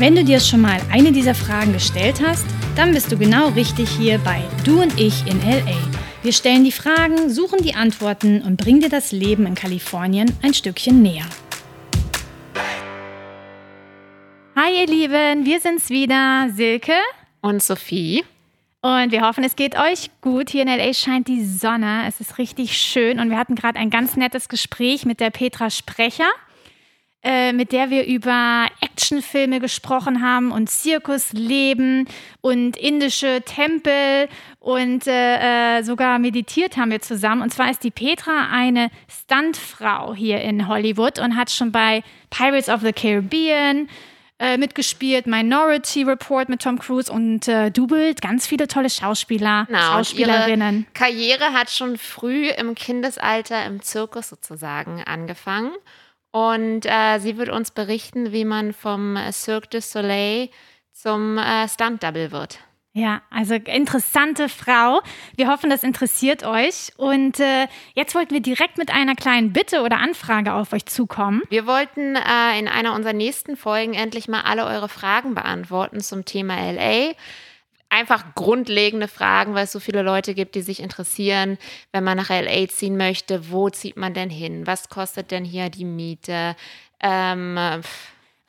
Wenn 0.00 0.16
du 0.16 0.24
dir 0.24 0.40
schon 0.40 0.62
mal 0.62 0.80
eine 0.90 1.12
dieser 1.12 1.34
Fragen 1.34 1.74
gestellt 1.74 2.22
hast, 2.26 2.46
dann 2.74 2.92
bist 2.92 3.12
du 3.12 3.18
genau 3.18 3.48
richtig 3.48 3.90
hier 3.90 4.16
bei 4.20 4.42
Du 4.64 4.80
und 4.80 4.98
ich 4.98 5.26
in 5.26 5.38
LA. 5.42 5.76
Wir 6.22 6.32
stellen 6.32 6.64
die 6.64 6.72
Fragen, 6.72 7.28
suchen 7.28 7.62
die 7.62 7.74
Antworten 7.74 8.40
und 8.40 8.56
bringen 8.56 8.80
dir 8.80 8.88
das 8.88 9.12
Leben 9.12 9.44
in 9.44 9.54
Kalifornien 9.54 10.34
ein 10.40 10.54
Stückchen 10.54 11.02
näher. 11.02 11.26
Hi 14.56 14.80
ihr 14.80 14.86
Lieben, 14.86 15.44
wir 15.44 15.60
sind's 15.60 15.90
wieder, 15.90 16.48
Silke 16.50 16.96
und 17.42 17.62
Sophie. 17.62 18.24
Und 18.80 19.12
wir 19.12 19.20
hoffen, 19.20 19.44
es 19.44 19.54
geht 19.54 19.76
euch 19.76 20.08
gut. 20.22 20.48
Hier 20.48 20.62
in 20.62 20.68
LA 20.68 20.94
scheint 20.94 21.28
die 21.28 21.44
Sonne. 21.44 22.04
Es 22.08 22.20
ist 22.20 22.38
richtig 22.38 22.78
schön. 22.78 23.20
Und 23.20 23.28
wir 23.28 23.36
hatten 23.36 23.54
gerade 23.54 23.78
ein 23.78 23.90
ganz 23.90 24.16
nettes 24.16 24.48
Gespräch 24.48 25.04
mit 25.04 25.20
der 25.20 25.28
Petra 25.28 25.68
Sprecher, 25.68 26.30
äh, 27.22 27.52
mit 27.52 27.72
der 27.72 27.90
wir 27.90 28.06
über 28.06 28.66
Actionfilme 28.80 29.60
gesprochen 29.60 30.22
haben 30.22 30.52
und 30.52 30.70
Zirkusleben 30.70 32.08
und 32.40 32.76
indische 32.76 33.42
Tempel 33.44 34.28
und 34.58 35.06
äh, 35.06 35.78
äh, 35.78 35.82
sogar 35.82 36.18
meditiert 36.18 36.76
haben 36.76 36.90
wir 36.90 37.02
zusammen. 37.02 37.42
Und 37.42 37.52
zwar 37.52 37.70
ist 37.70 37.84
die 37.84 37.90
Petra 37.90 38.48
eine 38.50 38.90
Stuntfrau 39.08 40.14
hier 40.14 40.40
in 40.40 40.66
Hollywood 40.66 41.18
und 41.18 41.36
hat 41.36 41.50
schon 41.50 41.72
bei 41.72 42.02
Pirates 42.30 42.68
of 42.68 42.80
the 42.80 42.92
Caribbean, 42.92 43.88
äh, 44.40 44.56
mitgespielt, 44.56 45.26
Minority 45.26 46.02
Report 46.02 46.48
mit 46.48 46.62
Tom 46.62 46.78
Cruise 46.78 47.12
und 47.12 47.46
äh, 47.46 47.70
dubelt 47.70 48.22
ganz 48.22 48.46
viele 48.46 48.66
tolle 48.66 48.88
Schauspieler, 48.88 49.66
genau, 49.66 49.78
Schauspielerinnen. 49.78 50.76
Ihre 50.76 50.92
Karriere 50.94 51.52
hat 51.52 51.68
schon 51.68 51.98
früh 51.98 52.48
im 52.48 52.74
Kindesalter 52.74 53.66
im 53.66 53.82
Zirkus 53.82 54.30
sozusagen 54.30 55.02
angefangen. 55.04 55.72
Und 56.32 56.86
äh, 56.86 57.18
sie 57.18 57.36
wird 57.36 57.48
uns 57.48 57.70
berichten, 57.70 58.32
wie 58.32 58.44
man 58.44 58.72
vom 58.72 59.18
Cirque 59.32 59.68
du 59.70 59.80
Soleil 59.80 60.48
zum 60.92 61.38
äh, 61.38 61.68
Stunt-Double 61.68 62.30
wird. 62.30 62.58
Ja, 62.92 63.22
also 63.30 63.54
interessante 63.54 64.48
Frau. 64.48 65.00
Wir 65.36 65.48
hoffen, 65.48 65.70
das 65.70 65.84
interessiert 65.84 66.44
euch. 66.44 66.90
Und 66.96 67.38
äh, 67.38 67.68
jetzt 67.94 68.16
wollten 68.16 68.34
wir 68.34 68.40
direkt 68.40 68.78
mit 68.78 68.90
einer 68.90 69.14
kleinen 69.14 69.52
Bitte 69.52 69.82
oder 69.82 69.98
Anfrage 69.98 70.52
auf 70.54 70.72
euch 70.72 70.86
zukommen. 70.86 71.42
Wir 71.50 71.66
wollten 71.66 72.16
äh, 72.16 72.58
in 72.58 72.66
einer 72.66 72.94
unserer 72.94 73.12
nächsten 73.12 73.56
Folgen 73.56 73.94
endlich 73.94 74.26
mal 74.26 74.40
alle 74.40 74.66
eure 74.66 74.88
Fragen 74.88 75.34
beantworten 75.34 76.00
zum 76.00 76.24
Thema 76.24 76.54
LA. 76.72 77.12
Einfach 77.90 78.34
grundlegende 78.34 79.08
Fragen, 79.08 79.54
weil 79.54 79.64
es 79.64 79.72
so 79.72 79.80
viele 79.80 80.02
Leute 80.02 80.34
gibt, 80.34 80.54
die 80.54 80.62
sich 80.62 80.80
interessieren, 80.80 81.58
wenn 81.92 82.04
man 82.04 82.16
nach 82.16 82.30
LA 82.30 82.68
ziehen 82.68 82.96
möchte. 82.96 83.50
Wo 83.50 83.68
zieht 83.68 83.96
man 83.96 84.14
denn 84.14 84.30
hin? 84.30 84.66
Was 84.66 84.88
kostet 84.88 85.30
denn 85.32 85.44
hier 85.44 85.70
die 85.70 85.84
Miete? 85.84 86.56
Ähm, 87.02 87.58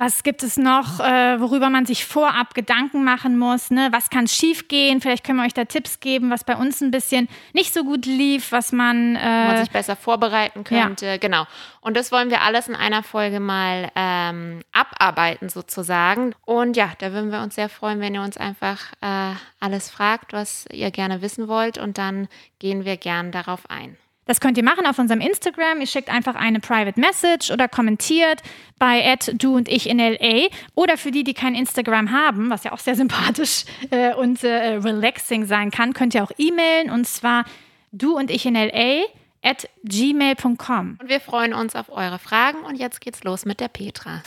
was 0.02 0.23
gibt 0.23 0.41
es 0.41 0.57
noch, 0.57 0.99
äh, 0.99 1.39
worüber 1.39 1.69
man 1.69 1.85
sich 1.85 2.05
vorab 2.05 2.55
Gedanken 2.55 3.03
machen 3.03 3.38
muss? 3.38 3.69
Ne? 3.69 3.89
Was 3.91 4.09
kann 4.09 4.28
schiefgehen? 4.28 5.00
Vielleicht 5.00 5.23
können 5.23 5.38
wir 5.38 5.45
euch 5.45 5.53
da 5.53 5.66
Tipps 5.66 6.00
geben, 6.00 6.31
was 6.31 6.44
bei 6.44 6.56
uns 6.56 6.81
ein 6.81 6.89
bisschen 6.89 7.29
nicht 7.53 7.72
so 7.72 7.84
gut 7.84 8.07
lief, 8.07 8.51
was 8.51 8.72
man, 8.72 9.16
äh, 9.16 9.47
man 9.47 9.57
sich 9.59 9.69
besser 9.69 9.95
vorbereiten 9.95 10.63
könnte. 10.63 11.06
Ja. 11.06 11.17
Genau. 11.17 11.45
Und 11.81 11.95
das 11.95 12.11
wollen 12.11 12.31
wir 12.31 12.41
alles 12.41 12.67
in 12.67 12.75
einer 12.75 13.03
Folge 13.03 13.40
mal 13.40 13.91
ähm, 13.95 14.63
abarbeiten 14.72 15.50
sozusagen. 15.50 16.34
Und 16.45 16.78
ja, 16.78 16.94
da 16.97 17.13
würden 17.13 17.31
wir 17.31 17.41
uns 17.41 17.53
sehr 17.53 17.69
freuen, 17.69 18.00
wenn 18.00 18.16
ihr 18.16 18.23
uns 18.23 18.38
einfach 18.38 18.79
äh, 19.01 19.35
alles 19.59 19.91
fragt, 19.91 20.34
was 20.34 20.66
ihr 20.72 20.90
gerne 20.90 21.22
wissen 21.22 21.47
wollt. 21.47 21.78
Und 21.78 22.00
dann 22.00 22.28
gehen 22.57 22.85
wir 22.85 22.97
gern 22.97 23.31
darauf 23.31 23.69
ein. 23.69 23.97
Das 24.26 24.40
könnt 24.40 24.58
ihr 24.58 24.64
machen 24.64 24.86
auf 24.86 25.00
unserem 25.00 25.20
Instagram. 25.20 25.82
Ihr 25.82 25.88
schickt 25.88 26.09
einfach 26.09 26.36
eine 26.36 26.59
Private 26.59 27.00
Message 27.00 27.52
oder 27.52 27.68
kommentiert 27.68 28.42
bei 28.78 29.16
du 29.34 29.56
und 29.56 29.68
ich 29.68 29.90
in 29.90 29.98
LA. 30.00 30.48
Oder 30.76 30.98
für 30.98 31.12
die, 31.12 31.24
die 31.24 31.34
kein 31.34 31.56
Instagram 31.56 32.12
haben, 32.12 32.50
was 32.50 32.64
ja 32.64 32.72
auch 32.72 32.80
sehr 32.80 32.96
sympathisch 32.96 33.66
äh, 33.90 34.14
und 34.14 34.44
äh, 34.44 34.76
relaxing 34.76 35.46
sein 35.46 35.72
kann, 35.72 35.94
könnt 35.94 36.14
ihr 36.14 36.24
auch 36.24 36.32
e-mailen 36.38 36.92
und 36.92 37.08
zwar 37.08 37.46
du 37.92 38.16
und 38.18 38.32
ich 38.32 38.46
in 38.46 38.56
LA 38.56 39.04
at 39.44 39.68
gmail.com. 39.84 40.98
Und 41.02 41.09
wir 41.09 41.20
freuen 41.20 41.53
uns 41.53 41.76
auf 41.76 41.90
eure 41.90 42.20
Fragen 42.20 42.59
und 42.59 42.76
jetzt 42.76 43.02
geht's 43.02 43.24
los 43.24 43.46
mit 43.46 43.59
der 43.59 43.70
Petra. 43.70 44.22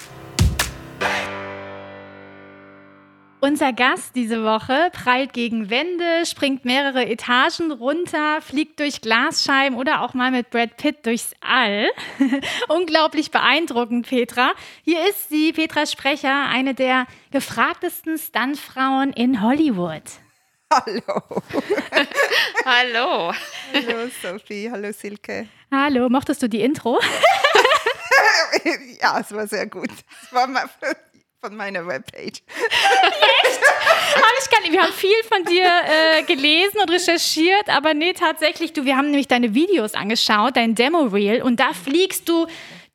Unser 3.45 3.75
Gast 3.75 4.17
diese 4.17 4.43
Woche 4.43 4.89
prallt 4.91 5.35
gegen 5.35 5.69
Wände, 5.69 6.25
springt 6.25 6.65
mehrere 6.65 7.05
Etagen 7.05 7.73
runter, 7.73 8.41
fliegt 8.41 8.81
durch 8.81 9.03
Glasscheiben 9.03 9.77
oder 9.77 10.01
auch 10.01 10.15
mal 10.15 10.31
mit 10.31 10.49
Brad 10.49 10.79
Pitt 10.79 11.05
durchs 11.05 11.33
All. 11.43 11.91
Unglaublich 12.69 13.31
beeindruckend, 13.31 14.09
Petra. 14.09 14.53
Hier 14.83 15.07
ist 15.11 15.29
sie, 15.29 15.53
Petra 15.53 15.85
Sprecher, 15.85 16.47
eine 16.49 16.73
der 16.73 17.07
gefragtesten 17.33 18.17
Stuntfrauen 18.17 19.13
in 19.13 19.43
Hollywood. 19.43 20.05
Hallo. 20.73 21.03
Hallo. 22.65 23.35
Hallo 23.75 24.09
Sophie, 24.23 24.71
hallo 24.71 24.91
Silke. 24.91 25.49
Hallo, 25.71 26.09
mochtest 26.09 26.43
du 26.43 26.49
die 26.49 26.63
Intro? 26.63 26.99
ja, 29.03 29.21
es 29.21 29.35
war 29.35 29.47
sehr 29.47 29.67
gut. 29.67 29.91
Es 30.23 30.33
war 30.33 30.47
mal 30.47 30.65
von 31.45 31.57
meiner 31.57 31.87
Webpage. 31.87 32.43
Echt? 32.49 33.61
Hab 34.15 34.33
ich 34.41 34.51
gar 34.51 34.61
nicht. 34.63 34.73
Wir 34.73 34.83
haben 34.83 34.93
viel 34.93 35.23
von 35.29 35.45
dir 35.45 35.67
äh, 35.67 36.23
gelesen 36.23 36.81
und 36.81 36.91
recherchiert, 36.91 37.69
aber 37.69 37.93
nee, 37.93 38.15
tatsächlich, 38.15 38.73
du, 38.73 38.87
wir 38.87 38.97
haben 38.97 39.11
nämlich 39.11 39.29
deine 39.29 39.55
Videos 39.55 39.93
angeschaut, 39.93 40.57
dein 40.57 40.75
Demo-Reel, 40.75 41.43
und 41.43 41.61
da 41.61 41.75
fliegst 41.75 42.31
du 42.31 42.47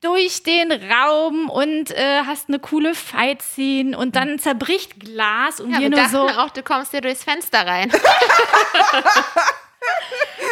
durch 0.01 0.41
den 0.41 0.71
Raum 0.71 1.49
und 1.49 1.91
äh, 1.91 2.21
hast 2.25 2.47
eine 2.47 2.57
coole 2.57 2.95
Fight-Scene 2.95 3.95
und 3.95 4.15
dann 4.15 4.39
zerbricht 4.39 4.99
Glas 4.99 5.59
und 5.59 5.71
ja, 5.71 5.81
wir 5.81 5.89
nur 5.91 6.07
so. 6.07 6.27
auch, 6.27 6.49
du 6.49 6.63
kommst 6.63 6.93
dir 6.93 7.01
durchs 7.01 7.23
Fenster 7.23 7.67
rein. 7.67 7.91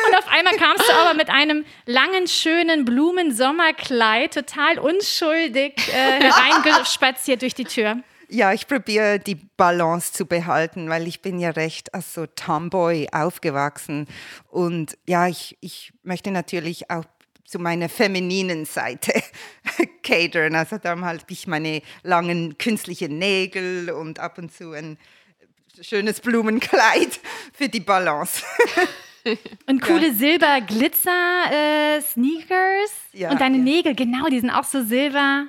Und 0.07 0.17
auf 0.17 0.27
einmal 0.27 0.55
kamst 0.55 0.87
du 0.87 0.93
aber 0.93 1.13
mit 1.13 1.29
einem 1.29 1.65
langen, 1.85 2.27
schönen 2.27 2.85
Blumensommerkleid, 2.85 4.33
total 4.33 4.79
unschuldig, 4.79 5.73
äh, 5.89 6.21
hereinspaziert 6.21 7.41
durch 7.41 7.55
die 7.55 7.65
Tür. 7.65 7.97
Ja, 8.29 8.51
ich 8.51 8.67
probiere 8.67 9.19
die 9.19 9.35
Balance 9.35 10.11
zu 10.11 10.25
behalten, 10.25 10.89
weil 10.89 11.07
ich 11.07 11.21
bin 11.21 11.39
ja 11.39 11.51
recht 11.51 11.93
als 11.93 12.13
so 12.13 12.25
Tomboy 12.25 13.07
aufgewachsen. 13.13 14.07
Und 14.49 14.97
ja, 15.07 15.27
ich, 15.27 15.57
ich 15.61 15.93
möchte 16.03 16.31
natürlich 16.31 16.89
auch 16.89 17.05
zu 17.45 17.59
meiner 17.59 17.87
femininen 17.87 18.65
Seite 18.65 19.13
catern. 20.03 20.55
Also 20.55 20.77
darum 20.77 21.05
habe 21.05 21.19
ich 21.29 21.47
meine 21.47 21.81
langen 22.03 22.57
künstlichen 22.57 23.17
Nägel 23.17 23.89
und 23.91 24.19
ab 24.19 24.37
und 24.37 24.53
zu 24.53 24.73
ein 24.73 24.97
schönes 25.81 26.19
Blumenkleid 26.19 27.19
für 27.53 27.69
die 27.69 27.79
Balance. 27.79 28.43
Und 29.67 29.81
coole 29.81 30.07
ja. 30.07 30.13
Silber-Glitzer-Sneakers. 30.13 32.91
Äh, 33.13 33.19
ja, 33.19 33.31
und 33.31 33.41
deine 33.41 33.57
ja. 33.57 33.63
Nägel, 33.63 33.95
genau, 33.95 34.27
die 34.27 34.39
sind 34.39 34.51
auch 34.51 34.63
so 34.63 34.83
silber 34.83 35.47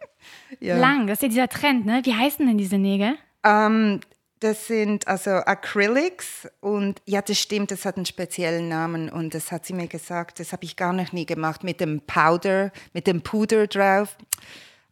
lang. 0.60 1.06
Das 1.06 1.18
ist 1.18 1.22
ja 1.22 1.28
dieser 1.28 1.48
Trend, 1.48 1.86
ne? 1.86 2.00
Wie 2.04 2.14
heißen 2.14 2.46
denn 2.46 2.58
diese 2.58 2.76
Nägel? 2.78 3.16
Um, 3.42 3.50
ähm, 3.50 4.00
das 4.40 4.66
sind 4.66 5.06
also 5.08 5.30
Acrylics 5.30 6.46
und 6.60 7.00
ja, 7.06 7.22
das 7.22 7.38
stimmt, 7.38 7.70
das 7.70 7.86
hat 7.86 7.96
einen 7.96 8.04
speziellen 8.04 8.68
Namen 8.68 9.08
und 9.08 9.32
das 9.32 9.50
hat 9.50 9.64
sie 9.64 9.72
mir 9.72 9.86
gesagt, 9.86 10.38
das 10.38 10.52
habe 10.52 10.64
ich 10.64 10.76
gar 10.76 10.92
noch 10.92 11.12
nie 11.12 11.24
gemacht 11.24 11.64
mit 11.64 11.80
dem 11.80 12.02
Powder, 12.02 12.70
mit 12.92 13.06
dem 13.06 13.22
Puder 13.22 13.66
drauf. 13.66 14.18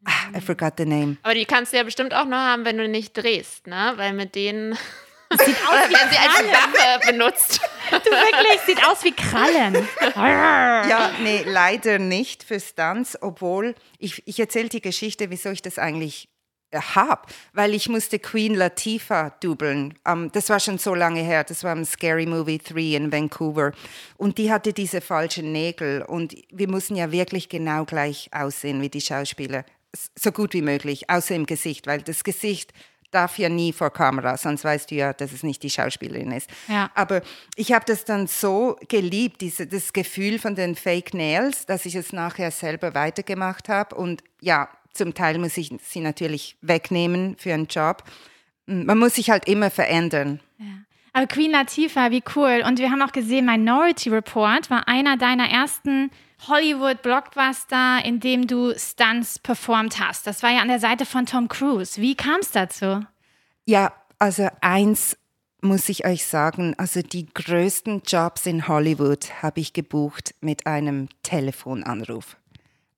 Ah, 0.04 0.36
I 0.36 0.40
forgot 0.40 0.74
the 0.78 0.86
name. 0.86 1.18
Aber 1.22 1.34
die 1.34 1.44
kannst 1.44 1.72
du 1.72 1.76
ja 1.76 1.82
bestimmt 1.82 2.14
auch 2.14 2.24
noch 2.24 2.38
haben, 2.38 2.64
wenn 2.64 2.78
du 2.78 2.88
nicht 2.88 3.14
drehst, 3.14 3.66
ne? 3.66 3.92
Weil 3.96 4.14
mit 4.14 4.34
denen 4.34 4.78
sieht 5.38 5.56
aus 5.66 5.72
Oder 5.72 5.90
werden 5.90 6.10
sie 6.10 6.18
als 6.18 6.52
Waffe 6.52 7.12
benutzt. 7.12 7.60
Du 7.90 8.10
wirklich, 8.10 8.60
sieht 8.66 8.86
aus 8.86 9.04
wie 9.04 9.12
Krallen. 9.12 9.88
ja, 10.16 11.10
nee, 11.22 11.42
leider 11.46 11.98
nicht 11.98 12.42
für 12.42 12.60
Stunts, 12.60 13.18
obwohl 13.20 13.74
ich, 13.98 14.26
ich 14.26 14.38
erzähle 14.40 14.68
die 14.68 14.80
Geschichte, 14.80 15.30
wieso 15.30 15.50
ich 15.50 15.62
das 15.62 15.78
eigentlich 15.78 16.28
äh, 16.72 16.80
habe, 16.80 17.22
weil 17.52 17.74
ich 17.74 17.88
musste 17.88 18.18
Queen 18.18 18.54
Latifah 18.54 19.30
dubeln. 19.40 19.94
Um, 20.08 20.32
das 20.32 20.48
war 20.48 20.58
schon 20.58 20.78
so 20.78 20.94
lange 20.94 21.20
her, 21.20 21.44
das 21.44 21.64
war 21.64 21.72
im 21.72 21.84
Scary 21.84 22.26
Movie 22.26 22.58
3 22.58 22.96
in 22.96 23.12
Vancouver. 23.12 23.72
Und 24.16 24.38
die 24.38 24.50
hatte 24.50 24.72
diese 24.72 25.02
falschen 25.02 25.52
Nägel 25.52 26.02
und 26.02 26.34
wir 26.50 26.68
mussten 26.68 26.96
ja 26.96 27.12
wirklich 27.12 27.50
genau 27.50 27.84
gleich 27.84 28.30
aussehen 28.32 28.80
wie 28.80 28.88
die 28.88 29.02
Schauspieler. 29.02 29.64
So 30.18 30.32
gut 30.32 30.54
wie 30.54 30.62
möglich, 30.62 31.10
außer 31.10 31.34
im 31.34 31.44
Gesicht, 31.44 31.86
weil 31.86 32.00
das 32.00 32.24
Gesicht 32.24 32.72
darf 33.12 33.38
ja 33.38 33.48
nie 33.48 33.72
vor 33.72 33.90
Kamera, 33.90 34.36
sonst 34.36 34.64
weißt 34.64 34.90
du 34.90 34.96
ja, 34.96 35.12
dass 35.12 35.32
es 35.32 35.42
nicht 35.42 35.62
die 35.62 35.70
Schauspielerin 35.70 36.32
ist. 36.32 36.50
Ja. 36.66 36.90
Aber 36.94 37.22
ich 37.54 37.72
habe 37.72 37.84
das 37.86 38.04
dann 38.04 38.26
so 38.26 38.76
geliebt, 38.88 39.40
diese, 39.40 39.66
das 39.66 39.92
Gefühl 39.92 40.38
von 40.38 40.54
den 40.54 40.74
Fake 40.74 41.14
Nails, 41.14 41.66
dass 41.66 41.86
ich 41.86 41.94
es 41.94 42.12
nachher 42.12 42.50
selber 42.50 42.94
weitergemacht 42.94 43.68
habe. 43.68 43.94
Und 43.94 44.24
ja, 44.40 44.68
zum 44.92 45.14
Teil 45.14 45.38
muss 45.38 45.56
ich 45.56 45.70
sie 45.82 46.00
natürlich 46.00 46.56
wegnehmen 46.62 47.36
für 47.38 47.54
einen 47.54 47.66
Job. 47.66 48.02
Man 48.66 48.98
muss 48.98 49.14
sich 49.14 49.30
halt 49.30 49.46
immer 49.46 49.70
verändern. 49.70 50.40
Ja. 50.58 50.66
Aber 51.12 51.26
Queen 51.26 51.50
Latifah, 51.50 52.10
wie 52.10 52.22
cool. 52.34 52.62
Und 52.66 52.78
wir 52.78 52.90
haben 52.90 53.02
auch 53.02 53.12
gesehen, 53.12 53.44
Minority 53.44 54.08
Report 54.08 54.70
war 54.70 54.88
einer 54.88 55.18
deiner 55.18 55.48
ersten 55.48 56.10
Hollywood-Blockbuster, 56.48 58.04
in 58.04 58.20
dem 58.20 58.46
du 58.46 58.74
Stunts 58.78 59.38
performt 59.38 60.00
hast. 60.00 60.26
Das 60.26 60.42
war 60.42 60.50
ja 60.50 60.60
an 60.60 60.68
der 60.68 60.80
Seite 60.80 61.06
von 61.06 61.26
Tom 61.26 61.48
Cruise. 61.48 62.00
Wie 62.00 62.14
kam 62.14 62.40
es 62.40 62.50
dazu? 62.50 63.04
Ja, 63.64 63.92
also 64.18 64.48
eins 64.60 65.16
muss 65.60 65.88
ich 65.88 66.04
euch 66.04 66.26
sagen, 66.26 66.74
also 66.76 67.02
die 67.02 67.26
größten 67.32 68.02
Jobs 68.06 68.46
in 68.46 68.66
Hollywood 68.66 69.42
habe 69.42 69.60
ich 69.60 69.72
gebucht 69.72 70.34
mit 70.40 70.66
einem 70.66 71.08
Telefonanruf. 71.22 72.36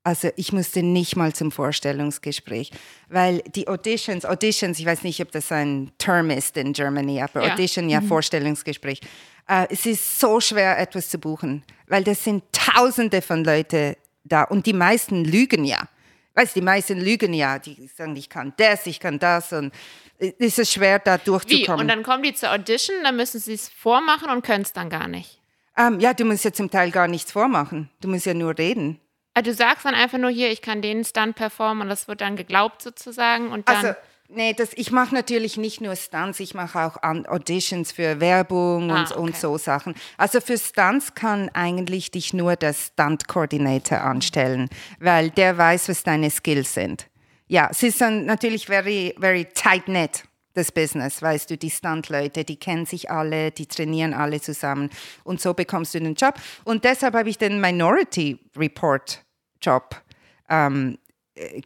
Also 0.03 0.29
ich 0.37 0.53
musste 0.53 0.83
nicht 0.83 1.17
mal 1.17 1.35
zum 1.35 1.51
Vorstellungsgespräch, 1.51 2.73
weil 3.09 3.39
die 3.55 3.69
Auditions, 3.69 4.27
Auditions, 4.27 4.79
ich 4.79 4.85
weiß 4.85 5.03
nicht, 5.03 5.21
ob 5.23 5.33
das 5.33 5.51
ein 5.51 5.93
Term 5.97 6.29
ist 6.31 6.57
in 6.59 6.75
Germany, 6.75 7.23
aber 7.23 7.47
Ja. 7.47 7.55
Audition, 7.55 7.89
ja, 7.89 8.03
Vorstellungsgespräch. 8.03 9.01
Äh, 9.49 9.67
es 9.71 9.87
ist 9.87 10.21
so 10.21 10.41
schwer, 10.41 10.79
etwas 10.79 11.09
zu 11.09 11.19
buchen, 11.19 11.63
weil 11.87 12.05
das 12.05 12.25
sind 12.25 12.45
Tausende 12.53 13.23
von 13.23 13.45
Leuten 13.45 13.97
da 14.25 14.45
und 14.45 14.67
die 14.67 14.73
meisten 14.73 15.25
lügen 15.25 15.65
ja. 15.65 15.89
Weißt, 16.35 16.57
du, 16.57 16.61
die 16.61 16.65
meisten 16.65 17.01
lügen 17.01 17.33
ja, 17.33 17.59
die 17.59 17.89
sagen, 17.95 18.17
ich 18.17 18.29
kann 18.29 18.53
das, 18.57 18.87
ich 18.87 18.99
kann 18.99 19.19
das 19.19 19.53
und 19.53 19.73
es 20.19 20.59
ist 20.59 20.73
schwer, 20.73 20.99
da 20.99 21.19
Wie? 21.19 21.25
durchzukommen. 21.25 21.83
Und 21.83 21.89
dann 21.89 22.03
kommen 22.03 22.23
die 22.23 22.35
zur 22.35 22.53
Audition, 22.53 22.97
dann 23.03 23.17
müssen 23.17 23.39
sie 23.41 23.55
es 23.55 23.69
vormachen 23.69 24.31
und 24.31 24.45
können 24.45 24.63
es 24.63 24.73
dann 24.73 24.91
gar 24.91 25.09
nicht. 25.09 25.41
ähm, 25.77 26.01
ja, 26.01 26.15
du 26.15 26.25
musst 26.25 26.45
ja 26.45 26.53
zum 26.53 26.71
Teil 26.71 26.91
gar 26.91 27.09
nichts 27.09 27.33
vormachen, 27.33 27.91
du 28.01 28.09
musst 28.09 28.27
ja 28.27 28.35
nur 28.35 28.57
reden. 28.57 29.01
Also 29.35 29.51
du 29.51 29.57
sagst 29.57 29.85
dann 29.85 29.95
einfach 29.95 30.19
nur 30.19 30.31
hier, 30.31 30.51
ich 30.51 30.63
kann 30.63 30.81
den 30.81 31.05
Stunt 31.05 31.35
performen 31.35 31.83
und 31.83 31.89
das 31.89 32.07
wird 32.07 32.21
dann 32.21 32.37
geglaubt 32.37 32.83
sozusagen 32.83 33.51
und 33.51 33.69
dann. 33.69 33.77
Also, 33.77 33.99
nee, 34.29 34.53
das, 34.53 34.71
ich 34.75 34.91
mache 34.91 35.15
natürlich 35.15 35.57
nicht 35.57 35.81
nur 35.81 35.97
Stunts, 35.97 36.41
ich 36.41 36.55
mache 36.55 36.79
auch 36.81 37.03
Auditions 37.03 37.93
für 37.93 38.21
Werbung 38.21 38.91
Ah, 38.91 39.01
und, 39.01 39.13
und 39.13 39.29
okay. 39.31 39.39
so 39.39 39.59
Sachen. 39.59 39.95
Also 40.17 40.41
für 40.41 40.59
Stunts 40.59 41.15
kann 41.15 41.51
eigentlich 41.55 42.11
dich 42.11 42.33
nur 42.33 42.57
der 42.57 42.73
Stunt-Coordinator 42.75 44.01
anstellen, 44.01 44.69
weil 45.01 45.31
der 45.31 45.57
weiß, 45.59 45.89
was 45.89 46.03
deine 46.03 46.31
Skills 46.31 46.75
sind. 46.75 47.09
Ja, 47.47 47.69
es 47.71 47.83
ist 47.83 48.01
dann 48.01 48.25
natürlich 48.27 48.67
very, 48.67 49.15
very 49.19 49.45
tight-knit, 49.45 50.25
das 50.55 50.71
Business, 50.73 51.21
weißt 51.21 51.51
du, 51.51 51.57
die 51.59 51.71
Stunt-Leute, 51.71 52.45
die 52.45 52.57
kennen 52.57 52.87
sich 52.87 53.11
alle, 53.11 53.51
die 53.51 53.67
trainieren 53.67 54.15
alle 54.15 54.41
zusammen 54.41 54.89
und 55.25 55.41
so 55.41 55.53
bekommst 55.53 55.95
du 55.95 56.01
den 56.01 56.15
Job. 56.15 56.35
Und 56.65 56.85
deshalb 56.85 57.15
habe 57.15 57.29
ich 57.29 57.39
den 57.39 57.61
Minority 57.61 58.39
Report 58.57 59.25
Job 59.61 60.01
ähm, 60.49 60.97
äh, 60.97 61.04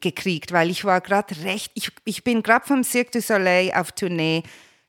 gekriegt, 0.00 0.52
weil 0.52 0.70
ich 0.70 0.84
war 0.84 1.00
gerade 1.00 1.34
recht, 1.44 1.72
ich, 1.74 1.90
ich 2.04 2.24
bin 2.24 2.42
gerade 2.42 2.66
vom 2.66 2.84
Cirque 2.84 3.10
du 3.12 3.20
Soleil 3.20 3.70
auf 3.74 3.92
Tournee 3.92 4.42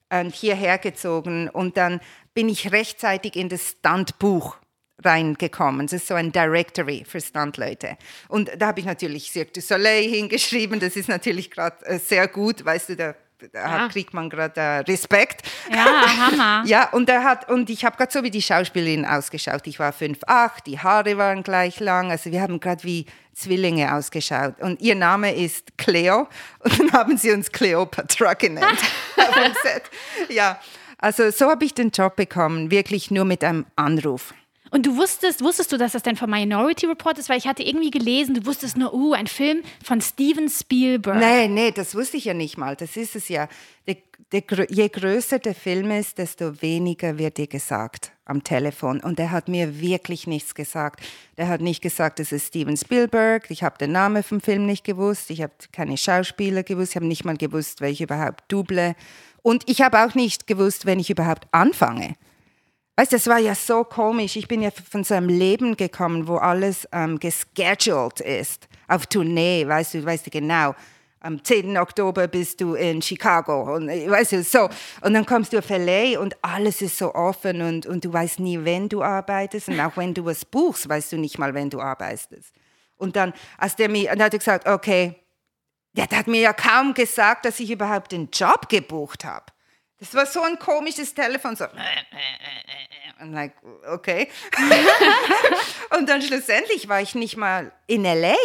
und 0.09 0.33
hierher 0.33 0.77
gezogen 0.77 1.49
und 1.49 1.77
dann 1.77 1.99
bin 2.33 2.47
ich 2.49 2.71
rechtzeitig 2.71 3.35
in 3.35 3.49
das 3.49 3.75
Stuntbuch 3.79 4.57
reingekommen. 5.03 5.87
Das 5.87 5.93
ist 5.93 6.07
so 6.07 6.13
ein 6.15 6.31
Directory 6.31 7.05
für 7.07 7.21
Stuntleute. 7.21 7.97
Und 8.27 8.49
da 8.57 8.67
habe 8.67 8.79
ich 8.81 8.85
natürlich 8.85 9.31
Cirque 9.31 9.53
du 9.53 9.61
Soleil 9.61 10.03
hingeschrieben. 10.03 10.79
Das 10.79 10.95
ist 10.95 11.07
natürlich 11.09 11.51
gerade 11.51 11.85
äh, 11.85 11.99
sehr 11.99 12.27
gut, 12.27 12.65
weißt 12.65 12.89
du, 12.89 12.95
da, 12.97 13.15
da 13.53 13.77
Ja. 13.83 13.87
kriegt 13.87 14.13
man 14.13 14.29
gerade 14.29 14.59
äh, 14.59 14.77
Respekt. 14.79 15.47
Ja, 15.71 15.85
Hammer. 16.17 16.63
Ja, 16.67 16.89
und 16.89 17.07
er 17.09 17.23
hat, 17.23 17.49
und 17.49 17.69
ich 17.69 17.85
habe 17.85 17.95
gerade 17.97 18.11
so 18.11 18.23
wie 18.23 18.31
die 18.31 18.41
Schauspielerin 18.41 19.05
ausgeschaut. 19.05 19.65
Ich 19.67 19.79
war 19.79 19.93
5'8, 19.93 20.63
die 20.65 20.79
Haare 20.79 21.17
waren 21.17 21.43
gleich 21.43 21.79
lang. 21.79 22.11
Also 22.11 22.31
wir 22.31 22.41
haben 22.41 22.59
gerade 22.59 22.83
wie 22.83 23.05
Zwillinge 23.39 23.93
ausgeschaut. 23.93 24.59
Und 24.59 24.81
ihr 24.81 24.95
Name 24.95 25.33
ist 25.35 25.77
Cleo. 25.77 26.27
Und 26.59 26.79
dann 26.79 26.91
haben 26.91 27.17
sie 27.17 27.31
uns 27.31 27.51
Cleopatra 27.51 28.33
genannt. 28.33 28.79
Ja, 30.29 30.59
also 30.97 31.31
so 31.31 31.49
habe 31.49 31.65
ich 31.65 31.73
den 31.73 31.91
Job 31.91 32.15
bekommen, 32.15 32.71
wirklich 32.71 33.09
nur 33.11 33.25
mit 33.25 33.43
einem 33.43 33.65
Anruf. 33.75 34.33
Und 34.71 34.85
du 34.85 34.95
wusstest, 34.97 35.43
wusstest 35.43 35.71
du, 35.71 35.77
dass 35.77 35.93
das 35.93 36.03
denn 36.03 36.15
von 36.15 36.29
Minority 36.29 36.85
Report 36.85 37.17
ist? 37.17 37.29
Weil 37.29 37.37
ich 37.37 37.47
hatte 37.47 37.63
irgendwie 37.63 37.91
gelesen, 37.91 38.35
du 38.35 38.45
wusstest 38.45 38.77
nur, 38.77 38.93
uh, 38.93 39.13
ein 39.13 39.27
Film 39.27 39.61
von 39.83 39.99
Steven 40.01 40.49
Spielberg. 40.49 41.17
Nee, 41.19 41.47
nee, 41.47 41.71
das 41.71 41.95
wusste 41.95 42.17
ich 42.17 42.25
ja 42.25 42.33
nicht 42.33 42.57
mal. 42.57 42.75
Das 42.75 42.95
ist 42.97 43.15
es 43.15 43.29
ja. 43.29 43.47
Der, 44.31 44.43
grö- 44.43 44.71
je 44.71 44.87
größer 44.89 45.39
der 45.39 45.55
Film 45.55 45.89
ist, 45.89 46.19
desto 46.19 46.61
weniger 46.61 47.17
wird 47.17 47.37
dir 47.37 47.47
gesagt 47.47 48.11
am 48.25 48.43
Telefon. 48.43 48.99
Und 48.99 49.19
er 49.19 49.31
hat 49.31 49.47
mir 49.47 49.81
wirklich 49.81 50.27
nichts 50.27 50.53
gesagt. 50.53 50.99
Der 51.35 51.47
hat 51.47 51.61
nicht 51.61 51.81
gesagt, 51.81 52.19
es 52.19 52.31
ist 52.31 52.45
Steven 52.47 52.77
Spielberg. 52.77 53.49
Ich 53.49 53.63
habe 53.63 53.79
den 53.79 53.91
Namen 53.91 54.21
vom 54.21 54.39
Film 54.39 54.67
nicht 54.67 54.83
gewusst. 54.83 55.31
Ich 55.31 55.41
habe 55.41 55.53
keine 55.71 55.97
Schauspieler 55.97 56.61
gewusst. 56.61 56.91
Ich 56.91 56.95
habe 56.97 57.07
nicht 57.07 57.25
mal 57.25 57.37
gewusst, 57.37 57.81
wer 57.81 57.89
ich 57.89 58.01
überhaupt 58.01 58.43
double. 58.49 58.93
Und 59.41 59.63
ich 59.67 59.81
habe 59.81 60.05
auch 60.05 60.13
nicht 60.13 60.45
gewusst, 60.45 60.85
wenn 60.85 60.99
ich 60.99 61.09
überhaupt 61.09 61.47
anfange. 61.51 62.13
Weißt 62.99 63.13
du, 63.13 63.15
das 63.15 63.27
war 63.27 63.39
ja 63.39 63.55
so 63.55 63.85
komisch. 63.85 64.35
Ich 64.35 64.49
bin 64.49 64.61
ja 64.61 64.71
von 64.71 65.05
so 65.05 65.13
einem 65.13 65.29
Leben 65.29 65.77
gekommen, 65.77 66.27
wo 66.27 66.35
alles 66.35 66.85
ähm, 66.91 67.17
gescheduled 67.17 68.19
ist. 68.19 68.67
Auf 68.89 69.07
Tournee, 69.07 69.65
weißt 69.65 69.93
du, 69.93 70.03
weißt 70.03 70.25
du 70.25 70.29
genau. 70.29 70.75
Am 71.21 71.41
10. 71.41 71.77
Oktober 71.77 72.27
bist 72.27 72.59
du 72.59 72.73
in 72.73 73.01
Chicago 73.01 73.73
und 73.73 73.87
äh, 73.87 74.11
weißt 74.11 74.33
du, 74.33 74.43
so. 74.43 74.67
Und 74.99 75.13
dann 75.13 75.25
kommst 75.25 75.53
du 75.53 75.59
auf 75.59 75.69
LA 75.69 76.19
und 76.19 76.35
alles 76.41 76.81
ist 76.81 76.97
so 76.97 77.15
offen 77.15 77.61
und, 77.61 77.85
und 77.85 78.03
du 78.03 78.11
weißt 78.11 78.41
nie, 78.41 78.65
wenn 78.65 78.89
du 78.89 79.01
arbeitest 79.01 79.69
und 79.69 79.79
auch 79.79 79.95
wenn 79.95 80.13
du 80.13 80.25
was 80.25 80.43
buchst, 80.43 80.89
weißt 80.89 81.13
du 81.13 81.17
nicht 81.19 81.39
mal, 81.39 81.53
wenn 81.53 81.69
du 81.69 81.79
arbeitest. 81.79 82.51
Und 82.97 83.15
dann, 83.15 83.31
als 83.57 83.77
der 83.77 83.87
mir, 83.87 84.09
dann 84.09 84.23
hat 84.23 84.33
er 84.33 84.39
gesagt, 84.39 84.67
okay, 84.67 85.15
der 85.93 86.09
hat 86.09 86.27
mir 86.27 86.41
ja 86.41 86.51
kaum 86.51 86.93
gesagt, 86.93 87.45
dass 87.45 87.61
ich 87.61 87.71
überhaupt 87.71 88.11
den 88.11 88.27
Job 88.29 88.67
gebucht 88.67 89.23
habe. 89.23 89.45
Das 89.99 90.13
war 90.13 90.25
so 90.25 90.41
ein 90.41 90.57
komisches 90.59 91.13
Telefon, 91.13 91.55
so. 91.55 91.65
I'm 93.21 93.33
like, 93.33 93.53
okay. 93.91 94.29
und 95.97 96.07
dann 96.07 96.21
schlussendlich 96.21 96.87
war 96.87 97.01
ich 97.01 97.15
nicht 97.15 97.35
mal 97.35 97.71
in 97.87 98.03
LA, 98.03 98.35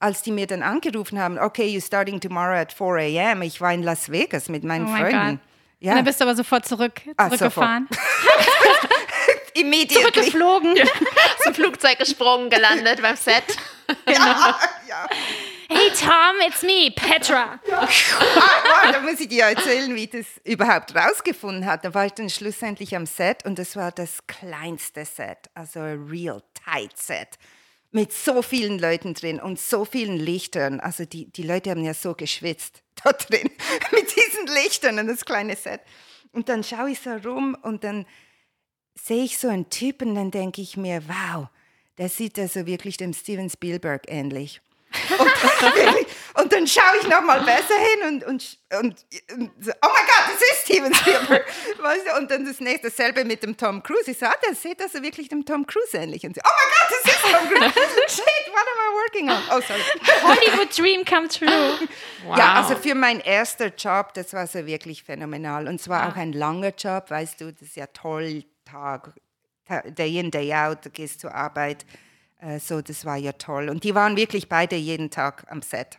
als 0.00 0.20
die 0.22 0.32
mir 0.32 0.46
dann 0.46 0.62
angerufen 0.62 1.18
haben, 1.18 1.38
okay, 1.38 1.66
you're 1.66 1.84
starting 1.84 2.20
tomorrow 2.20 2.56
at 2.60 2.72
4 2.72 2.86
a.m. 2.96 3.42
Ich 3.42 3.60
war 3.60 3.72
in 3.72 3.82
Las 3.82 4.10
Vegas 4.10 4.48
mit 4.50 4.64
meinen 4.64 4.86
Oh 4.86 4.90
mein 4.90 5.00
Freunden. 5.10 5.30
Gott. 5.38 5.48
Ja, 5.80 5.92
Und 5.92 5.96
dann 5.98 6.04
bist 6.04 6.20
du 6.20 6.24
aber 6.24 6.34
sofort 6.36 6.66
zurück, 6.66 7.00
Ah, 7.16 7.26
zurückgefahren. 7.28 7.88
immediately. 9.54 10.02
Zurückgeflogen. 10.02 10.74
zum 11.42 11.54
Flugzeug 11.54 11.98
gesprungen, 11.98 12.50
gelandet 12.50 13.00
beim 13.00 13.16
Set. 13.16 13.44
Ja, 14.06 14.58
ja. 14.88 15.06
Hey 15.70 15.90
Tom, 15.90 16.36
it's 16.46 16.62
me, 16.62 16.90
Petra. 16.90 17.60
Ah, 17.70 17.86
wow, 17.86 18.90
da 18.90 19.00
muss 19.02 19.20
ich 19.20 19.28
dir 19.28 19.44
erzählen, 19.44 19.94
wie 19.94 20.04
ich 20.04 20.10
das 20.10 20.26
überhaupt 20.42 20.96
rausgefunden 20.96 21.66
hat. 21.66 21.84
Da 21.84 21.92
war 21.92 22.06
ich 22.06 22.12
dann 22.12 22.30
schlussendlich 22.30 22.96
am 22.96 23.04
Set 23.04 23.44
und 23.44 23.58
das 23.58 23.76
war 23.76 23.92
das 23.92 24.26
kleinste 24.26 25.04
Set, 25.04 25.50
also 25.52 25.80
ein 25.80 26.06
real 26.08 26.42
tight 26.64 26.96
Set. 26.96 27.38
Mit 27.90 28.14
so 28.14 28.40
vielen 28.40 28.78
Leuten 28.78 29.12
drin 29.12 29.40
und 29.40 29.60
so 29.60 29.84
vielen 29.84 30.16
Lichtern. 30.16 30.80
Also 30.80 31.04
die, 31.04 31.30
die 31.30 31.42
Leute 31.42 31.70
haben 31.70 31.84
ja 31.84 31.92
so 31.92 32.14
geschwitzt 32.14 32.82
da 33.04 33.12
drin 33.12 33.50
mit 33.92 34.16
diesen 34.16 34.46
Lichtern 34.46 34.98
und 34.98 35.06
das 35.06 35.26
kleine 35.26 35.54
Set. 35.54 35.82
Und 36.32 36.48
dann 36.48 36.64
schaue 36.64 36.92
ich 36.92 37.00
so 37.00 37.10
rum 37.10 37.54
und 37.60 37.84
dann 37.84 38.06
sehe 38.94 39.24
ich 39.24 39.36
so 39.36 39.48
einen 39.48 39.68
Typen, 39.68 40.14
dann 40.14 40.30
denke 40.30 40.62
ich 40.62 40.78
mir, 40.78 41.02
wow, 41.08 41.48
der 41.98 42.08
sieht 42.08 42.38
also 42.38 42.64
wirklich 42.64 42.96
dem 42.96 43.12
Steven 43.12 43.50
Spielberg 43.50 44.04
ähnlich. 44.08 44.62
Und, 45.18 46.06
und 46.42 46.52
dann 46.52 46.66
schaue 46.66 46.98
ich 47.00 47.08
noch 47.08 47.20
mal 47.22 47.40
besser 47.40 47.74
hin 47.76 48.08
und, 48.08 48.24
und, 48.24 48.58
und, 48.78 49.06
und 49.34 49.64
so, 49.64 49.70
oh 49.70 49.88
mein 49.88 50.06
Gott, 50.06 50.34
das 50.34 50.40
ist 50.40 50.64
Steven 50.64 50.94
Spielberg. 50.94 51.44
Weißt 51.82 52.06
du? 52.06 52.16
Und 52.16 52.30
dann 52.30 52.46
das 52.46 52.60
nächste, 52.60 52.88
dasselbe 52.88 53.24
mit 53.24 53.42
dem 53.42 53.56
Tom 53.56 53.82
Cruise. 53.82 54.10
Ich 54.10 54.18
so, 54.18 54.26
ah, 54.26 54.34
der 54.46 54.54
sieht 54.54 54.80
also 54.80 55.02
wirklich 55.02 55.28
dem 55.28 55.44
Tom 55.44 55.66
Cruise 55.66 55.96
ähnlich. 55.96 56.24
Und 56.24 56.34
so, 56.34 56.40
oh 56.44 56.50
mein 56.50 56.70
Gott, 56.72 56.98
das 57.04 57.12
ist 57.12 57.22
Tom 57.22 57.48
Cruise. 57.48 57.74
Shit, 58.08 58.52
what 58.52 58.64
am 58.64 58.78
I 58.80 58.94
working 59.04 59.30
on? 59.30 59.42
Oh, 59.50 59.60
sorry. 59.60 59.82
Hollywood 60.22 60.76
Dream 60.76 61.04
come 61.04 61.28
true. 61.28 61.88
Wow. 62.24 62.38
Ja, 62.38 62.54
also 62.54 62.76
für 62.76 62.94
meinen 62.94 63.20
ersten 63.20 63.72
Job, 63.76 64.14
das 64.14 64.32
war 64.32 64.46
so 64.46 64.64
wirklich 64.66 65.04
phänomenal. 65.04 65.68
Und 65.68 65.80
zwar 65.80 66.08
auch 66.08 66.16
ein 66.16 66.32
langer 66.32 66.72
Job, 66.76 67.10
weißt 67.10 67.40
du, 67.40 67.52
das 67.52 67.62
ist 67.62 67.76
ja 67.76 67.86
toll, 67.88 68.44
Tag, 68.64 69.12
ta- 69.66 69.82
day 69.82 70.18
in, 70.18 70.30
day 70.30 70.52
out, 70.52 70.84
du 70.84 70.90
gehst 70.90 71.20
zur 71.20 71.34
Arbeit. 71.34 71.84
Äh, 72.38 72.58
So, 72.58 72.80
das 72.80 73.04
war 73.04 73.16
ja 73.16 73.32
toll. 73.32 73.68
Und 73.68 73.84
die 73.84 73.94
waren 73.94 74.16
wirklich 74.16 74.48
beide 74.48 74.76
jeden 74.76 75.10
Tag 75.10 75.46
am 75.50 75.62
Set. 75.62 75.98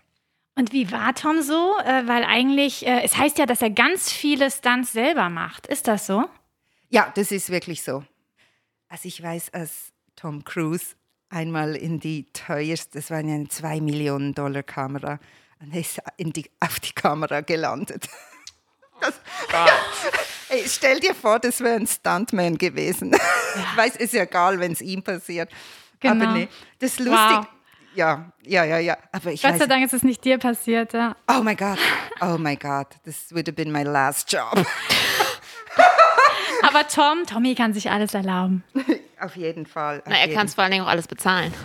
Und 0.55 0.73
wie 0.73 0.91
war 0.91 1.15
Tom 1.15 1.41
so? 1.41 1.77
Äh, 1.79 2.07
weil 2.07 2.23
eigentlich, 2.25 2.85
äh, 2.85 3.01
es 3.03 3.15
heißt 3.15 3.37
ja, 3.37 3.45
dass 3.45 3.61
er 3.61 3.69
ganz 3.69 4.11
viele 4.11 4.51
Stunts 4.51 4.91
selber 4.91 5.29
macht. 5.29 5.67
Ist 5.67 5.87
das 5.87 6.05
so? 6.05 6.25
Ja, 6.89 7.11
das 7.15 7.31
ist 7.31 7.49
wirklich 7.49 7.83
so. 7.83 8.03
Also 8.89 9.07
ich 9.07 9.21
weiß, 9.21 9.53
als 9.53 9.93
Tom 10.15 10.43
Cruise 10.43 10.95
einmal 11.29 11.75
in 11.75 11.99
die 11.99 12.25
teuerste, 12.33 12.97
das 12.99 13.09
war 13.11 13.19
eine 13.19 13.47
2 13.47 13.81
Millionen 13.81 14.33
Dollar 14.33 14.63
Kamera, 14.63 15.19
und 15.61 15.73
er 15.73 15.81
ist 15.81 15.99
in 16.17 16.31
die, 16.33 16.49
auf 16.59 16.79
die 16.79 16.93
Kamera 16.93 17.41
gelandet. 17.41 18.09
Ey, 20.49 20.63
stell 20.67 20.99
dir 20.99 21.15
vor, 21.15 21.39
das 21.39 21.61
wäre 21.61 21.75
ein 21.75 21.87
Stuntman 21.87 22.57
gewesen. 22.57 23.13
Ich 23.13 23.77
weiß, 23.77 23.95
ist 23.97 24.13
ja 24.13 24.23
egal, 24.23 24.59
wenn 24.59 24.71
es 24.71 24.81
ihm 24.81 25.03
passiert. 25.03 25.49
Genau. 25.99 26.25
Aber 26.25 26.33
nee, 26.33 26.47
das 26.79 26.91
ist 26.93 26.99
lustig. 26.99 27.17
Wow. 27.37 27.47
Ja, 27.95 28.31
ja, 28.45 28.63
ja, 28.63 28.77
ja. 28.77 28.97
Aber 29.11 29.31
ich 29.31 29.41
Gott 29.41 29.53
sei 29.55 29.61
weiß, 29.61 29.67
Dank 29.67 29.83
ist 29.85 29.93
es 29.93 30.03
nicht 30.03 30.23
dir 30.23 30.37
passiert. 30.37 30.93
Ja. 30.93 31.15
oh 31.27 31.41
my 31.41 31.55
God, 31.55 31.77
oh 32.21 32.37
my 32.37 32.55
God, 32.55 32.87
this 33.03 33.31
would 33.31 33.47
have 33.47 33.53
been 33.55 33.71
my 33.71 33.83
last 33.83 34.31
job. 34.31 34.53
Aber 36.61 36.87
Tom, 36.87 37.25
Tommy 37.25 37.55
kann 37.55 37.73
sich 37.73 37.89
alles 37.89 38.13
erlauben. 38.13 38.63
Auf 39.19 39.35
jeden 39.35 39.65
Fall. 39.65 39.99
auf 39.99 40.03
Na, 40.07 40.17
er 40.17 40.33
kann 40.33 40.45
es 40.45 40.53
vor 40.55 40.63
allen 40.63 40.71
Dingen 40.71 40.83
auch 40.83 40.89
alles 40.89 41.07
bezahlen. 41.07 41.53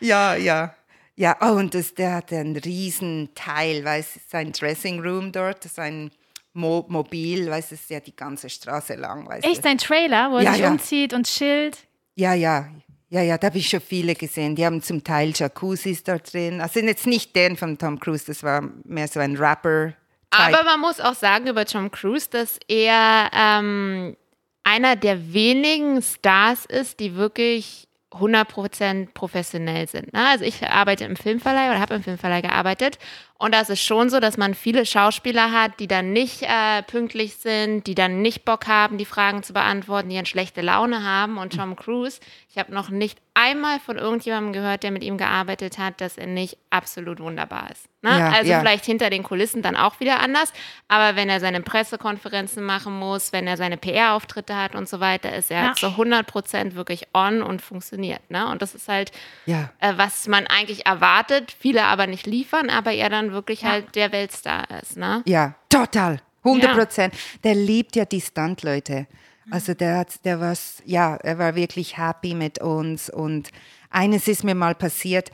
Ja, 0.00 0.34
ja. 0.34 0.74
Ja, 1.16 1.36
oh, 1.40 1.52
und 1.52 1.74
das, 1.74 1.94
der 1.94 2.14
hat 2.14 2.32
einen 2.32 2.56
riesen 2.56 3.30
Teil, 3.34 3.84
weißt 3.84 4.16
du, 4.16 4.20
sein 4.28 4.52
Dressing 4.52 5.00
Room 5.00 5.30
dort, 5.32 5.62
sein 5.62 6.10
Mo 6.52 6.84
Mobil, 6.88 7.48
weißt 7.48 7.70
du, 7.70 7.74
ist 7.76 7.88
ja 7.88 8.00
die 8.00 8.14
ganze 8.14 8.50
Straße 8.50 8.96
lang, 8.96 9.26
weißt 9.28 9.46
Echt 9.46 9.64
du. 9.64 9.68
ein 9.68 9.78
Trailer, 9.78 10.30
wo 10.32 10.38
er 10.38 10.42
Ja, 10.42 10.52
sich 10.52 10.62
ja. 10.62 10.70
umzieht 10.70 11.12
und 11.14 11.26
chillt. 11.26 11.78
Ja, 12.16 12.34
ja, 12.34 12.68
ja, 13.08 13.22
ja, 13.22 13.38
da 13.38 13.48
habe 13.48 13.58
ich 13.58 13.68
schon 13.68 13.80
viele 13.80 14.14
gesehen. 14.14 14.56
Die 14.56 14.64
haben 14.64 14.82
zum 14.82 15.04
Teil 15.04 15.32
Jacuzzis 15.34 16.02
dort 16.02 16.32
drin. 16.32 16.60
Also 16.60 16.80
jetzt 16.80 17.06
nicht 17.06 17.34
den 17.36 17.56
von 17.56 17.78
Tom 17.78 18.00
Cruise, 18.00 18.24
das 18.26 18.42
war 18.42 18.62
mehr 18.84 19.08
so 19.08 19.20
ein 19.20 19.36
Rapper. 19.36 19.92
Aber 20.30 20.64
man 20.64 20.80
muss 20.80 21.00
auch 21.00 21.14
sagen 21.14 21.46
über 21.46 21.64
Tom 21.64 21.90
Cruise, 21.90 22.28
dass 22.28 22.58
er 22.66 23.30
ähm, 23.32 24.16
einer 24.64 24.96
der 24.96 25.32
wenigen 25.32 26.02
Stars 26.02 26.64
ist, 26.64 26.98
die 26.98 27.14
wirklich 27.14 27.86
100% 28.10 29.08
professionell 29.12 29.88
sind. 29.88 30.12
Ne? 30.12 30.26
Also 30.26 30.44
ich 30.44 30.66
arbeite 30.66 31.04
im 31.04 31.16
Filmverleih 31.16 31.70
oder 31.70 31.80
habe 31.80 31.94
im 31.94 32.02
Filmverleih 32.02 32.42
gearbeitet 32.42 32.98
und 33.38 33.52
da 33.54 33.60
ist 33.60 33.70
es 33.70 33.82
schon 33.82 34.10
so, 34.10 34.20
dass 34.20 34.36
man 34.36 34.54
viele 34.54 34.86
Schauspieler 34.86 35.50
hat, 35.52 35.80
die 35.80 35.88
dann 35.88 36.12
nicht 36.12 36.42
äh, 36.42 36.82
pünktlich 36.82 37.36
sind, 37.36 37.86
die 37.86 37.94
dann 37.94 38.22
nicht 38.22 38.44
Bock 38.44 38.66
haben, 38.66 38.96
die 38.98 39.04
Fragen 39.04 39.42
zu 39.42 39.52
beantworten, 39.52 40.08
die 40.08 40.16
dann 40.16 40.26
schlechte 40.26 40.60
Laune 40.60 41.02
haben 41.04 41.36
und 41.38 41.56
Tom 41.56 41.76
Cruise, 41.76 42.20
ich 42.50 42.58
habe 42.58 42.72
noch 42.72 42.88
nicht 42.90 43.18
einmal 43.34 43.80
von 43.80 43.98
irgendjemandem 43.98 44.52
gehört, 44.52 44.84
der 44.84 44.92
mit 44.92 45.02
ihm 45.02 45.18
gearbeitet 45.18 45.76
hat, 45.78 46.00
dass 46.00 46.16
er 46.16 46.28
nicht 46.28 46.56
absolut 46.70 47.18
wunderbar 47.18 47.68
ist. 47.72 47.88
Ne? 48.00 48.10
Ja, 48.16 48.30
also 48.30 48.50
ja. 48.52 48.60
vielleicht 48.60 48.84
hinter 48.84 49.10
den 49.10 49.24
Kulissen 49.24 49.60
dann 49.60 49.74
auch 49.74 49.98
wieder 49.98 50.20
anders, 50.20 50.52
aber 50.86 51.16
wenn 51.16 51.28
er 51.28 51.40
seine 51.40 51.60
Pressekonferenzen 51.60 52.62
machen 52.62 52.96
muss, 52.96 53.32
wenn 53.32 53.48
er 53.48 53.56
seine 53.56 53.76
PR-Auftritte 53.76 54.54
hat 54.54 54.76
und 54.76 54.88
so 54.88 55.00
weiter, 55.00 55.34
ist 55.34 55.50
er 55.50 55.64
Ja. 55.64 55.72
zu 55.72 55.96
100 55.96 56.26
Prozent 56.28 56.76
wirklich 56.76 57.08
on 57.12 57.42
und 57.42 57.60
funktioniert. 57.60 58.20
Ne? 58.30 58.46
Und 58.48 58.62
das 58.62 58.74
ist 58.76 58.88
halt, 58.88 59.10
Ja. 59.46 59.70
äh, 59.80 59.94
was 59.96 60.28
man 60.28 60.46
eigentlich 60.46 60.86
erwartet, 60.86 61.54
viele 61.58 61.84
aber 61.84 62.06
nicht 62.06 62.26
liefern, 62.26 62.70
aber 62.70 62.92
er 62.92 63.08
dann 63.10 63.23
wirklich 63.32 63.64
halt 63.64 63.94
der 63.94 64.12
Weltstar 64.12 64.66
ist. 64.82 64.96
Ne? 64.96 65.22
Ja, 65.26 65.54
total. 65.68 66.20
100 66.44 66.76
Prozent. 66.76 67.14
Der 67.42 67.54
liebt 67.54 67.96
ja 67.96 68.04
die 68.04 68.20
Stuntleute. 68.20 69.06
Also 69.50 69.74
der 69.74 69.98
hat, 69.98 70.24
der 70.24 70.40
war, 70.40 70.54
ja, 70.84 71.16
er 71.16 71.38
war 71.38 71.54
wirklich 71.54 71.98
happy 71.98 72.34
mit 72.34 72.60
uns. 72.60 73.10
Und 73.10 73.50
eines 73.90 74.28
ist 74.28 74.44
mir 74.44 74.54
mal 74.54 74.74
passiert, 74.74 75.30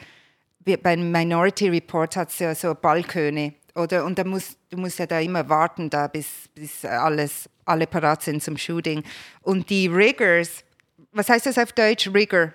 wir, 0.61 0.77
beim 0.77 1.11
Minority 1.11 1.69
Report 1.69 2.17
hat 2.17 2.31
es 2.31 2.39
ja 2.39 2.55
so 2.55 2.75
Balköne, 2.75 3.55
oder? 3.75 4.05
Und 4.05 4.19
da 4.19 4.25
musst, 4.25 4.59
du 4.71 4.77
musst 4.77 4.99
ja 4.99 5.07
da 5.07 5.21
immer 5.21 5.49
warten, 5.49 5.89
da 5.89 6.07
bis, 6.07 6.49
bis 6.55 6.85
alles, 6.85 7.49
alle 7.65 7.87
parat 7.87 8.23
sind 8.23 8.43
zum 8.43 8.57
Shooting. 8.57 9.03
Und 9.43 9.71
die 9.71 9.87
Riggers, 9.87 10.65
was 11.13 11.29
heißt 11.29 11.47
das 11.47 11.59
auf 11.59 11.73
Deutsch? 11.73 12.11
Rigger. 12.13 12.53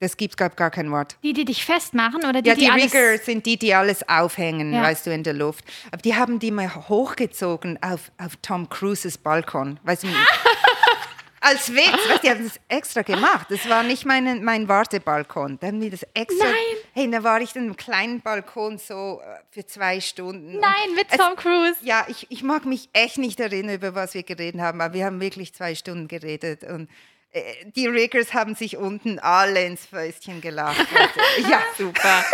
Das 0.00 0.16
gibt 0.16 0.36
gab 0.36 0.56
gar 0.56 0.70
kein 0.70 0.90
Wort. 0.90 1.16
Die, 1.22 1.32
die 1.32 1.44
dich 1.44 1.64
festmachen 1.64 2.24
oder 2.28 2.42
die, 2.42 2.48
Ja, 2.50 2.54
die, 2.56 2.68
alles... 2.68 2.92
Rigger 2.92 3.16
sind 3.18 3.46
die, 3.46 3.56
die 3.56 3.74
alles 3.74 4.06
aufhängen, 4.08 4.74
Ja. 4.74 4.82
weißt 4.82 5.06
du, 5.06 5.12
in 5.14 5.22
der 5.22 5.32
Luft. 5.34 5.64
Aber 5.92 6.02
die 6.02 6.14
haben 6.14 6.38
die 6.40 6.50
mal 6.50 6.74
hochgezogen 6.88 7.78
auf, 7.82 8.10
auf 8.18 8.36
Tom 8.42 8.68
Cruises 8.68 9.16
Balkon. 9.16 9.78
Weißt 9.84 10.02
du, 10.02 10.08
als 11.40 11.72
Witz, 11.72 11.86
weißt 11.92 12.08
du, 12.16 12.18
die 12.22 12.30
haben 12.30 12.44
das 12.44 12.60
extra 12.68 13.02
gemacht. 13.02 13.46
Das 13.50 13.68
war 13.68 13.82
nicht 13.82 14.04
mein, 14.06 14.42
mein 14.44 14.66
Wartebalkon. 14.68 15.58
Da 15.60 15.66
haben 15.68 15.80
die 15.80 15.90
das 15.90 16.02
extra. 16.14 16.44
Nein. 16.44 16.54
Hey, 16.92 17.10
da 17.10 17.22
war 17.22 17.40
ich 17.40 17.54
in 17.54 17.62
einem 17.62 17.76
kleinen 17.76 18.20
Balkon 18.20 18.78
so 18.78 19.20
äh, 19.22 19.38
für 19.50 19.64
zwei 19.66 20.00
Stunden. 20.00 20.58
Nein, 20.58 20.94
mit 20.96 21.06
Es- 21.10 21.18
Tom 21.18 21.36
Cruise. 21.36 21.76
Ja, 21.82 22.04
ich, 22.08 22.26
ich 22.30 22.42
mag 22.42 22.64
mich 22.64 22.88
echt 22.94 23.18
nicht 23.18 23.40
erinnern, 23.40 23.76
über 23.76 23.94
was 23.94 24.14
wir 24.14 24.22
geredet 24.22 24.60
haben, 24.60 24.80
aber 24.80 24.92
wir 24.94 25.04
haben 25.06 25.20
wirklich 25.20 25.54
zwei 25.54 25.74
Stunden 25.74 26.08
geredet 26.08 26.64
und 26.64 26.88
die 27.76 27.86
Riggers 27.86 28.32
haben 28.34 28.54
sich 28.54 28.76
unten 28.76 29.18
alle 29.18 29.64
ins 29.64 29.86
Fäustchen 29.86 30.40
gelacht. 30.40 30.86
Also, 30.94 31.48
ja, 31.50 31.60
super. 31.76 32.24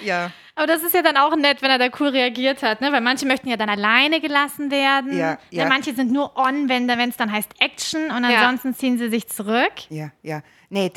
Ja, 0.00 0.30
Aber 0.54 0.66
das 0.66 0.82
ist 0.82 0.94
ja 0.94 1.02
dann 1.02 1.18
auch 1.18 1.36
nett, 1.36 1.60
wenn 1.60 1.70
er 1.70 1.78
da 1.78 1.88
cool 2.00 2.08
reagiert 2.08 2.62
hat, 2.62 2.80
ne? 2.80 2.90
Weil 2.92 3.02
manche 3.02 3.26
möchten 3.26 3.48
ja 3.48 3.58
dann 3.58 3.68
alleine 3.68 4.20
gelassen 4.22 4.70
werden. 4.70 5.16
Ja, 5.16 5.32
Ne, 5.32 5.38
ja. 5.50 5.68
Manche 5.68 5.94
sind 5.94 6.12
nur 6.12 6.34
on, 6.36 6.68
wenn 6.70 6.88
es 7.10 7.16
dann 7.18 7.30
heißt 7.30 7.50
Action 7.60 8.10
und 8.10 8.24
ansonsten 8.24 8.74
ziehen 8.74 8.96
sie 8.98 9.10
sich 9.10 9.28
zurück. 9.28 9.72
ja, 9.90 10.10
ja. 10.22 10.42
Nee, 10.68 10.90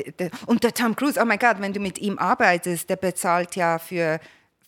und 0.48 0.64
der 0.64 0.74
Tom 0.74 0.96
Cruise, 0.96 1.20
oh 1.22 1.26
mein 1.26 1.38
Gott, 1.38 1.58
wenn 1.60 1.74
du 1.74 1.80
mit 1.80 2.00
ihm 2.00 2.18
arbeitest, 2.18 2.90
der 2.90 2.96
bezahlt 2.96 3.56
ja 3.56 3.78
für 3.78 4.20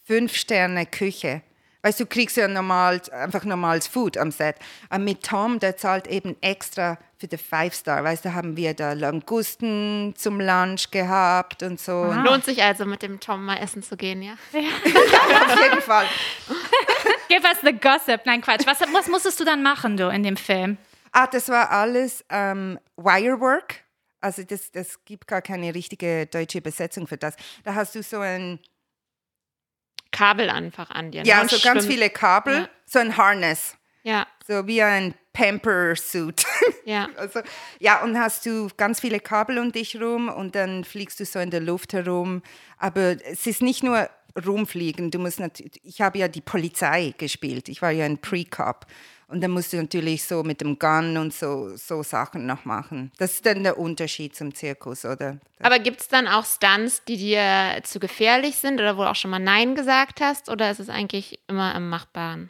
fünf 0.05 0.35
Sterne 0.35 0.85
Küche. 0.85 1.41
Weißt 1.83 1.99
du, 1.99 2.03
du 2.03 2.09
kriegst 2.09 2.37
ja 2.37 2.47
normal, 2.47 3.01
einfach 3.11 3.43
normales 3.43 3.87
Food 3.87 4.17
am 4.17 4.31
Set. 4.31 4.55
Aber 4.89 5.03
mit 5.03 5.23
Tom, 5.23 5.59
der 5.59 5.77
zahlt 5.77 6.07
eben 6.07 6.35
extra 6.41 6.97
für 7.17 7.27
den 7.27 7.39
Five 7.39 7.73
Star. 7.73 8.03
Weißt 8.03 8.25
du, 8.25 8.33
haben 8.33 8.55
wir 8.57 8.73
da 8.73 8.93
Langusten 8.93 10.13
zum 10.15 10.39
Lunch 10.39 10.91
gehabt 10.91 11.63
und 11.63 11.79
so. 11.79 12.01
Und 12.01 12.23
Lohnt 12.23 12.45
sich 12.45 12.61
also 12.63 12.85
mit 12.85 13.01
dem 13.01 13.19
Tom 13.19 13.45
mal 13.45 13.57
essen 13.57 13.81
zu 13.83 13.97
gehen, 13.97 14.21
ja? 14.21 14.33
Auf 14.53 15.59
jeden 15.63 15.81
Fall. 15.81 16.05
Give 17.29 17.43
us 17.47 17.57
the 17.63 17.73
gossip. 17.73 18.21
Nein, 18.25 18.41
Quatsch. 18.41 18.65
Was, 18.65 18.81
was 18.81 19.07
musstest 19.07 19.39
du 19.39 19.45
dann 19.45 19.63
machen, 19.63 19.97
du, 19.97 20.09
in 20.09 20.23
dem 20.23 20.37
Film? 20.37 20.77
Ah, 21.11 21.27
das 21.27 21.49
war 21.49 21.71
alles 21.71 22.23
ähm, 22.29 22.79
Wirework. 22.95 23.83
Also 24.21 24.43
das, 24.43 24.71
das 24.71 25.03
gibt 25.03 25.27
gar 25.27 25.41
keine 25.41 25.73
richtige 25.73 26.27
deutsche 26.27 26.59
Übersetzung 26.59 27.07
für 27.07 27.17
das. 27.17 27.35
Da 27.63 27.73
hast 27.73 27.95
du 27.95 28.03
so 28.03 28.19
ein, 28.19 28.59
Kabel 30.11 30.49
einfach 30.49 30.89
an 30.91 31.11
dir. 31.11 31.21
ne? 31.21 31.27
ja, 31.27 31.41
Und 31.41 31.49
so 31.49 31.57
ganz 31.59 31.83
schwimmen. 31.83 31.91
viele 31.93 32.09
Kabel, 32.09 32.53
Ja. 32.55 32.69
so 32.85 32.99
ein 32.99 33.17
Harness, 33.17 33.75
Ja, 34.03 34.27
so 34.47 34.67
wie 34.67 34.81
ein 34.81 35.13
Pamper-Suit. 35.33 36.43
ja. 36.85 37.07
also, 37.17 37.39
ja, 37.79 38.01
und 38.03 38.19
hast 38.19 38.45
du 38.45 38.67
ganz 38.77 38.99
viele 38.99 39.19
Kabel 39.19 39.57
um 39.59 39.71
dich 39.71 39.99
rum 40.01 40.27
und 40.29 40.55
dann 40.55 40.83
fliegst 40.83 41.19
du 41.19 41.25
so 41.25 41.39
in 41.39 41.49
der 41.51 41.61
Luft 41.61 41.93
herum. 41.93 42.41
Aber 42.77 43.15
es 43.25 43.47
ist 43.47 43.61
nicht 43.61 43.83
nur 43.83 44.09
rumfliegen, 44.45 45.11
du 45.11 45.19
musst 45.19 45.39
natürlich, 45.39 45.79
ich 45.83 46.01
habe 46.01 46.19
ja 46.19 46.27
die 46.27 46.41
Polizei 46.41 47.13
gespielt, 47.17 47.69
ich 47.69 47.81
war 47.81 47.91
ja 47.91 48.05
ein 48.05 48.17
Pre-Cop. 48.17 48.85
Und 49.27 49.39
dann 49.41 49.51
musst 49.51 49.71
du 49.71 49.77
natürlich 49.77 50.25
so 50.25 50.43
mit 50.43 50.59
dem 50.59 50.77
Gun 50.77 51.15
und 51.15 51.33
so, 51.33 51.77
so 51.77 52.03
Sachen 52.03 52.45
noch 52.45 52.65
machen. 52.65 53.13
Das 53.17 53.35
ist 53.35 53.45
dann 53.45 53.63
der 53.63 53.79
Unterschied 53.79 54.35
zum 54.35 54.53
Zirkus, 54.53 55.05
oder? 55.05 55.37
Aber 55.61 55.79
gibt 55.79 56.01
es 56.01 56.09
dann 56.09 56.27
auch 56.27 56.43
Stunts, 56.45 57.01
die 57.05 57.15
dir 57.15 57.79
zu 57.83 58.01
gefährlich 58.01 58.57
sind 58.57 58.81
oder 58.81 58.97
wo 58.97 59.03
du 59.03 59.09
auch 59.09 59.15
schon 59.15 59.31
mal 59.31 59.39
Nein 59.39 59.73
gesagt 59.73 60.19
hast? 60.19 60.49
Oder 60.49 60.69
ist 60.69 60.79
es 60.81 60.89
eigentlich 60.89 61.39
immer 61.47 61.73
im 61.75 61.87
Machbaren? 61.87 62.49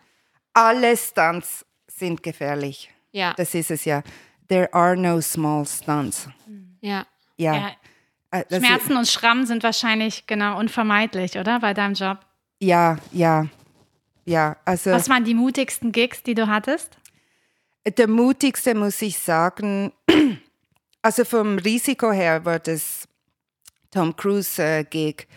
Alle 0.53 0.97
Stunts 0.97 1.67
sind 1.87 2.23
gefährlich. 2.23 2.89
Ja, 3.11 3.35
Das 3.37 3.53
ist 3.53 3.69
es 3.69 3.85
ja. 3.85 4.01
There 4.49 4.73
are 4.73 4.97
no 4.97 5.21
small 5.21 5.67
stunts. 5.67 6.27
ja. 6.81 7.05
Ja. 7.37 7.55
Ja, 7.55 7.71
das 8.31 8.65
Schmerzen 8.65 8.95
und 8.97 9.07
Schrammen 9.07 9.45
sind 9.45 9.63
wahrscheinlich 9.63 10.25
genau 10.25 10.57
unvermeidlich, 10.57 11.37
oder? 11.37 11.59
Bei 11.59 11.73
deinem 11.73 11.93
Job. 11.93 12.19
Ist, 12.59 12.67
ja, 12.67 12.97
ja. 13.11 13.47
Ja, 14.25 14.57
also 14.65 14.91
Was 14.91 15.09
waren 15.09 15.23
die 15.23 15.33
mutigsten 15.33 15.91
Gigs, 15.91 16.23
die 16.23 16.35
du 16.35 16.47
hattest? 16.47 16.97
der 17.85 18.07
mutigste 18.07 18.75
muss 18.75 19.01
ich 19.01 19.17
sagen, 19.17 19.91
also 21.01 21.25
vom 21.25 21.57
Risiko 21.57 22.11
her 22.11 22.45
war 22.45 22.59
das 22.59 23.07
Tom 23.89 24.15
Cruise 24.15 24.61
äh, 24.61 24.83
Gig 24.83 25.27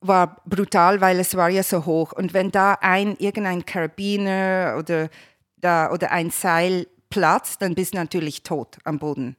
war 0.00 0.42
brutal, 0.44 1.00
weil 1.00 1.18
es 1.18 1.34
war 1.34 1.48
ja 1.48 1.62
so 1.62 1.86
hoch 1.86 2.12
und 2.12 2.34
wenn 2.34 2.50
da 2.50 2.74
ein 2.80 3.16
irgendein 3.16 3.64
Karabiner 3.64 4.76
oder 4.78 5.08
da 5.56 5.90
oder 5.90 6.10
ein 6.10 6.30
Seil 6.30 6.86
platzt, 7.08 7.62
dann 7.62 7.74
bist 7.74 7.94
du 7.94 7.98
natürlich 7.98 8.42
tot 8.42 8.76
am 8.84 8.98
Boden. 8.98 9.36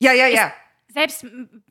Ja, 0.00 0.12
ja, 0.12 0.26
ja. 0.26 0.52
Selbst 0.98 1.24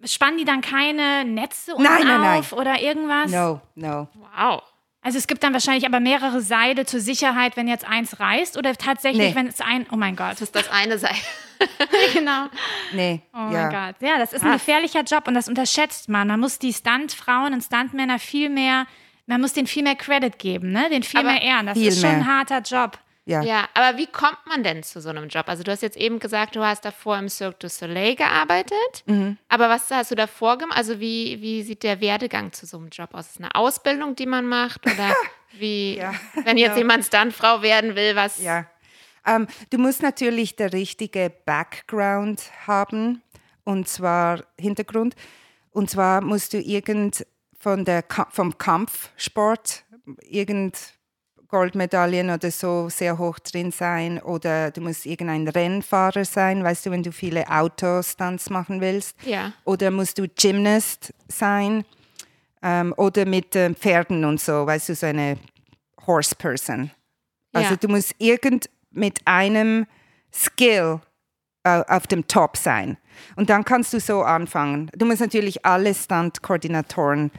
spannen 0.05 0.37
die 0.37 0.45
dann 0.45 0.61
keine 0.61 1.25
Netze 1.25 1.71
unten 1.75 1.83
Nein, 1.83 2.07
nein, 2.07 2.21
nein. 2.21 2.39
auf 2.39 2.53
oder 2.53 2.81
irgendwas? 2.81 3.29
No, 3.31 3.59
no. 3.75 4.07
Wow. 4.35 4.61
Also 5.01 5.17
es 5.17 5.27
gibt 5.27 5.43
dann 5.43 5.53
wahrscheinlich 5.53 5.85
aber 5.85 5.99
mehrere 5.99 6.41
Seile 6.41 6.85
zur 6.85 6.99
Sicherheit, 6.99 7.55
wenn 7.55 7.67
jetzt 7.67 7.85
eins 7.87 8.19
reißt 8.19 8.57
oder 8.57 8.73
tatsächlich, 8.75 9.29
Nee. 9.29 9.35
wenn 9.35 9.47
es 9.47 9.61
ein, 9.61 9.85
oh 9.91 9.95
mein 9.95 10.15
Gott, 10.15 10.31
Das 10.33 10.41
ist 10.41 10.55
das 10.55 10.69
eine 10.69 10.97
Seil. 10.97 11.15
genau. 12.13 12.47
Nee, 12.93 13.21
Oh 13.33 13.37
ja. 13.37 13.69
mein 13.69 13.69
Gott. 13.71 13.95
Ja, 14.07 14.17
das 14.17 14.33
ist 14.33 14.43
ein 14.43 14.53
gefährlicher 14.53 15.01
Job 15.03 15.27
und 15.27 15.33
das 15.33 15.47
unterschätzt 15.47 16.09
man. 16.09 16.27
Man 16.27 16.39
muss 16.39 16.59
die 16.59 16.73
Stuntfrauen 16.73 17.53
und 17.53 17.61
Stuntmänner 17.63 18.19
viel 18.19 18.49
mehr, 18.49 18.85
man 19.27 19.41
muss 19.41 19.53
denen 19.53 19.67
viel 19.67 19.83
mehr 19.83 19.95
Credit 19.95 20.37
geben, 20.39 20.71
ne? 20.71 20.89
Den 20.89 21.03
viel 21.03 21.19
Aber 21.19 21.31
mehr 21.31 21.41
ehren. 21.41 21.65
Das 21.67 21.77
ist 21.77 21.99
schon 22.01 22.09
ein 22.09 22.19
mehr. 22.19 22.27
harter 22.37 22.61
Job. 22.61 22.97
Ja. 23.27 23.43
Ja, 23.43 23.67
aber 23.73 23.97
wie 23.97 24.07
kommt 24.07 24.39
man 24.45 24.63
denn 24.63 24.83
zu 24.83 25.01
so 25.01 25.09
einem 25.09 25.27
Job? 25.27 25.49
Also 25.49 25.61
du 25.61 25.71
hast 25.71 25.81
jetzt 25.81 25.97
eben 25.97 26.17
gesagt, 26.19 26.55
du 26.55 26.63
hast 26.63 26.85
davor 26.85 27.17
im 27.17 27.27
Cirque 27.27 27.57
du 27.59 27.67
Soleil 27.69 28.15
gearbeitet. 28.15 29.03
Aber 29.49 29.69
was 29.69 29.91
hast 29.91 30.11
du 30.11 30.15
davor 30.15 30.57
gemacht? 30.57 30.77
Also 30.77 30.99
wie, 31.01 31.41
wie 31.41 31.61
sieht 31.61 31.83
der 31.83 31.99
Werdegang 31.99 32.53
zu 32.53 32.65
so 32.65 32.77
einem 32.77 32.87
Job 32.87 33.09
aus? 33.13 33.27
Ist 33.27 33.39
eine 33.39 33.53
Ausbildung, 33.53 34.15
die 34.15 34.25
man 34.25 34.45
macht? 34.45 34.85
Oder 34.85 35.13
Wie, 35.59 35.97
Ja, 35.97 36.13
wenn 36.43 36.57
jetzt 36.57 36.71
ja. 36.71 36.77
jemand 36.77 37.05
Stuntfrau 37.05 37.61
werden 37.61 37.95
will, 37.95 38.15
was. 38.15 38.41
Ja. 38.41 38.65
Ähm, 39.25 39.47
du 39.69 39.77
musst 39.77 40.01
natürlich 40.01 40.55
der 40.55 40.73
richtige 40.73 41.31
Background 41.45 42.43
haben, 42.65 43.21
und 43.63 43.87
zwar 43.87 44.43
Hintergrund. 44.59 45.15
Und 45.71 45.89
zwar 45.89 46.21
musst 46.21 46.53
du 46.53 46.59
irgend 46.59 47.25
von 47.59 47.85
der, 47.85 48.03
vom 48.29 48.57
Kampfsport 48.57 49.83
irgend 50.21 50.77
Goldmedaillen 51.49 52.29
oder 52.29 52.51
so 52.51 52.89
sehr 52.89 53.17
hoch 53.17 53.39
drin 53.39 53.71
sein 53.71 54.19
oder 54.19 54.71
du 54.71 54.81
musst 54.81 55.05
irgendein 55.05 55.47
Rennfahrer 55.47 56.25
sein, 56.25 56.63
weißt 56.63 56.85
du, 56.85 56.91
wenn 56.91 57.03
du 57.03 57.11
viele 57.11 57.49
Autostunts 57.49 58.49
machen 58.49 58.81
willst. 58.81 59.15
Ja. 59.23 59.53
Oder 59.63 59.91
musst 59.91 60.17
du 60.17 60.27
Gymnast 60.27 61.13
sein 61.27 61.85
ähm, 62.61 62.93
oder 62.97 63.25
mit 63.25 63.55
ähm, 63.55 63.75
Pferden 63.75 64.25
und 64.25 64.41
so, 64.41 64.65
weißt 64.65 64.89
du, 64.89 64.95
so 64.95 65.05
eine 65.05 65.37
Horse 66.05 66.35
Person. 66.35 66.91
Also 67.53 67.71
Ja. 67.71 67.75
du 67.77 67.87
musst 67.87 68.15
irgend 68.17 68.69
mit 68.91 69.19
einem 69.25 69.85
Skill 70.33 70.99
äh, 71.63 71.83
auf 71.87 72.07
dem 72.07 72.27
Top 72.27 72.57
sein. 72.57 72.97
Und 73.35 73.49
dann 73.49 73.63
kannst 73.65 73.93
du 73.93 73.99
so 73.99 74.21
anfangen. 74.21 74.89
Du 74.95 75.05
musst 75.05 75.21
natürlich 75.21 75.65
alle 75.65 75.93
Stunt-Koordinatoren 75.93 77.31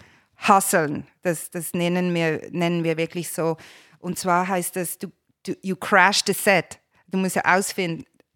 hustlen. 0.49 1.07
Das, 1.23 1.51
das 1.51 1.73
nennen, 1.73 2.15
wir, 2.15 2.41
nennen 2.51 2.85
wir 2.85 2.97
wirklich 2.97 3.31
so. 3.31 3.57
Und 4.01 4.19
zwar 4.19 4.49
heißt 4.49 4.77
das, 4.77 4.99
du, 4.99 5.09
du 5.47 5.55
you 5.63 5.77
crash 5.77 6.23
the 6.27 6.33
set. 6.33 6.79
Du 7.07 7.19
musst 7.19 7.37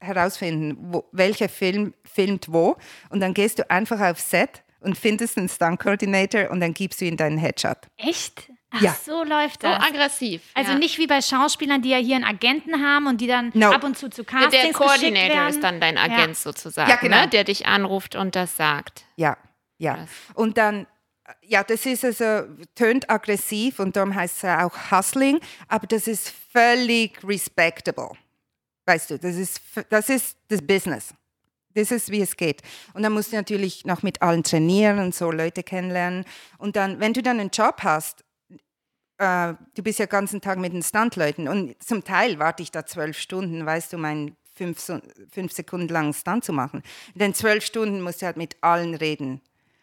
herausfinden, 0.01 0.77
wo, 0.93 1.05
welcher 1.13 1.49
Film 1.49 1.95
filmt 2.05 2.53
wo. 2.53 2.77
Und 3.11 3.21
dann 3.21 3.35
gehst 3.35 3.59
du 3.59 3.71
einfach 3.71 4.01
auf 4.01 4.19
Set 4.21 4.63
und 4.81 4.99
findest 4.99 5.39
einen 5.39 5.49
Stunt-Coordinator 5.49 6.51
und 6.51 6.61
dann 6.61 6.75
gibst 6.75 7.01
du 7.01 7.05
ihm 7.05 7.17
deinen 7.17 7.39
Headshot. 7.39 7.79
Echt? 7.97 8.51
Ach, 8.71 8.81
Ja. 8.81 8.95
so 9.05 9.23
läuft 9.23 9.63
So 9.63 9.69
das. 9.69 9.85
aggressiv. 9.85 10.43
Also 10.55 10.73
ja. 10.73 10.79
nicht 10.79 10.99
wie 10.99 11.07
bei 11.07 11.21
Schauspielern, 11.21 11.83
die 11.83 11.91
ja 11.91 11.99
hier 11.99 12.17
einen 12.17 12.25
Agenten 12.25 12.83
haben 12.83 13.07
und 13.07 13.21
die 13.21 13.27
dann 13.27 13.51
No. 13.55 13.71
ab 13.71 13.85
und 13.85 13.97
zu 13.99 14.09
zu 14.09 14.23
Der 14.25 14.33
Castings 14.33 14.55
geschickt 14.63 14.75
Koordinator 14.79 15.49
ist 15.49 15.63
dann 15.63 15.81
dein 15.81 15.99
Agent 15.99 16.29
Ja. 16.29 16.35
sozusagen, 16.35 16.91
Ja, 16.91 16.97
genau. 16.97 17.21
ne? 17.21 17.29
der 17.29 17.45
dich 17.45 17.67
anruft 17.67 18.17
und 18.17 18.35
das 18.35 18.57
sagt. 18.57 19.05
Ja, 19.17 19.37
ja. 19.79 19.97
Krass. 19.97 20.09
Und 20.35 20.57
dann, 20.57 20.87
ja, 21.43 21.65
das 21.65 21.87
ist 21.87 22.05
also, 22.05 22.49
tönt 22.75 23.09
aggressiv 23.11 23.79
und 23.79 23.97
darum 23.97 24.15
heißt 24.15 24.39
es 24.39 24.45
auch 24.45 24.91
Hustling, 24.91 25.41
aber 25.69 25.87
das 25.87 26.07
ist 26.07 26.33
völlig 26.53 27.23
respectable. 27.25 28.11
Weißt 28.87 29.11
du, 29.11 29.19
das 29.19 29.37
ist, 29.37 29.61
das 29.89 30.09
ist 30.09 30.37
das 30.49 30.61
Business. 30.63 31.15
Das 31.75 31.91
ist, 31.91 32.11
wie 32.11 32.21
es 32.21 32.37
geht. 32.37 32.63
Und 32.93 33.03
dann 33.03 33.13
musst 33.13 33.33
du 33.33 33.37
natürlich 33.37 33.87
noch 33.87 34.03
mit 34.03 34.21
allen 34.21 34.43
trainieren 34.43 34.99
und 34.99 35.15
so 35.15 35.31
Leute 35.31 35.63
kennenlernen. 35.63 36.25
Und 36.59 36.77
dann, 36.77 37.01
wenn 37.01 37.15
du 37.15 37.23
dann 37.23 37.41
einen 37.41 37.51
Job 37.51 37.79
hast, 37.83 38.25
äh, 39.19 39.55
du 39.75 39.83
bist 39.83 39.99
ja 39.99 40.07
den 40.07 40.11
ganzen 40.11 40.41
Tag 40.41 40.59
mit 40.59 40.73
den 40.73 40.83
Stuntleuten 40.83 41.49
und 41.49 41.83
zum 41.83 42.05
Teil 42.05 42.39
warte 42.39 42.63
ich 42.63 42.71
da 42.71 42.85
zwölf 42.85 43.19
Stunden, 43.19 43.65
weißt 43.65 43.93
du, 43.93 43.99
meinen 43.99 44.37
fünf, 44.55 44.85
fünf 45.31 45.53
Sekunden 45.53 45.89
langen 45.89 46.13
Stunt 46.13 46.45
zu 46.45 46.53
machen. 46.53 46.83
In 47.15 47.21
den 47.21 47.35
zwölf 47.35 47.65
Stunden 47.65 48.03
musst 48.03 48.21
du 48.21 48.27
halt 48.27 48.37
mit 48.37 48.57
allen 48.61 48.95
reden 48.95 49.41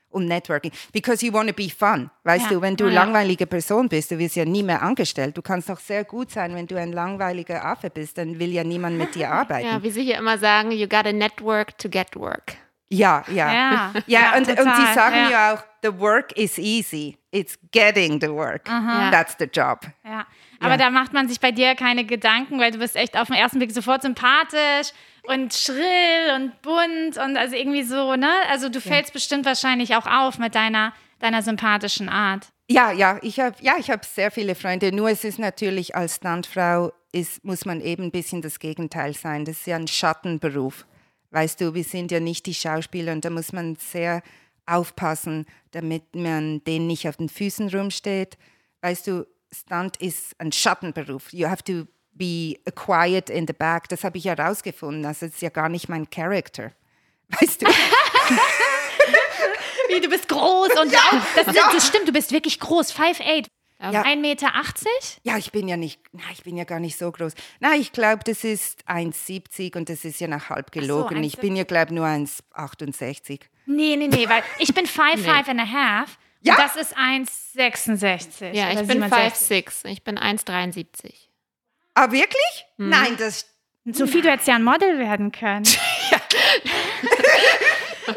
und 0.10 0.26
Networking. 0.26 0.72
Because 0.92 1.26
you 1.26 1.32
want 1.34 1.48
to 1.50 1.54
be 1.56 1.70
fun. 1.70 2.10
Weißt 2.24 2.46
Ja. 2.46 2.50
du, 2.52 2.62
wenn 2.62 2.76
du 2.76 2.86
Ja. 2.88 2.94
langweilige 2.94 3.46
Person 3.48 3.88
bist, 3.90 4.12
du 4.12 4.18
wirst 4.18 4.36
ja 4.36 4.46
nie 4.46 4.64
mehr 4.64 4.82
angestellt. 4.82 5.38
Du 5.38 5.42
kannst 5.42 5.70
doch 5.70 5.80
sehr 5.80 6.04
gut 6.04 6.32
sein, 6.32 6.56
wenn 6.56 6.68
du 6.68 6.78
ein 6.80 6.92
langweiliger 6.92 7.64
Affe 7.66 7.90
bist, 7.90 8.18
dann 8.18 8.40
will 8.40 8.52
ja 8.52 8.64
niemand 8.64 8.98
mit 8.98 9.16
dir 9.16 9.30
arbeiten. 9.32 9.68
Ja, 9.68 9.84
wie 9.84 9.92
sie 9.92 10.04
hier 10.04 10.18
immer 10.18 10.38
sagen, 10.38 10.72
you 10.72 10.88
gotta 10.88 11.12
network 11.12 11.78
to 11.78 11.90
get 11.90 12.16
work. 12.16 12.56
Ja, 12.92 13.24
ja. 13.28 13.54
Ja, 13.54 13.94
Ja, 14.08 14.20
ja, 14.32 14.38
und, 14.38 14.46
sie 14.48 14.56
sagen 14.56 15.30
ja. 15.30 15.54
auch, 15.54 15.64
the 15.84 16.00
work 16.00 16.32
is 16.36 16.58
easy. 16.58 17.18
It's 17.32 17.60
getting 17.72 18.20
the 18.20 18.30
work. 18.32 18.68
Ja. 18.68 19.12
That's 19.12 19.36
the 19.38 19.46
job. 19.46 19.82
Ja. 20.04 20.26
Aber 20.60 20.76
da 20.76 20.90
macht 20.90 21.14
man 21.14 21.30
sich 21.30 21.40
bei 21.40 21.52
dir 21.52 21.76
keine 21.76 22.04
Gedanken, 22.04 22.60
weil 22.60 22.72
du 22.72 22.80
bist 22.80 22.96
echt 22.96 23.16
auf 23.16 23.28
den 23.28 23.36
ersten 23.38 23.60
Blick 23.60 23.72
sofort 23.72 24.02
sympathisch 24.02 24.90
und 25.30 25.54
schrill 25.54 26.36
und 26.36 26.60
bunt 26.64 27.18
und 27.24 27.38
also 27.38 27.56
irgendwie 27.56 27.84
so, 27.84 28.16
ne? 28.16 28.32
Also 28.50 28.68
du 28.70 28.82
fällst 28.82 29.14
bestimmt 29.14 29.46
wahrscheinlich 29.46 29.96
auch 29.96 30.08
auf 30.08 30.40
mit 30.40 30.56
deiner, 30.56 30.92
deiner 31.20 31.44
sympathischen 31.44 32.10
Art. 32.10 32.48
Ja, 32.68 32.92
ja, 32.92 33.20
ich 33.22 33.40
habe 33.40 33.56
ja, 33.62 33.76
ich 33.78 33.92
hab 33.92 34.06
sehr 34.06 34.32
viele 34.32 34.56
Freunde. 34.56 34.92
Nur 34.92 35.10
es 35.10 35.24
ist 35.24 35.38
natürlich 35.38 35.96
als 35.96 36.16
Stuntfrau, 36.16 36.92
ist, 37.12 37.44
muss 37.44 37.66
man 37.66 37.80
eben 37.82 38.06
ein 38.06 38.12
bisschen 38.12 38.42
das 38.42 38.60
Gegenteil 38.60 39.14
sein. 39.14 39.46
Das 39.46 39.58
ist 39.58 39.68
ja 39.68 39.76
ein 39.76 39.88
Schattenberuf. 39.88 40.88
Weißt 41.30 41.62
du, 41.62 41.76
wir 41.76 41.84
sind 41.84 42.12
ja 42.12 42.20
nicht 42.20 42.48
die 42.48 42.56
Schauspieler 42.56 43.12
und 43.12 43.24
da 43.24 43.30
muss 43.30 43.54
man 43.54 43.76
sehr 43.76 44.24
aufpassen, 44.66 45.46
damit 45.72 46.16
man 46.16 46.64
denen 46.64 46.88
nicht 46.88 47.08
auf 47.08 47.18
den 47.18 47.30
Füßen 47.30 47.70
rumsteht. 47.70 48.38
Weißt 48.82 49.06
du, 49.06 49.28
Stunt 49.52 49.98
ist 49.98 50.40
ein 50.40 50.52
Schattenberuf. 50.52 51.34
You 51.34 51.48
have 51.48 51.64
to 51.64 51.88
be 52.20 52.60
quiet 52.76 53.32
in 53.32 53.48
the 53.48 53.54
back. 53.54 53.90
Das 53.90 54.04
habe 54.04 54.20
ich 54.20 54.26
herausgefunden. 54.26 55.04
Also 55.06 55.26
es 55.26 55.34
ist 55.34 55.42
ja 55.42 55.50
gar 55.50 55.70
nicht 55.70 55.90
mein 55.90 56.08
Character. 56.12 56.72
Weißt 57.30 57.64
du? 57.64 57.66
Wie, 59.90 60.00
du 60.02 60.10
bist 60.10 60.28
groß 60.28 60.70
und 60.80 60.92
laut. 60.92 61.22
Das, 61.36 61.56
Ja. 61.56 61.72
das 61.74 61.88
stimmt, 61.88 62.08
du 62.08 62.12
bist 62.12 62.32
wirklich 62.32 62.60
groß. 62.60 62.94
5'8. 62.94 63.48
Ja. 63.82 64.04
1,80 64.04 64.16
Meter? 64.18 64.52
Ja, 65.24 65.38
ich 65.38 65.52
bin 65.54 65.70
ja 65.70 65.78
nicht, 65.78 66.02
na, 66.12 66.24
ich 66.34 66.44
bin 66.44 66.58
ja 66.58 66.66
gar 66.66 66.82
nicht 66.82 66.98
so 66.98 67.10
groß. 67.12 67.32
Na, 67.62 67.76
ich 67.76 67.94
glaube, 67.94 68.24
das 68.26 68.44
ist 68.44 68.84
1,70 68.90 69.78
und 69.78 69.88
das 69.88 70.04
ist 70.04 70.20
ja 70.20 70.28
nach 70.28 70.50
halb 70.50 70.74
gelogen. 70.74 71.24
ich 71.24 71.38
bin 71.38 71.56
ja, 71.56 71.64
glaube 71.64 71.94
nur 71.94 72.06
1,68. 72.06 73.40
Nee, 73.68 73.96
nee, 73.96 74.08
nee, 74.08 74.28
weil 74.28 74.44
ich 74.58 74.74
bin 74.74 74.86
5'5 74.86 75.48
and 75.50 75.62
a 75.62 75.66
half. 75.66 76.18
Ja. 76.42 76.56
Und 76.56 76.60
das 76.62 76.76
ist 76.76 76.98
1,66. 76.98 78.52
Ja, 78.52 78.70
ich 78.72 78.80
bin 78.80 79.02
67. 79.02 79.68
5'6. 79.68 79.86
Ich 79.86 80.04
bin 80.04 80.18
1,73. 80.20 81.29
Ah, 82.00 82.12
wirklich? 82.12 82.66
Nein, 82.78 83.18
das. 83.18 83.46
Sophie, 83.92 84.22
du 84.22 84.32
hättest 84.32 84.48
ja 84.48 84.56
ein 84.56 84.64
Model 84.64 85.00
werden 85.00 85.34
können. 85.34 85.66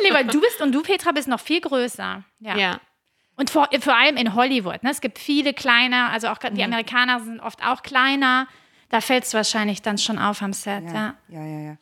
nee, 0.03 0.13
weil 0.13 0.25
du 0.25 0.41
bist 0.41 0.61
und 0.61 0.71
du, 0.71 0.83
Petra, 0.83 1.11
bist 1.11 1.27
noch 1.27 1.41
viel 1.41 1.61
größer. 1.61 2.23
Ja. 2.39 2.57
Ja. 2.57 2.81
Und 3.35 3.51
vor, 3.51 3.69
vor 3.81 3.97
allem 3.97 4.17
in 4.17 4.37
Hollywood. 4.37 4.85
Ne? 4.85 4.91
Es 4.91 5.01
gibt 5.01 5.19
viele 5.19 5.53
kleine, 5.53 6.11
also 6.11 6.29
auch 6.29 6.39
Mhm. 6.41 6.55
die 6.55 6.63
Amerikaner 6.63 7.19
sind 7.21 7.41
oft 7.41 7.65
auch 7.67 7.83
kleiner. 7.83 8.47
Da 8.91 9.01
fällst 9.01 9.33
du 9.33 9.39
wahrscheinlich 9.39 9.83
dann 9.83 9.99
schon 9.99 10.21
auf 10.21 10.43
am 10.43 10.53
Set. 10.53 10.85
Ja. 10.85 11.17
Ja, 11.29 11.45
ja, 11.45 11.59
ja. 11.59 11.77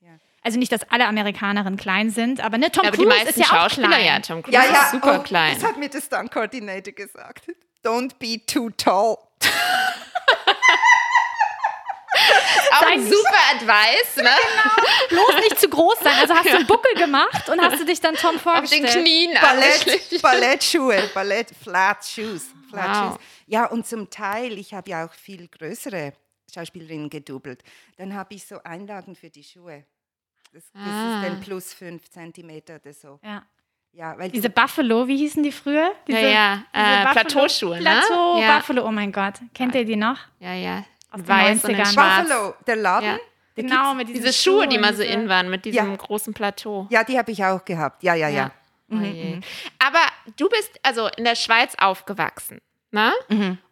ja. 0.00 0.10
Also 0.42 0.58
nicht, 0.58 0.72
dass 0.72 0.82
alle 0.90 1.06
Amerikanerinnen 1.06 1.78
klein 1.78 2.10
sind, 2.10 2.44
aber 2.44 2.58
ne, 2.58 2.70
Tom 2.70 2.86
Aber 2.86 2.98
die 2.98 3.04
Cruise 3.04 3.24
meisten 3.24 3.40
ist 3.40 3.50
ja 3.50 3.64
auch 3.64 3.70
klein. 3.70 4.04
ja, 4.04 4.20
Tom 4.20 4.42
Cruise 4.42 4.54
Ja, 4.54 4.64
ist 4.64 4.72
ja, 4.74 4.90
super 4.90 5.20
oh, 5.20 5.22
klein. 5.22 5.54
Das 5.54 5.64
hat 5.64 5.78
mir 5.78 5.88
der 5.88 6.02
Stunt 6.02 6.30
Coordinator 6.30 6.92
gesagt. 6.92 7.46
Don't 7.82 8.10
be 8.18 8.44
too 8.44 8.68
tall. 8.76 9.16
Auch 12.72 12.80
Sei 12.82 12.92
ein 12.92 13.04
super 13.04 13.38
Advice, 13.54 14.16
ne? 14.16 14.30
Bloß 15.08 15.34
nicht 15.36 15.58
zu 15.60 15.68
groß 15.68 15.98
sein. 16.00 16.14
Also 16.20 16.34
hast 16.34 16.46
du 16.46 16.56
einen 16.56 16.66
Buckel 16.66 16.94
gemacht 16.94 17.48
und 17.48 17.60
hast 17.60 17.80
du 17.80 17.84
dich 17.84 18.00
dann 18.00 18.14
Tom 18.14 18.36
Auf 18.36 18.42
vorgestellt. 18.42 18.94
den 18.94 19.02
Knien 19.04 19.38
Ballett. 19.40 20.22
Ballettschuhe, 20.22 21.10
Ballett, 21.14 21.48
Flat 21.62 22.04
Shoes. 22.04 22.46
Flat 22.70 22.88
Wow. 22.88 23.12
Shoes. 23.12 23.20
Ja, 23.46 23.66
und 23.66 23.86
zum 23.86 24.08
Teil, 24.10 24.56
ich 24.58 24.72
habe 24.74 24.90
ja 24.90 25.04
auch 25.06 25.12
viel 25.12 25.48
größere 25.48 26.12
Schauspielerinnen 26.52 27.10
gedoubelt. 27.10 27.62
Dann 27.96 28.14
habe 28.14 28.34
ich 28.34 28.44
so 28.46 28.62
Einlagen 28.62 29.14
für 29.16 29.30
die 29.30 29.42
Schuhe. 29.44 29.84
Das, 30.52 30.64
das 30.72 30.82
Ah. 30.82 31.20
ist 31.22 31.28
dann 31.28 31.40
plus 31.40 31.72
fünf 31.72 32.08
Zentimeter 32.10 32.76
oder 32.82 32.92
so. 32.92 33.18
Ja. 33.22 33.42
Ja, 33.92 34.16
weil 34.16 34.30
Diese 34.30 34.50
Buffalo, 34.50 35.08
wie 35.08 35.16
hießen 35.16 35.42
die 35.42 35.50
früher? 35.50 35.90
Diese, 36.06 36.20
Ja, 36.20 36.28
ja, 36.28 36.54
diese 36.72 36.84
äh, 36.84 37.04
Buffalo- 37.04 37.12
Plateauschuhe, 37.12 37.76
ne? 37.76 37.82
Plateau, 37.82 38.38
Ja. 38.40 38.56
Buffalo, 38.58 38.86
oh 38.86 38.92
mein 38.92 39.10
Gott. 39.10 39.34
Kennt 39.52 39.74
ihr 39.74 39.84
die 39.84 39.96
noch? 39.96 40.16
Ja, 40.38 40.54
ja. 40.54 40.84
Aus 41.10 41.20
den 41.20 41.28
Weiß 41.28 41.64
und 41.64 41.70
in 41.70 41.76
90ern. 41.76 41.92
schwarz. 41.92 42.28
Buffalo, 42.28 42.54
der 42.66 42.76
Laden. 42.76 43.06
Ja. 43.08 43.18
der 43.56 43.64
Genau, 43.64 43.94
mit 43.94 44.08
diesen 44.08 44.22
Diese 44.24 44.32
Schuhe, 44.32 44.68
die 44.68 44.78
mal 44.78 44.94
so 44.94 45.02
in 45.02 45.28
waren, 45.28 45.50
mit 45.50 45.64
diesem 45.64 45.90
Ja. 45.90 45.96
großen 45.96 46.32
Plateau. 46.34 46.86
Ja, 46.90 47.04
die 47.04 47.18
habe 47.18 47.30
ich 47.32 47.44
auch 47.44 47.64
gehabt. 47.64 48.02
Ja, 48.02 48.14
ja, 48.14 48.28
ja. 48.28 48.50
Oh 48.92 48.96
je. 48.96 49.38
Aber 49.78 50.00
du 50.36 50.48
bist 50.48 50.78
also 50.82 51.08
in 51.16 51.24
der 51.24 51.36
Schweiz 51.36 51.74
aufgewachsen, 51.78 52.60
ne? 52.90 53.12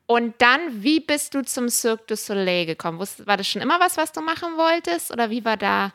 Und 0.07 0.35
dann, 0.39 0.61
wie 0.83 1.01
bist 1.01 1.35
du 1.35 1.43
zum 1.43 1.69
Cirque 1.69 2.05
du 2.07 2.17
Soleil 2.17 2.65
gekommen? 2.67 2.99
War 2.99 3.37
das 3.37 3.47
schon 3.49 3.61
immer 3.61 3.79
was, 3.81 3.97
was 3.97 4.11
du 4.13 4.21
machen 4.23 4.57
wolltest? 4.57 5.11
Oder 5.13 5.29
wie 5.31 5.45
war 5.45 5.57
da? 5.57 5.93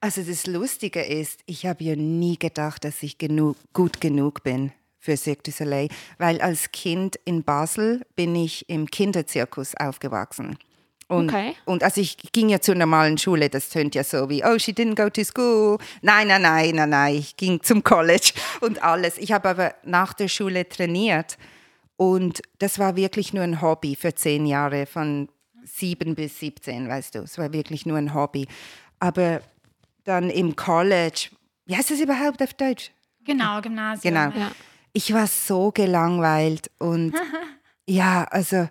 Also 0.00 0.22
das 0.22 0.46
Lustige 0.46 1.02
ist, 1.02 1.40
ich 1.46 1.66
habe 1.66 1.84
ja 1.84 1.94
nie 1.94 2.38
gedacht, 2.38 2.84
dass 2.84 3.02
ich 3.02 3.18
genug, 3.18 3.56
gut 3.74 4.00
genug 4.00 4.42
bin 4.42 4.72
für 4.98 5.16
Cirque 5.16 5.42
du 5.42 5.50
Soleil, 5.50 5.88
weil 6.18 6.40
als 6.40 6.72
Kind 6.72 7.16
in 7.26 7.42
Basel 7.44 8.00
bin 8.16 8.34
ich 8.34 8.68
im 8.70 8.90
Kinderzirkus 8.90 9.74
aufgewachsen. 9.76 10.56
Und, 11.10 11.28
Okay. 11.28 11.56
und 11.64 11.82
also 11.82 12.00
ich 12.00 12.16
ging 12.32 12.48
ja 12.50 12.60
zur 12.60 12.76
normalen 12.76 13.18
Schule, 13.18 13.50
das 13.50 13.68
tönt 13.68 13.96
ja 13.96 14.04
so 14.04 14.28
wie, 14.30 14.44
oh, 14.44 14.56
she 14.60 14.70
didn't 14.70 14.94
go 14.94 15.10
to 15.10 15.24
school. 15.24 15.76
Nein, 16.02 16.28
nein, 16.28 16.42
nein, 16.42 16.74
nein, 16.76 16.88
nein, 16.90 17.14
ich 17.16 17.36
ging 17.36 17.60
zum 17.64 17.82
College 17.82 18.32
und 18.60 18.82
alles. 18.84 19.18
Ich 19.18 19.32
habe 19.32 19.48
aber 19.48 19.74
nach 19.82 20.12
der 20.12 20.28
Schule 20.28 20.68
trainiert 20.68 21.36
und 21.96 22.42
das 22.60 22.78
war 22.78 22.94
wirklich 22.94 23.32
nur 23.32 23.42
ein 23.42 23.60
Hobby 23.60 23.96
für 23.96 24.14
zehn 24.14 24.46
Jahre, 24.46 24.86
von 24.86 25.28
sieben 25.64 26.14
bis 26.14 26.38
17, 26.38 26.88
weißt 26.88 27.16
du. 27.16 27.18
Es 27.20 27.38
war 27.38 27.52
wirklich 27.52 27.86
nur 27.86 27.98
ein 27.98 28.14
Hobby. 28.14 28.46
Aber 29.00 29.40
dann 30.04 30.30
im 30.30 30.54
College, 30.54 31.30
wie 31.66 31.76
heißt 31.76 31.90
das 31.90 31.98
überhaupt 32.00 32.40
auf 32.40 32.54
Deutsch? 32.54 32.92
Genau, 33.24 33.60
Gymnasium. 33.60 34.14
Genau. 34.14 34.30
Ja. 34.38 34.52
Ich 34.92 35.12
war 35.12 35.26
so 35.26 35.72
gelangweilt 35.72 36.70
und 36.78 37.14
ja, 37.86 38.24
also 38.30 38.68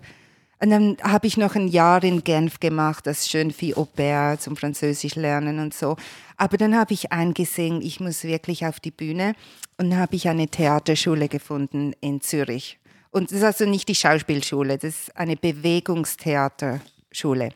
Und 0.62 0.72
dann 0.72 0.98
habe 1.02 1.26
ich 1.26 1.38
noch 1.38 1.56
ein 1.56 1.69
Jahr 1.69 2.04
in 2.04 2.22
Genf 2.24 2.60
gemacht, 2.60 3.08
das 3.08 3.30
schön 3.30 3.54
wie 3.60 3.74
Au 3.76 3.86
pair 3.86 4.38
zum 4.39 4.58
Französisch 4.58 5.15
lernen 5.15 5.60
und 5.60 5.74
so. 5.74 5.95
Aber 6.36 6.58
dann 6.58 6.78
habe 6.78 6.93
ich 6.93 7.13
eingesehen, 7.13 7.82
ich 7.82 8.02
muss 8.02 8.26
wirklich 8.26 8.65
auf 8.65 8.82
die 8.82 8.91
Bühne 8.91 9.36
und 9.78 9.95
habe 9.95 10.17
ich 10.17 10.28
eine 10.28 10.48
Theaterschule 10.48 11.30
gefunden 11.30 11.93
in 12.02 12.19
Zürich. 12.22 12.78
Und 13.12 13.32
das 13.32 13.38
ist 13.38 13.43
also 13.43 13.65
nicht 13.65 13.88
die 13.88 13.95
Schauspielschule, 13.95 14.78
das 14.78 15.00
ist 15.00 15.17
eine 15.17 15.38
Bewegungstheaterschule. 15.38 17.54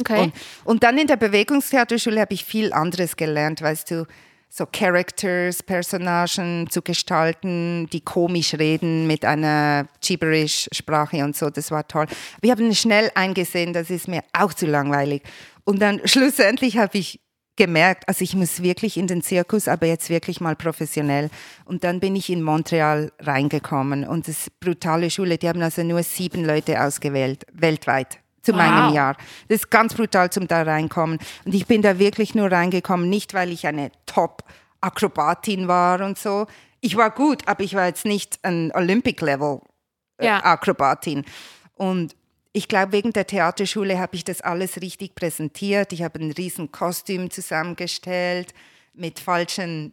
Okay. 0.00 0.22
Und, 0.22 0.32
und 0.64 0.84
dann 0.84 0.96
in 0.98 1.08
der 1.08 1.16
Bewegungstheaterschule 1.16 2.20
habe 2.20 2.32
ich 2.32 2.44
viel 2.44 2.72
anderes 2.72 3.16
gelernt, 3.16 3.60
weißt 3.60 3.90
du, 3.90 4.06
so 4.52 4.66
Characters, 4.66 5.62
Personagen 5.62 6.68
zu 6.68 6.82
gestalten, 6.82 7.88
die 7.92 8.00
komisch 8.00 8.54
reden 8.54 9.06
mit 9.06 9.24
einer 9.24 9.86
Gibberish-Sprache 10.00 11.24
und 11.24 11.36
so. 11.36 11.50
Das 11.50 11.70
war 11.70 11.86
toll. 11.86 12.06
Aber 12.36 12.44
ich 12.44 12.50
habe 12.50 12.74
schnell 12.74 13.10
eingesehen, 13.14 13.72
das 13.72 13.90
ist 13.90 14.08
mir 14.08 14.22
auch 14.32 14.52
zu 14.52 14.66
langweilig. 14.66 15.22
Und 15.64 15.80
dann 15.80 16.00
schlussendlich 16.04 16.78
habe 16.78 16.98
ich 16.98 17.20
gemerkt, 17.54 18.08
also 18.08 18.24
ich 18.24 18.34
muss 18.34 18.62
wirklich 18.62 18.96
in 18.96 19.06
den 19.06 19.22
Zirkus, 19.22 19.68
aber 19.68 19.86
jetzt 19.86 20.10
wirklich 20.10 20.40
mal 20.40 20.56
professionell. 20.56 21.30
Und 21.64 21.84
dann 21.84 22.00
bin 22.00 22.16
ich 22.16 22.28
in 22.28 22.42
Montreal 22.42 23.12
reingekommen 23.20 24.04
und 24.04 24.26
das 24.26 24.50
brutale 24.58 25.10
Schule, 25.10 25.38
die 25.38 25.48
haben 25.48 25.62
also 25.62 25.84
nur 25.84 26.02
sieben 26.02 26.44
Leute 26.44 26.82
ausgewählt, 26.82 27.44
weltweit 27.52 28.18
zu 28.42 28.52
wow. 28.52 28.58
meinem 28.58 28.92
Jahr. 28.94 29.16
Das 29.48 29.60
ist 29.60 29.70
ganz 29.70 29.94
brutal 29.94 30.30
zum 30.30 30.46
da 30.48 30.62
reinkommen. 30.62 31.18
Und 31.44 31.54
ich 31.54 31.66
bin 31.66 31.82
da 31.82 31.98
wirklich 31.98 32.34
nur 32.34 32.50
reingekommen, 32.50 33.08
nicht 33.08 33.34
weil 33.34 33.52
ich 33.52 33.66
eine 33.66 33.92
Top-Akrobatin 34.06 35.68
war 35.68 36.00
und 36.00 36.18
so. 36.18 36.46
Ich 36.80 36.96
war 36.96 37.10
gut, 37.10 37.46
aber 37.46 37.62
ich 37.62 37.74
war 37.74 37.86
jetzt 37.86 38.06
nicht 38.06 38.40
ein 38.42 38.72
Olympic-Level-Akrobatin. 38.74 41.18
Äh, 41.18 41.22
ja. 41.22 41.26
Und 41.74 42.16
ich 42.52 42.68
glaube, 42.68 42.92
wegen 42.92 43.12
der 43.12 43.26
Theaterschule 43.26 43.98
habe 43.98 44.16
ich 44.16 44.24
das 44.24 44.40
alles 44.40 44.80
richtig 44.80 45.14
präsentiert. 45.14 45.92
Ich 45.92 46.02
habe 46.02 46.18
ein 46.18 46.32
riesen 46.32 46.72
Kostüm 46.72 47.30
zusammengestellt 47.30 48.54
mit 48.92 49.20
falschen. 49.20 49.92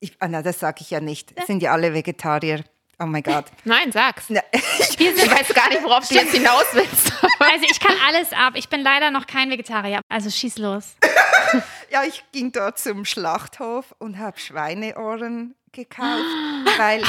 Ich, 0.00 0.14
ah, 0.20 0.28
na, 0.28 0.42
das 0.42 0.60
sage 0.60 0.78
ich 0.80 0.90
ja 0.90 1.00
nicht. 1.00 1.34
Sind 1.46 1.62
ja 1.62 1.72
alle 1.72 1.92
Vegetarier. 1.92 2.64
Oh 2.98 3.06
mein 3.06 3.22
Gott. 3.22 3.46
Nein, 3.64 3.90
sag's. 3.90 4.30
ich 4.30 5.30
weiß 5.30 5.54
gar 5.54 5.68
nicht, 5.68 5.82
worauf 5.82 6.08
du 6.08 6.14
jetzt 6.14 6.32
hinaus 6.32 6.66
willst. 6.72 7.12
Also 7.40 7.66
ich 7.70 7.78
kann 7.80 7.96
alles 8.06 8.32
ab. 8.32 8.54
Ich 8.54 8.68
bin 8.68 8.80
leider 8.80 9.10
noch 9.10 9.26
kein 9.26 9.50
Vegetarier. 9.50 10.00
Also 10.08 10.30
schieß 10.30 10.56
los. 10.58 10.94
ja, 11.90 12.04
ich 12.04 12.24
ging 12.32 12.52
dort 12.52 12.78
zum 12.78 13.04
Schlachthof 13.04 13.94
und 13.98 14.18
habe 14.18 14.38
Schweineohren 14.38 15.54
gekauft, 15.72 16.24
weil 16.78 17.02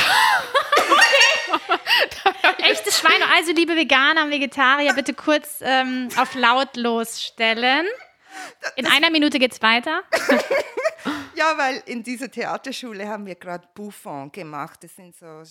Echte 2.57 2.91
Schweine. 2.91 3.25
Also, 3.35 3.53
liebe 3.53 3.75
Veganer 3.75 4.23
und 4.23 4.31
Vegetarier, 4.31 4.93
bitte 4.93 5.13
kurz 5.13 5.59
ähm, 5.61 6.09
auf 6.17 6.33
lautlos 6.35 7.23
stellen. 7.23 7.85
In 8.75 8.87
einer 8.87 9.09
Minute 9.11 9.39
geht's 9.39 9.61
weiter. 9.61 10.03
ja, 11.35 11.57
weil 11.57 11.81
in 11.85 12.03
dieser 12.03 12.29
Theaterschule 12.29 13.07
haben 13.07 13.25
wir 13.25 13.35
gerade 13.35 13.67
Bouffon 13.73 14.31
gemacht. 14.31 14.83
Das 14.83 14.95
sind 14.95 15.15
so 15.15 15.43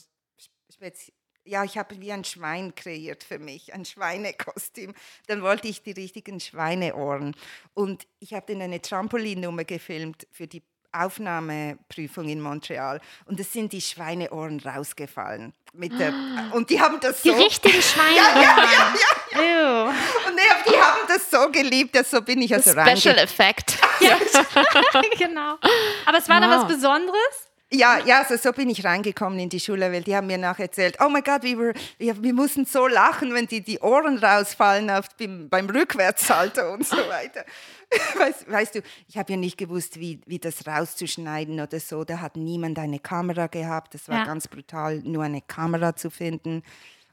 ja, 1.45 1.65
ich 1.65 1.77
habe 1.77 2.01
wie 2.01 2.13
ein 2.13 2.25
Schwein 2.25 2.75
kreiert 2.75 3.23
für 3.23 3.39
mich, 3.39 3.75
ein 3.75 3.85
Schweinekostüm. 3.85 4.95
Dann 5.27 5.43
wollte 5.43 5.69
ich 5.69 5.83
die 5.83 5.93
richtigen 5.93 6.41
Schweineohren. 6.41 7.37
Und 7.75 8.07
ich 8.19 8.33
habe 8.33 8.53
dann 8.53 8.63
eine 8.63 8.81
Trampolinnummer 8.81 9.65
gefilmt 9.65 10.27
für 10.31 10.47
die 10.47 10.63
Aufnahmeprüfung 10.95 12.29
in 12.29 12.41
Montreal. 12.41 13.01
Und 13.27 13.41
es 13.41 13.53
sind 13.53 13.73
die 13.73 13.81
Schweineohren 13.81 14.61
rausgefallen. 14.61 15.53
Mit 15.73 15.99
der, 15.99 16.15
und 16.53 16.71
die 16.71 16.81
haben 16.81 17.01
das 17.01 17.23
so... 17.23 17.35
Die 17.35 17.43
richtigen 17.43 17.83
Schweineohren. 17.83 18.43
ja, 18.43 18.57
ja, 18.57 18.95
ja, 19.33 19.43
ja. 19.43 19.85
Und 19.89 20.39
die 20.67 20.81
haben 20.81 21.01
das 21.09 21.31
so 21.31 21.51
geliebt, 21.51 21.95
dass 21.95 22.11
so 22.11 22.23
bin 22.23 22.41
ich 22.41 22.55
also 22.55 22.71
rein. 22.73 22.97
Special 22.97 23.19
Effect. 23.19 23.79
Ja, 24.01 24.19
genau. 25.19 25.57
Aber 26.05 26.19
es 26.19 26.29
war 26.29 26.41
wow. 26.41 26.51
da 26.51 26.59
was 26.59 26.67
Besonderes? 26.67 27.49
Ja, 27.75 27.99
ja, 27.99 28.19
also 28.19 28.37
so 28.37 28.53
bin 28.53 28.71
ich 28.71 28.85
reingekommen 28.85 29.39
in 29.39 29.49
die 29.49 29.59
Schule, 29.59 29.91
weil 29.91 30.03
die 30.03 30.15
haben 30.15 30.29
mir 30.29 30.39
nachher 30.39 30.67
erzählt, 30.67 30.97
oh 31.05 31.09
mein 31.09 31.25
Gott, 31.25 31.43
wir, 31.43 31.75
wir, 31.99 32.23
wir 32.23 32.35
mussten 32.35 32.65
so 32.67 32.87
lachen, 32.87 33.35
wenn 33.35 33.47
die, 33.47 33.63
die 33.63 33.81
Ohren 33.81 34.19
rausfallen 34.19 34.91
auf, 34.91 35.09
beim, 35.19 35.49
beim 35.49 35.69
Rückwärtssalto 35.69 36.73
und 36.73 36.87
so 36.87 36.97
weiter. 36.97 37.45
Weißt, 38.19 38.51
weißt, 38.51 38.75
du, 38.75 38.83
ich 39.07 39.17
habe 39.19 39.33
ja 39.33 39.39
nicht 39.39 39.57
gewusst, 39.57 40.01
wie, 40.01 40.21
wie 40.27 40.41
das 40.41 40.67
rauszuschneiden 40.67 41.61
oder 41.61 41.79
so. 41.79 42.03
Da 42.03 42.21
hat 42.21 42.35
niemand 42.35 42.77
eine 42.79 42.99
Kamera 42.99 43.47
gehabt. 43.47 43.95
Das 43.95 44.09
war 44.09 44.19
ja. 44.19 44.25
ganz 44.25 44.49
brutal, 44.49 45.01
nur 45.05 45.23
eine 45.23 45.43
Kamera 45.43 45.95
zu 45.95 46.11
finden 46.11 46.65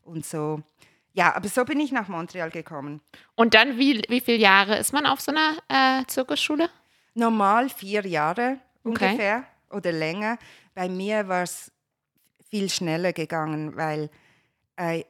und 0.04 0.26
so. 0.26 0.63
Ja, 1.13 1.36
aber 1.36 1.50
so 1.50 1.65
bin 1.65 1.80
ich 1.80 1.91
nach 1.91 2.08
Montreal 2.08 2.50
gekommen. 2.50 3.02
Und 3.36 3.54
dann, 3.54 3.78
wie, 3.78 4.02
wie 4.08 4.21
viele 4.21 4.38
Jahre 4.38 4.78
ist 4.78 4.91
man 4.91 5.06
auf 5.06 5.21
so 5.21 5.32
einer 5.32 5.58
äh, 5.67 6.06
Zirkusschule? 6.08 6.69
Normal 7.13 7.69
vier 7.69 8.08
Jahre 8.08 8.58
okay. 8.84 9.06
ungefähr 9.06 9.43
oder 9.73 9.91
länger. 9.91 10.38
Bei 10.73 10.89
mir 10.89 11.27
war 11.27 11.43
es 11.43 11.71
viel 12.49 12.69
schneller 12.69 13.13
gegangen, 13.13 13.75
weil 13.75 14.10
äh, 14.75 15.03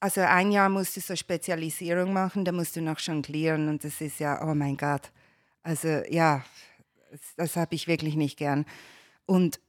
also 0.00 0.20
ein 0.20 0.52
Jahr 0.52 0.68
musst 0.68 0.96
du 0.96 1.00
so 1.00 1.16
Spezialisierung 1.16 2.12
machen, 2.12 2.44
da 2.44 2.52
musst 2.52 2.76
du 2.76 2.80
noch 2.80 3.00
jonglieren 3.00 3.68
und 3.68 3.82
das 3.82 4.00
ist 4.00 4.20
ja, 4.20 4.42
oh 4.48 4.54
mein 4.54 4.76
Gott. 4.76 5.10
Also 5.62 5.88
ja, 6.08 6.44
das, 7.10 7.20
das 7.36 7.56
habe 7.56 7.74
ich 7.74 7.88
wirklich 7.88 8.14
nicht 8.14 8.38
gern. 8.38 8.64
Und 9.26 9.60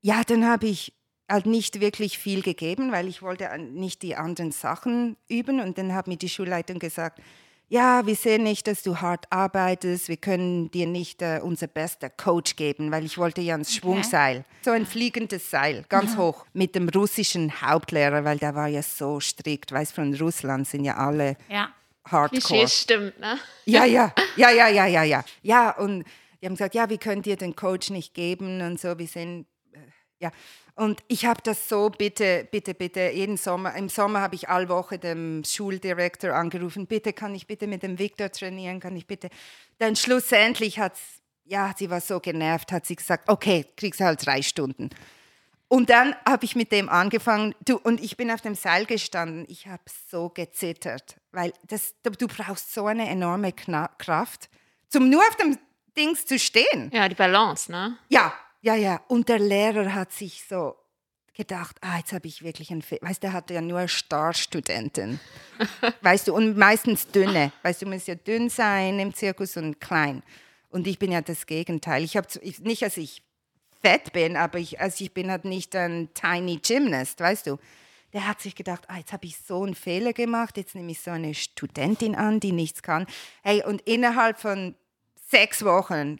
ja, 0.00 0.22
dann 0.24 0.46
habe 0.46 0.66
ich 0.66 0.94
halt 1.28 1.44
nicht 1.44 1.80
wirklich 1.80 2.18
viel 2.18 2.42
gegeben, 2.42 2.90
weil 2.90 3.08
ich 3.08 3.20
wollte 3.20 3.56
nicht 3.58 4.02
die 4.02 4.16
anderen 4.16 4.52
Sachen 4.52 5.16
üben 5.28 5.60
und 5.60 5.76
dann 5.76 5.94
hat 5.94 6.06
mir 6.06 6.16
die 6.16 6.30
Schulleitung 6.30 6.78
gesagt, 6.78 7.20
ja, 7.68 8.06
wir 8.06 8.14
sehen 8.14 8.44
nicht, 8.44 8.66
dass 8.66 8.82
du 8.82 8.96
hart 8.96 9.26
arbeitest, 9.30 10.08
wir 10.08 10.16
können 10.16 10.70
dir 10.70 10.86
nicht 10.86 11.20
äh, 11.20 11.40
unser 11.42 11.66
bester 11.66 12.08
Coach 12.08 12.56
geben, 12.56 12.90
weil 12.90 13.04
ich 13.04 13.18
wollte 13.18 13.42
ja 13.42 13.54
ein 13.54 13.64
Schwungseil, 13.64 14.38
okay. 14.38 14.46
so 14.62 14.70
ein 14.70 14.86
fliegendes 14.86 15.50
Seil, 15.50 15.84
ganz 15.88 16.12
ja. 16.12 16.18
hoch, 16.18 16.46
mit 16.54 16.74
dem 16.74 16.88
russischen 16.88 17.60
Hauptlehrer, 17.60 18.24
weil 18.24 18.38
der 18.38 18.54
war 18.54 18.68
ja 18.68 18.82
so 18.82 19.20
strikt, 19.20 19.70
weißt 19.70 19.94
von 19.94 20.14
Russland 20.14 20.66
sind 20.66 20.84
ja 20.84 20.96
alle 20.96 21.36
ja. 21.50 21.68
Hardcore. 22.06 22.40
Klischee 22.40 22.68
stimmt, 22.68 23.18
ne? 23.20 23.38
Ja, 23.66 23.84
ja, 23.84 24.14
ja, 24.36 24.50
ja, 24.50 24.68
ja, 24.68 24.86
ja, 24.86 25.02
ja. 25.02 25.24
Ja, 25.42 25.70
und 25.72 26.04
die 26.40 26.46
haben 26.46 26.54
gesagt, 26.54 26.74
ja, 26.74 26.88
wir 26.88 26.98
können 26.98 27.22
dir 27.22 27.36
den 27.36 27.54
Coach 27.54 27.90
nicht 27.90 28.14
geben 28.14 28.62
und 28.62 28.80
so, 28.80 28.98
wir 28.98 29.06
sind, 29.06 29.46
äh, 29.72 29.78
ja. 30.20 30.30
Und 30.78 31.02
ich 31.08 31.26
habe 31.26 31.42
das 31.42 31.68
so, 31.68 31.90
bitte, 31.90 32.46
bitte, 32.52 32.72
bitte, 32.72 33.10
jeden 33.10 33.36
Sommer, 33.36 33.74
im 33.74 33.88
Sommer 33.88 34.20
habe 34.20 34.36
ich 34.36 34.48
all 34.48 34.68
Woche 34.68 34.96
dem 34.96 35.42
Schuldirektor 35.44 36.32
angerufen, 36.32 36.86
bitte 36.86 37.12
kann 37.12 37.34
ich 37.34 37.48
bitte 37.48 37.66
mit 37.66 37.82
dem 37.82 37.98
Victor 37.98 38.30
trainieren, 38.30 38.78
kann 38.78 38.94
ich 38.94 39.08
bitte. 39.08 39.28
Dann 39.78 39.96
schlussendlich 39.96 40.78
hat 40.78 40.92
ja, 41.48 41.74
sie 41.76 41.90
war 41.90 42.00
so 42.00 42.20
genervt, 42.20 42.70
hat 42.70 42.86
sie 42.86 42.94
gesagt, 42.94 43.28
okay, 43.28 43.66
kriegst 43.76 44.00
du 44.00 44.04
halt 44.04 44.24
drei 44.24 44.40
Stunden. 44.42 44.90
Und 45.66 45.90
dann 45.90 46.14
habe 46.24 46.44
ich 46.44 46.54
mit 46.54 46.70
dem 46.70 46.88
angefangen, 46.88 47.54
du, 47.64 47.76
und 47.76 48.00
ich 48.00 48.16
bin 48.16 48.30
auf 48.30 48.40
dem 48.40 48.54
Seil 48.54 48.86
gestanden, 48.86 49.46
ich 49.48 49.66
habe 49.66 49.82
so 50.10 50.28
gezittert, 50.28 51.16
weil 51.32 51.52
das, 51.66 51.94
du 52.02 52.28
brauchst 52.28 52.72
so 52.72 52.86
eine 52.86 53.08
enorme 53.08 53.52
Kraft, 53.52 54.48
zum 54.88 55.10
nur 55.10 55.22
auf 55.22 55.36
dem 55.36 55.58
Dings 55.96 56.24
zu 56.24 56.38
stehen. 56.38 56.90
Ja, 56.92 57.08
die 57.08 57.16
Balance, 57.16 57.70
ne? 57.72 57.98
Ja, 58.08 58.32
ja, 58.68 58.74
ja. 58.74 59.00
Und 59.08 59.30
der 59.30 59.38
Lehrer 59.38 59.94
hat 59.94 60.12
sich 60.12 60.44
so 60.46 60.76
gedacht, 61.32 61.76
ah, 61.80 61.96
jetzt 61.98 62.12
habe 62.12 62.26
ich 62.26 62.42
wirklich 62.42 62.70
einen 62.70 62.82
Fehler. 62.82 63.02
Weißt 63.02 63.22
du, 63.22 63.28
der 63.28 63.32
hatte 63.32 63.54
ja 63.54 63.62
nur 63.62 63.88
Starstudenten. 63.88 65.20
weißt 66.02 66.28
du, 66.28 66.34
und 66.34 66.58
meistens 66.58 67.06
dünne. 67.06 67.52
Weißt 67.62 67.80
du, 67.80 67.86
du 67.86 67.92
musst 67.92 68.08
ja 68.08 68.14
dünn 68.14 68.50
sein 68.50 68.98
im 68.98 69.14
Zirkus 69.14 69.56
und 69.56 69.80
klein. 69.80 70.22
Und 70.68 70.86
ich 70.86 70.98
bin 70.98 71.12
ja 71.12 71.22
das 71.22 71.46
Gegenteil. 71.46 72.04
Ich 72.04 72.16
habe 72.16 72.26
nicht, 72.42 72.82
dass 72.82 72.98
ich 72.98 73.22
fett 73.80 74.12
bin, 74.12 74.36
aber 74.36 74.58
ich, 74.58 74.80
also 74.80 75.02
ich 75.02 75.14
bin 75.14 75.30
halt 75.30 75.46
nicht 75.46 75.74
ein 75.74 76.12
tiny 76.12 76.58
Gymnast, 76.58 77.20
weißt 77.20 77.46
du. 77.46 77.56
Der 78.12 78.26
hat 78.26 78.42
sich 78.42 78.54
gedacht, 78.54 78.84
ah, 78.88 78.98
jetzt 78.98 79.14
habe 79.14 79.24
ich 79.24 79.38
so 79.38 79.62
einen 79.62 79.74
Fehler 79.74 80.12
gemacht, 80.12 80.58
jetzt 80.58 80.74
nehme 80.74 80.90
ich 80.90 81.00
so 81.00 81.10
eine 81.10 81.34
Studentin 81.34 82.14
an, 82.14 82.40
die 82.40 82.52
nichts 82.52 82.82
kann. 82.82 83.06
Hey, 83.42 83.62
und 83.64 83.80
innerhalb 83.82 84.38
von 84.38 84.74
sechs 85.14 85.64
Wochen 85.64 86.18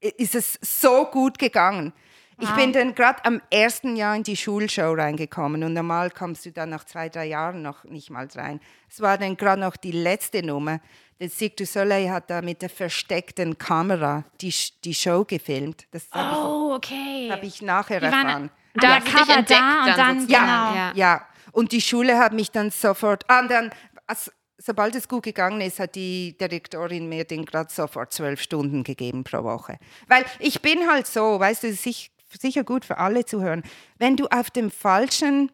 ist 0.00 0.34
es 0.34 0.58
so 0.62 1.06
gut 1.06 1.38
gegangen. 1.38 1.92
Wow. 2.36 2.48
Ich 2.48 2.54
bin 2.54 2.72
dann 2.72 2.94
gerade 2.94 3.24
am 3.24 3.42
ersten 3.50 3.96
Jahr 3.96 4.14
in 4.14 4.22
die 4.22 4.36
Schulshow 4.36 4.92
reingekommen 4.92 5.64
und 5.64 5.72
normal 5.72 6.10
kommst 6.10 6.46
du 6.46 6.52
dann 6.52 6.70
nach 6.70 6.84
zwei, 6.84 7.08
drei 7.08 7.26
Jahren 7.26 7.62
noch 7.62 7.82
nicht 7.84 8.10
mal 8.10 8.28
rein. 8.34 8.60
Es 8.88 9.00
war 9.00 9.18
dann 9.18 9.36
gerade 9.36 9.60
noch 9.60 9.76
die 9.76 9.90
letzte 9.90 10.44
Nummer. 10.44 10.80
Der 11.18 11.30
Cirque 11.30 11.56
du 11.56 11.66
Soleil 11.66 12.10
hat 12.12 12.30
da 12.30 12.42
mit 12.42 12.62
der 12.62 12.70
versteckten 12.70 13.58
Kamera 13.58 14.24
die, 14.40 14.54
die 14.84 14.94
Show 14.94 15.24
gefilmt. 15.24 15.88
Das 15.90 16.06
oh, 16.14 16.74
okay. 16.76 17.28
Habe 17.32 17.44
ich 17.44 17.60
nachher 17.60 18.00
erfahren. 18.00 18.50
Da, 18.74 19.00
Cover 19.00 19.42
da 19.42 19.84
und 19.84 19.98
dann, 19.98 20.28
ja, 20.28 20.38
genau. 20.38 20.74
ja, 20.76 20.92
ja. 20.94 21.26
Und 21.50 21.72
die 21.72 21.80
Schule 21.80 22.18
hat 22.18 22.32
mich 22.32 22.52
dann 22.52 22.70
sofort, 22.70 23.24
ah, 23.26 23.42
dann, 23.48 23.70
also, 24.06 24.30
sobald 24.58 24.94
es 24.94 25.08
gut 25.08 25.22
gegangen 25.22 25.60
ist, 25.60 25.78
hat 25.78 25.94
die 25.94 26.36
Direktorin 26.38 27.08
mir 27.08 27.24
den 27.24 27.44
gerade 27.44 27.72
sofort 27.72 28.12
zwölf 28.12 28.42
Stunden 28.42 28.84
gegeben 28.84 29.24
pro 29.24 29.44
Woche. 29.44 29.78
Weil 30.08 30.24
ich 30.38 30.60
bin 30.60 30.88
halt 30.88 31.06
so, 31.06 31.40
weißt 31.40 31.62
du, 31.62 31.68
es 31.68 31.86
ist 31.86 32.10
sicher 32.38 32.64
gut 32.64 32.84
für 32.84 32.98
alle 32.98 33.24
zu 33.24 33.40
hören, 33.40 33.62
wenn 33.98 34.16
du 34.16 34.26
auf 34.26 34.50
dem 34.50 34.70
falschen 34.70 35.50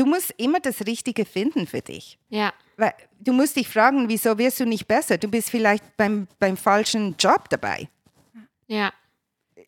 du 0.00 0.06
musst 0.06 0.32
immer 0.38 0.60
das 0.60 0.86
Richtige 0.86 1.24
finden 1.24 1.66
für 1.66 1.82
dich. 1.82 2.18
Ja. 2.28 2.52
Weil 2.76 2.94
du 3.20 3.32
musst 3.32 3.56
dich 3.56 3.68
fragen, 3.68 4.08
wieso 4.08 4.38
wirst 4.38 4.60
du 4.60 4.64
nicht 4.64 4.88
besser? 4.88 5.18
Du 5.18 5.28
bist 5.28 5.50
vielleicht 5.50 5.96
beim, 5.96 6.26
beim 6.38 6.56
falschen 6.56 7.16
Job 7.18 7.50
dabei. 7.50 7.88
Ja. 8.66 8.92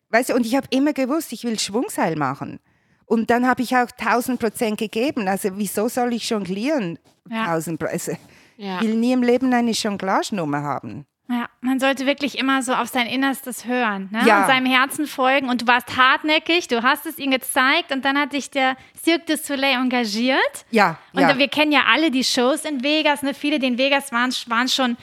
Weißt 0.09 0.29
du, 0.29 0.33
und 0.35 0.45
ich 0.45 0.55
habe 0.55 0.67
immer 0.71 0.93
gewusst, 0.93 1.33
ich 1.33 1.43
will 1.43 1.59
Schwungseil 1.59 2.15
machen. 2.15 2.59
Und 3.05 3.29
dann 3.29 3.47
habe 3.47 3.61
ich 3.61 3.75
auch 3.75 3.89
1000 3.97 4.39
Prozent 4.39 4.79
gegeben. 4.79 5.27
Also 5.27 5.57
wieso 5.57 5.87
soll 5.87 6.13
ich 6.13 6.29
jonglieren? 6.29 6.97
Ja. 7.29 7.43
1000 7.43 7.79
Prozent. 7.79 8.19
Ja. 8.57 8.77
Ich 8.77 8.87
will 8.87 8.95
nie 8.95 9.13
im 9.13 9.23
Leben 9.23 9.53
eine 9.53 9.71
Jonglagenummer 9.71 10.61
haben. 10.63 11.05
Ja, 11.29 11.47
man 11.61 11.79
sollte 11.79 12.05
wirklich 12.05 12.37
immer 12.37 12.61
so 12.61 12.73
auf 12.73 12.89
sein 12.89 13.07
Innerstes 13.07 13.65
hören 13.65 14.09
ne? 14.11 14.23
Ja. 14.25 14.41
und 14.41 14.47
seinem 14.47 14.65
Herzen 14.65 15.07
folgen. 15.07 15.49
Und 15.49 15.61
du 15.61 15.67
warst 15.67 15.95
hartnäckig, 15.95 16.67
du 16.67 16.83
hast 16.83 17.05
es 17.05 17.17
ihm 17.17 17.31
gezeigt 17.31 17.91
und 17.91 18.03
dann 18.03 18.19
hat 18.19 18.33
dich 18.33 18.51
der 18.51 18.75
Cirque 19.01 19.25
du 19.25 19.37
Soleil 19.37 19.75
engagiert. 19.75 20.65
Ja, 20.69 20.99
Und 21.13 21.21
ja. 21.21 21.37
wir 21.37 21.47
kennen 21.47 21.71
ja 21.71 21.85
alle 21.91 22.11
die 22.11 22.25
Shows 22.25 22.65
in 22.65 22.83
Vegas. 22.83 23.23
Ne? 23.23 23.33
Viele, 23.33 23.57
die 23.57 23.67
in 23.67 23.77
Vegas 23.77 24.11
waren, 24.11 24.31
waren 24.47 24.67
schon 24.67 24.97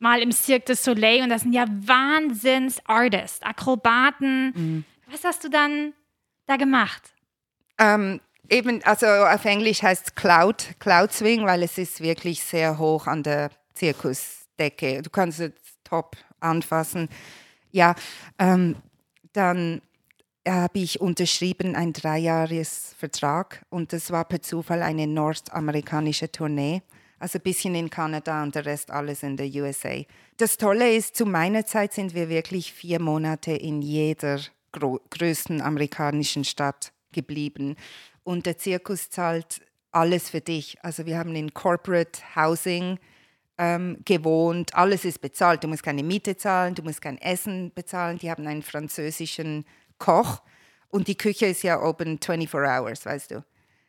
mal 0.00 0.20
im 0.20 0.32
Cirque 0.32 0.66
du 0.66 0.74
Soleil 0.74 1.22
und 1.22 1.28
das 1.28 1.42
sind 1.42 1.52
ja 1.52 1.66
Wahnsinns-Artists, 1.68 3.42
Akrobaten. 3.42 4.52
Mhm. 4.54 4.84
Was 5.10 5.24
hast 5.24 5.44
du 5.44 5.48
dann 5.48 5.92
da 6.46 6.56
gemacht? 6.56 7.02
Ähm, 7.78 8.20
eben, 8.50 8.82
also 8.84 9.06
auf 9.06 9.44
Englisch 9.44 9.82
heißt 9.82 10.16
Cloud, 10.16 10.74
Cloud 10.78 11.12
Swing, 11.12 11.46
weil 11.46 11.62
es 11.62 11.78
ist 11.78 12.00
wirklich 12.00 12.42
sehr 12.42 12.78
hoch 12.78 13.06
an 13.06 13.22
der 13.22 13.50
Zirkusdecke. 13.74 15.02
Du 15.02 15.10
kannst 15.10 15.40
es 15.40 15.52
top 15.84 16.16
anfassen. 16.40 17.08
Ja, 17.70 17.94
ähm, 18.38 18.76
dann 19.32 19.80
habe 20.46 20.78
ich 20.78 21.00
unterschrieben 21.00 21.76
einen 21.76 21.92
dreijähriges 21.92 22.94
Vertrag 22.98 23.64
und 23.70 23.92
das 23.92 24.10
war 24.10 24.24
per 24.24 24.42
Zufall 24.42 24.82
eine 24.82 25.06
nordamerikanische 25.06 26.32
Tournee. 26.32 26.82
Also 27.18 27.38
ein 27.38 27.42
bisschen 27.42 27.74
in 27.74 27.90
Kanada 27.90 28.42
und 28.42 28.54
der 28.54 28.64
Rest 28.64 28.90
alles 28.90 29.22
in 29.22 29.36
der 29.36 29.46
USA. 29.46 30.02
Das 30.38 30.56
Tolle 30.56 30.94
ist, 30.94 31.16
zu 31.16 31.26
meiner 31.26 31.66
Zeit 31.66 31.92
sind 31.92 32.14
wir 32.14 32.30
wirklich 32.30 32.72
vier 32.72 32.98
Monate 32.98 33.52
in 33.52 33.82
jeder 33.82 34.40
größten 34.72 35.60
amerikanischen 35.60 36.44
Stadt 36.44 36.92
geblieben. 37.12 37.76
Und 38.22 38.46
der 38.46 38.58
Zirkus 38.58 39.10
zahlt 39.10 39.62
alles 39.92 40.30
für 40.30 40.40
dich. 40.40 40.76
Also 40.82 41.06
wir 41.06 41.18
haben 41.18 41.34
in 41.34 41.52
Corporate 41.52 42.20
Housing 42.36 42.98
ähm, 43.58 43.98
gewohnt, 44.04 44.74
alles 44.74 45.04
ist 45.04 45.20
bezahlt. 45.20 45.64
Du 45.64 45.68
musst 45.68 45.82
keine 45.82 46.02
Miete 46.02 46.36
zahlen, 46.36 46.74
du 46.74 46.82
musst 46.82 47.02
kein 47.02 47.18
Essen 47.18 47.72
bezahlen. 47.74 48.18
Die 48.18 48.30
haben 48.30 48.46
einen 48.46 48.62
französischen 48.62 49.64
Koch 49.98 50.40
und 50.88 51.08
die 51.08 51.16
Küche 51.16 51.46
ist 51.46 51.62
ja 51.62 51.80
open 51.80 52.18
24 52.22 52.54
hours, 52.54 53.06
weißt 53.06 53.32
du. 53.32 53.44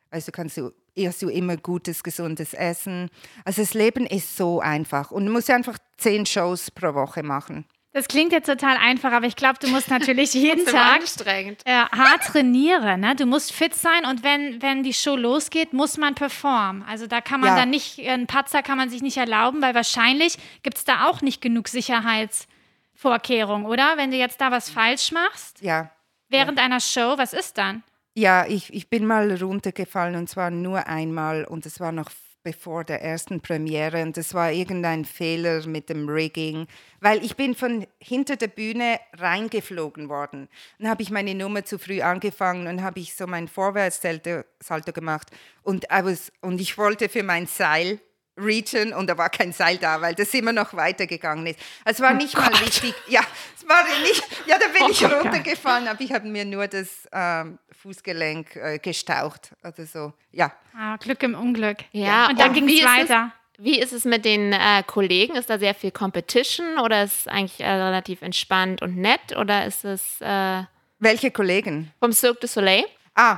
Also 0.10 0.32
kannst 0.32 0.58
du, 0.58 0.72
hast 0.98 1.22
du 1.22 1.30
immer 1.30 1.56
gutes, 1.56 2.04
gesundes 2.04 2.54
Essen. 2.54 3.10
Also 3.46 3.62
das 3.62 3.74
Leben 3.74 4.06
ist 4.06 4.36
so 4.36 4.60
einfach 4.60 5.12
und 5.12 5.26
du 5.26 5.32
musst 5.32 5.50
einfach 5.50 5.78
zehn 5.98 6.26
Shows 6.26 6.70
pro 6.70 6.94
Woche 6.94 7.24
machen. 7.24 7.66
Das 7.94 8.08
klingt 8.08 8.32
jetzt 8.32 8.46
total 8.46 8.78
einfach, 8.78 9.12
aber 9.12 9.26
ich 9.26 9.36
glaube, 9.36 9.60
du 9.60 9.68
musst 9.68 9.90
natürlich 9.90 10.34
jeden 10.36 10.66
Tag 10.66 11.02
anstrengend. 11.02 11.62
äh, 11.66 11.72
hart 11.74 12.24
trainieren. 12.24 13.02
Ne? 13.02 13.16
Du 13.18 13.26
musst 13.26 13.52
fit 13.52 13.76
sein 13.76 14.06
und 14.06 14.24
wenn, 14.24 14.62
wenn 14.62 14.82
die 14.84 14.94
Show 14.94 15.18
losgeht, 15.18 15.74
muss 15.74 15.98
man 15.98 16.16
performen. 16.16 16.84
Also 16.88 17.08
da 17.08 17.20
kann 17.20 17.42
man 17.42 17.50
Ja. 17.50 17.56
dann 17.58 17.70
nicht, 17.70 18.00
einen 18.00 18.28
Patzer 18.28 18.64
kann 18.64 18.78
man 18.78 18.90
sich 18.90 19.02
nicht 19.02 19.18
erlauben, 19.18 19.62
weil 19.62 19.76
wahrscheinlich 19.76 20.38
gibt 20.64 20.78
es 20.78 20.86
da 20.86 21.08
auch 21.10 21.22
nicht 21.22 21.42
genug 21.42 21.68
Sicherheitsvorkehrungen, 21.68 23.66
oder? 23.68 23.98
Wenn 23.98 24.12
du 24.12 24.18
jetzt 24.18 24.40
da 24.42 24.52
was 24.52 24.70
falsch 24.70 25.12
machst 25.12 25.62
Ja, 25.62 25.92
während 26.30 26.60
einer 26.60 26.80
Show, 26.80 27.16
was 27.18 27.34
ist 27.34 27.58
dann? 27.58 27.84
Ja, 28.14 28.46
ich, 28.46 28.74
ich 28.74 28.90
bin 28.90 29.06
mal 29.06 29.36
runtergefallen 29.42 30.16
und 30.16 30.28
zwar 30.30 30.50
nur 30.52 30.88
einmal 30.88 31.46
und 31.46 31.66
es 31.66 31.80
war 31.80 31.92
noch 31.92 32.10
bevor 32.44 32.84
der 32.84 33.02
ersten 33.02 33.42
Premiere 33.42 34.02
und 34.04 34.18
es 34.18 34.34
war 34.34 34.52
irgendein 34.52 35.06
Fehler 35.06 35.66
mit 35.68 35.90
dem 35.90 36.10
Rigging, 36.10 36.68
weil 37.00 37.24
ich 37.24 37.36
bin 37.36 37.56
von 37.56 37.86
hinter 38.00 38.36
der 38.36 38.48
Bühne 38.48 39.00
reingeflogen 39.14 40.10
worden. 40.10 40.48
Dann 40.80 40.90
habe 40.90 41.04
ich 41.04 41.12
meine 41.12 41.36
Nummer 41.36 41.64
zu 41.66 41.78
früh 41.78 42.02
angefangen 42.02 42.68
und 42.68 42.82
habe 42.82 43.00
ich 43.00 43.16
so 43.16 43.28
mein 43.28 43.48
Vorwärtssalto 43.48 44.44
Salto 44.60 44.92
gemacht 44.92 45.28
und, 45.64 45.86
I 45.86 46.04
was, 46.04 46.32
und 46.42 46.62
ich 46.62 46.78
wollte 46.78 47.10
für 47.10 47.24
mein 47.24 47.48
Seil 47.48 48.00
reachen 48.38 48.94
und 48.94 49.08
da 49.08 49.18
war 49.18 49.30
kein 49.30 49.52
Seil 49.52 49.78
da, 49.78 50.02
weil 50.02 50.16
das 50.16 50.34
immer 50.34 50.54
noch 50.54 50.74
weitergegangen 50.74 51.46
ist. 51.48 51.60
Es 51.86 52.00
war 52.00 52.14
nicht 52.14 52.36
mal 52.38 52.48
richtig, 52.56 52.94
ja, 53.08 53.22
es 53.58 53.68
war 53.68 53.84
nicht, 54.04 54.24
ja, 54.48 54.58
da 54.58 54.68
bin 54.68 54.90
ich 54.90 55.04
runtergefallen, 55.04 55.88
aber 55.88 56.02
ich 56.02 56.12
habe 56.14 56.28
mir 56.28 56.46
nur 56.46 56.68
das 56.68 57.08
ähm, 57.12 57.60
Fußgelenk 57.82 58.56
äh, 58.56 58.80
gestaucht, 58.80 59.52
also 59.62 59.84
so, 59.86 60.14
ja. 60.32 60.52
Ah, 60.78 60.98
Glück 60.98 61.22
im 61.24 61.36
Unglück. 61.36 61.78
Ja, 61.92 62.28
Und 62.30 62.40
dann 62.40 62.54
ging 62.54 62.68
es- 62.70 62.84
weiter. 62.86 63.32
Wie 63.64 63.80
ist 63.80 63.94
es 63.94 64.06
mit 64.06 64.26
den 64.26 64.54
äh, 64.54 64.82
Kollegen? 64.88 65.36
Ist 65.36 65.52
da 65.52 65.60
sehr 65.60 65.76
viel 65.76 65.92
Competition 65.92 66.80
oder 66.80 67.04
ist 67.04 67.20
es 67.22 67.28
eigentlich 67.28 67.60
äh, 67.60 67.70
relativ 67.70 68.24
entspannt 68.24 68.82
und 68.82 68.98
nett? 68.98 69.38
Oder 69.38 69.68
ist 69.68 69.86
es 69.86 70.20
äh, 70.20 70.64
Welche 70.98 71.30
Kollegen? 71.30 71.92
vom 72.00 72.12
Cirque 72.12 72.40
du 72.42 72.48
Soleil? 72.48 72.86
Ah, 73.14 73.38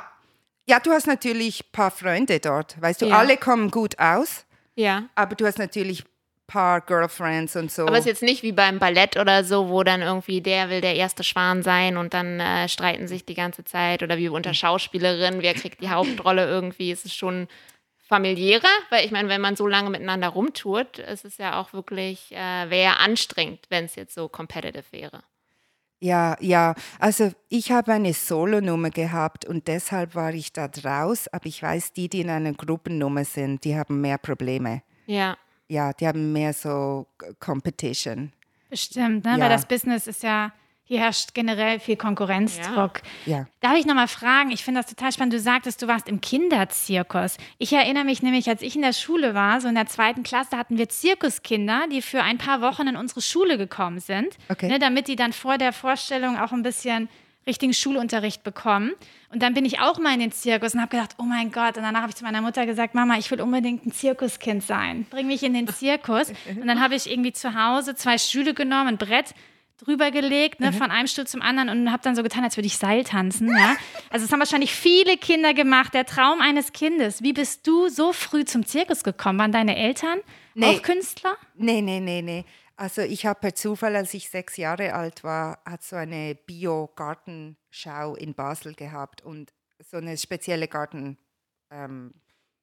ja, 0.65 0.79
du 0.79 0.91
hast 0.91 1.08
natürlich 1.08 1.65
ein 1.65 1.71
paar 1.73 1.91
Freunde 1.91 2.39
dort, 2.39 2.82
weißt 2.82 3.01
du, 3.01 3.08
Ja. 3.08 3.17
alle 3.17 3.36
kommen 3.36 3.69
gut 3.69 3.99
aus, 3.99 4.45
Ja. 4.75 5.03
aber 5.15 5.36
du 5.36 5.45
hast 5.45 5.59
natürlich 5.59 6.03
ein 6.03 6.07
paar 6.47 6.81
Girlfriends 6.81 7.55
und 7.55 7.71
so. 7.71 7.83
Aber 7.83 7.93
es 7.93 8.01
ist 8.01 8.05
jetzt 8.05 8.23
nicht 8.23 8.43
wie 8.43 8.51
beim 8.51 8.79
Ballett 8.79 9.17
oder 9.17 9.43
so, 9.43 9.69
wo 9.69 9.83
dann 9.83 10.01
irgendwie 10.01 10.41
der 10.41 10.69
will 10.69 10.81
der 10.81 10.95
erste 10.95 11.23
Schwan 11.23 11.63
sein 11.63 11.97
und 11.97 12.13
dann 12.13 12.39
äh, 12.39 12.67
streiten 12.67 13.07
sich 13.07 13.25
die 13.25 13.36
ganze 13.36 13.63
Zeit 13.63 14.03
oder 14.03 14.17
wie 14.17 14.29
unter 14.29 14.53
Schauspielerinnen, 14.53 15.41
wer 15.41 15.53
kriegt 15.53 15.81
die 15.81 15.89
Hauptrolle 15.89 16.45
irgendwie. 16.45 16.91
Es 16.91 17.05
ist 17.05 17.15
schon 17.15 17.47
familiärer, 18.07 18.67
weil 18.89 19.05
ich 19.05 19.12
meine, 19.12 19.29
wenn 19.29 19.41
man 19.41 19.55
so 19.55 19.65
lange 19.67 19.89
miteinander 19.89 20.29
rumtourt, 20.29 20.99
ist 20.99 21.25
es 21.25 21.38
ja 21.38 21.59
auch 21.59 21.73
wirklich, 21.73 22.31
äh, 22.31 22.69
wäre 22.69 22.83
ja 22.83 22.93
anstrengend, 22.97 23.65
wenn 23.69 23.86
es 23.86 23.95
jetzt 23.95 24.13
so 24.13 24.27
competitive 24.27 24.83
wäre. 24.91 25.23
Ja, 26.03 26.35
ja. 26.41 26.75
Also 26.99 27.31
ich 27.47 27.71
habe 27.71 27.93
eine 27.93 28.11
Solonummer 28.11 28.89
gehabt 28.89 29.45
und 29.45 29.69
deshalb 29.69 30.15
war 30.15 30.33
ich 30.33 30.51
da 30.51 30.67
draus. 30.67 31.29
Aber 31.29 31.45
ich 31.45 31.63
weiß, 31.63 31.93
die, 31.93 32.09
die 32.09 32.19
in 32.19 32.29
einer 32.29 32.51
Gruppennummer 32.51 33.23
sind, 33.23 33.63
die 33.63 33.77
haben 33.77 34.01
mehr 34.01 34.17
Probleme. 34.17 34.81
Ja. 35.05 35.37
Ja, 35.69 35.93
die 35.93 36.05
haben 36.05 36.33
mehr 36.33 36.51
so 36.51 37.07
Competition. 37.39 38.33
Bestimmt, 38.69 39.23
ne? 39.23 39.31
Ja. 39.31 39.39
weil 39.39 39.49
das 39.49 39.65
Business 39.65 40.07
ist 40.07 40.23
ja, 40.23 40.51
hier 40.85 40.99
herrscht 40.99 41.33
generell 41.33 41.79
viel 41.79 41.95
Konkurrenzdruck. 41.95 43.01
Ja. 43.25 43.47
Darf 43.61 43.75
ich 43.77 43.85
nochmal 43.85 44.07
fragen? 44.09 44.51
Ich 44.51 44.63
finde 44.63 44.81
das 44.81 44.89
total 44.89 45.11
spannend. 45.11 45.33
Du 45.33 45.39
sagtest, 45.39 45.81
du 45.81 45.87
warst 45.87 46.09
im 46.09 46.19
Kinderzirkus. 46.19 47.37
Ich 47.57 47.71
erinnere 47.73 48.03
mich 48.03 48.21
nämlich, 48.21 48.49
als 48.49 48.61
ich 48.61 48.75
in 48.75 48.81
der 48.81 48.93
Schule 48.93 49.33
war, 49.33 49.61
so 49.61 49.67
in 49.67 49.75
der 49.75 49.87
zweiten 49.87 50.23
Klasse, 50.23 50.57
hatten 50.57 50.77
wir 50.77 50.89
Zirkuskinder, 50.89 51.85
die 51.91 52.01
für 52.01 52.21
ein 52.21 52.37
paar 52.37 52.61
Wochen 52.61 52.87
in 52.87 52.95
unsere 52.97 53.21
Schule 53.21 53.57
gekommen 53.57 53.99
sind, 53.99 54.37
Okay. 54.49 54.67
ne, 54.67 54.79
damit 54.79 55.07
die 55.07 55.15
dann 55.15 55.33
vor 55.33 55.57
der 55.57 55.73
Vorstellung 55.73 56.37
auch 56.37 56.51
ein 56.51 56.63
bisschen 56.63 57.09
richtigen 57.45 57.73
Schulunterricht 57.73 58.43
bekommen. 58.43 58.91
Und 59.29 59.41
dann 59.43 59.53
bin 59.53 59.65
ich 59.65 59.79
auch 59.79 59.99
mal 59.99 60.13
in 60.13 60.19
den 60.21 60.31
Zirkus 60.31 60.73
und 60.75 60.79
habe 60.81 60.91
gedacht, 60.91 61.15
oh 61.17 61.23
mein 61.23 61.51
Gott. 61.51 61.75
Und 61.77 61.83
danach 61.83 62.01
habe 62.01 62.09
ich 62.11 62.15
zu 62.15 62.23
meiner 62.23 62.41
Mutter 62.41 62.65
gesagt, 62.65 62.95
Mama, 62.95 63.17
ich 63.17 63.29
will 63.31 63.41
unbedingt 63.41 63.85
ein 63.85 63.91
Zirkuskind 63.91 64.63
sein. 64.63 65.05
Bring 65.09 65.27
mich 65.27 65.43
in 65.43 65.53
den 65.53 65.67
Zirkus. 65.67 66.29
Und 66.55 66.67
dann 66.67 66.79
habe 66.81 66.95
ich 66.95 67.09
irgendwie 67.11 67.33
zu 67.33 67.53
Hause 67.53 67.95
zwei 67.95 68.17
Stühle 68.17 68.53
genommen, 68.53 68.89
ein 68.89 68.97
Brett 68.97 69.33
drüber 69.83 70.11
gelegt, 70.11 70.59
ne, 70.59 70.71
von 70.73 70.91
einem 70.91 71.07
Stuhl 71.07 71.27
zum 71.27 71.41
anderen 71.41 71.69
und 71.69 71.91
habe 71.91 72.01
dann 72.03 72.15
so 72.15 72.23
getan, 72.23 72.43
als 72.43 72.57
würde 72.57 72.67
ich 72.67 72.77
Seil 72.77 73.03
tanzen. 73.03 73.49
Ja? 73.49 73.75
Also 74.09 74.25
das 74.25 74.31
haben 74.31 74.39
wahrscheinlich 74.39 74.73
viele 74.73 75.17
Kinder 75.17 75.53
gemacht. 75.53 75.93
Der 75.93 76.05
Traum 76.05 76.41
eines 76.41 76.71
Kindes. 76.73 77.21
Wie 77.21 77.33
bist 77.33 77.67
du 77.67 77.89
so 77.89 78.13
früh 78.13 78.45
zum 78.45 78.65
Zirkus 78.65 79.03
gekommen? 79.03 79.39
Waren 79.39 79.51
deine 79.51 79.75
Eltern 79.77 80.19
Nee. 80.55 80.67
auch 80.67 80.81
Künstler? 80.81 81.35
Nee, 81.55 81.81
nee, 81.81 81.99
nee, 81.99 82.21
nee. 82.21 82.45
Also 82.75 83.01
ich 83.01 83.25
habe 83.25 83.39
per 83.39 83.55
Zufall, 83.55 83.95
als 83.95 84.13
ich 84.13 84.29
sechs 84.29 84.57
Jahre 84.57 84.93
alt 84.93 85.23
war, 85.23 85.59
hat 85.65 85.83
so 85.83 85.95
eine 85.95 86.35
Bio-Gartenschau 87.07 88.15
in 88.15 88.33
Basel 88.33 88.73
gehabt 88.73 89.21
und 89.21 89.53
so 89.79 89.97
eine 89.97 90.17
spezielle 90.17 90.67
Garten 90.67 91.17
ähm, 91.71 92.13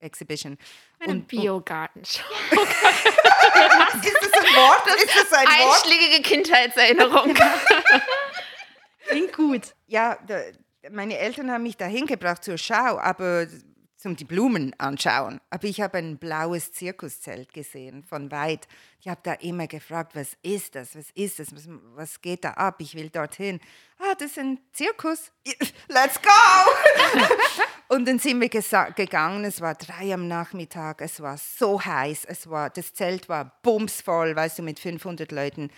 Exhibition. 0.00 0.58
Eine 0.98 1.12
Und- 1.14 1.28
Biogartenschau. 1.28 2.24
Ist 2.50 4.16
das 4.20 4.32
ein 4.32 4.56
Wort? 4.56 4.86
Ist 4.96 5.16
das 5.16 5.32
ein 5.32 5.46
Wort? 5.46 5.84
Einschlägige 5.84 6.22
Kindheitserinnerung. 6.22 7.34
Klingt 9.08 9.32
gut. 9.34 9.74
Ja, 9.86 10.18
da, 10.26 10.40
meine 10.90 11.18
Eltern 11.18 11.50
haben 11.50 11.62
mich 11.62 11.76
dahin 11.76 12.06
gebracht 12.06 12.44
zur 12.44 12.58
Schau, 12.58 12.98
aber 12.98 13.46
zum 14.00 14.16
die 14.16 14.24
Blumen 14.24 14.74
anschauen. 14.78 15.40
Aber 15.50 15.64
ich 15.64 15.82
habe 15.82 15.98
ein 15.98 16.16
blaues 16.16 16.72
Zirkuszelt 16.72 17.52
gesehen 17.52 18.02
von 18.02 18.30
weit. 18.30 18.66
Ich 18.98 19.08
habe 19.08 19.20
da 19.22 19.34
immer 19.34 19.66
gefragt, 19.66 20.14
was 20.14 20.38
ist 20.42 20.74
das? 20.74 20.96
Was 20.96 21.10
ist 21.14 21.38
das? 21.38 21.54
Was, 21.54 21.68
was 21.94 22.22
geht 22.22 22.44
da 22.44 22.52
ab? 22.52 22.76
Ich 22.80 22.94
will 22.94 23.10
dorthin. 23.10 23.60
Ah, 23.98 24.14
das 24.14 24.30
ist 24.30 24.38
ein 24.38 24.58
Zirkus. 24.72 25.32
Let's 25.88 26.20
go! 26.22 27.20
Und 27.94 28.08
dann 28.08 28.18
sind 28.18 28.40
wir 28.40 28.48
gegangen. 28.48 29.44
Es 29.44 29.60
war 29.60 29.74
drei 29.74 30.14
am 30.14 30.28
Nachmittag. 30.28 31.02
Es 31.02 31.20
war 31.20 31.36
so 31.36 31.84
heiß. 31.84 32.24
Es 32.24 32.48
war, 32.48 32.70
das 32.70 32.94
Zelt 32.94 33.28
war 33.28 33.60
bumsvoll, 33.62 34.34
weißt 34.34 34.60
du, 34.60 34.62
mit 34.62 34.80
500 34.80 35.30
Leuten. 35.30 35.70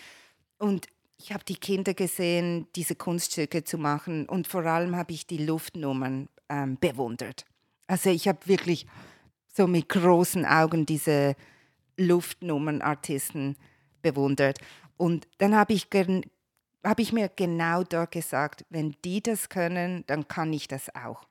Und 0.59 0.87
ich 1.17 1.33
habe 1.33 1.43
die 1.43 1.57
Kinder 1.57 1.95
gesehen, 1.95 2.69
diese 2.77 2.95
Kunststücke 2.95 3.65
zu 3.65 3.79
machen. 3.79 4.29
Und 4.29 4.47
vor 4.47 4.65
allem 4.65 4.95
habe 4.95 5.13
ich 5.13 5.27
die 5.27 5.45
Luftnummern 5.45 6.29
ähm, 6.49 6.79
bewundert. 6.79 7.47
Also 7.93 8.09
ich 8.09 8.27
habe 8.27 8.39
wirklich 8.47 8.87
so 9.55 9.67
mit 9.67 9.91
großen 9.91 10.47
Augen 10.47 10.87
diese 10.87 11.37
Luftnummernartisten 11.99 13.55
bewundert. 14.01 14.59
Und 14.97 15.29
dann 15.37 15.55
habe 15.55 15.75
ich, 15.75 15.89
hab 16.83 16.99
ich 16.99 17.13
mir 17.13 17.29
genau 17.29 17.83
dort 17.83 18.13
gesagt, 18.13 18.65
wenn 18.71 18.97
die 19.05 19.23
das 19.23 19.51
können, 19.51 20.05
dann 20.07 20.27
kann 20.27 20.55
ich 20.55 20.69
das 20.69 20.89
auch. 20.95 21.25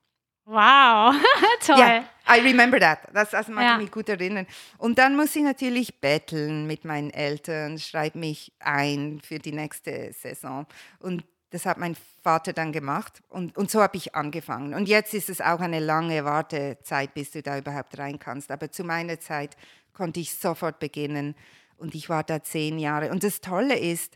Wow, 0.45 1.15
toll. 1.65 1.79
Ja, 1.79 2.03
I 2.29 2.41
remember 2.41 2.79
that. 2.79 2.99
Das, 3.11 3.31
das 3.31 3.47
mag 3.47 3.63
Ja. 3.63 3.73
ich 3.77 3.81
mich 3.81 3.91
gut 3.91 4.09
erinnern. 4.09 4.45
Und 4.77 4.99
dann 4.99 5.15
muss 5.15 5.35
ich 5.35 5.41
natürlich 5.41 5.99
betteln 5.99 6.67
mit 6.67 6.85
meinen 6.85 7.09
Eltern, 7.09 7.79
schreibe 7.79 8.19
mich 8.19 8.51
ein 8.59 9.19
für 9.23 9.39
die 9.39 9.51
nächste 9.51 10.13
Saison. 10.13 10.67
Und 10.99 11.23
das 11.51 11.65
hat 11.65 11.77
mein 11.77 11.95
Vater 12.23 12.53
dann 12.53 12.71
gemacht. 12.71 13.21
Und, 13.29 13.55
und 13.57 13.69
so 13.69 13.81
habe 13.81 13.97
ich 13.97 14.15
angefangen. 14.15 14.73
Und 14.73 14.87
jetzt 14.87 15.13
ist 15.13 15.29
es 15.29 15.41
auch 15.41 15.59
eine 15.59 15.79
lange 15.79 16.25
Wartezeit, 16.25 17.13
bis 17.13 17.31
du 17.31 17.41
da 17.41 17.57
überhaupt 17.57 17.97
rein 17.97 18.19
kannst. 18.19 18.51
Aber 18.51 18.71
zu 18.71 18.83
meiner 18.83 19.19
Zeit 19.19 19.55
konnte 19.93 20.19
ich 20.19 20.35
sofort 20.35 20.79
beginnen. 20.79 21.35
Und 21.77 21.93
ich 21.93 22.09
war 22.09 22.23
da 22.23 22.41
zehn 22.41 22.79
Jahre. 22.79 23.11
Und 23.11 23.23
das 23.23 23.41
Tolle 23.41 23.77
ist, 23.77 24.15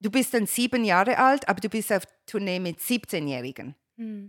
du 0.00 0.10
bist 0.10 0.34
dann 0.34 0.46
sieben 0.46 0.84
Jahre 0.84 1.18
alt, 1.18 1.48
aber 1.48 1.60
du 1.60 1.68
bist 1.68 1.92
auf 1.92 2.04
Tournee 2.26 2.60
mit 2.60 2.78
17-Jährigen. 2.80 3.74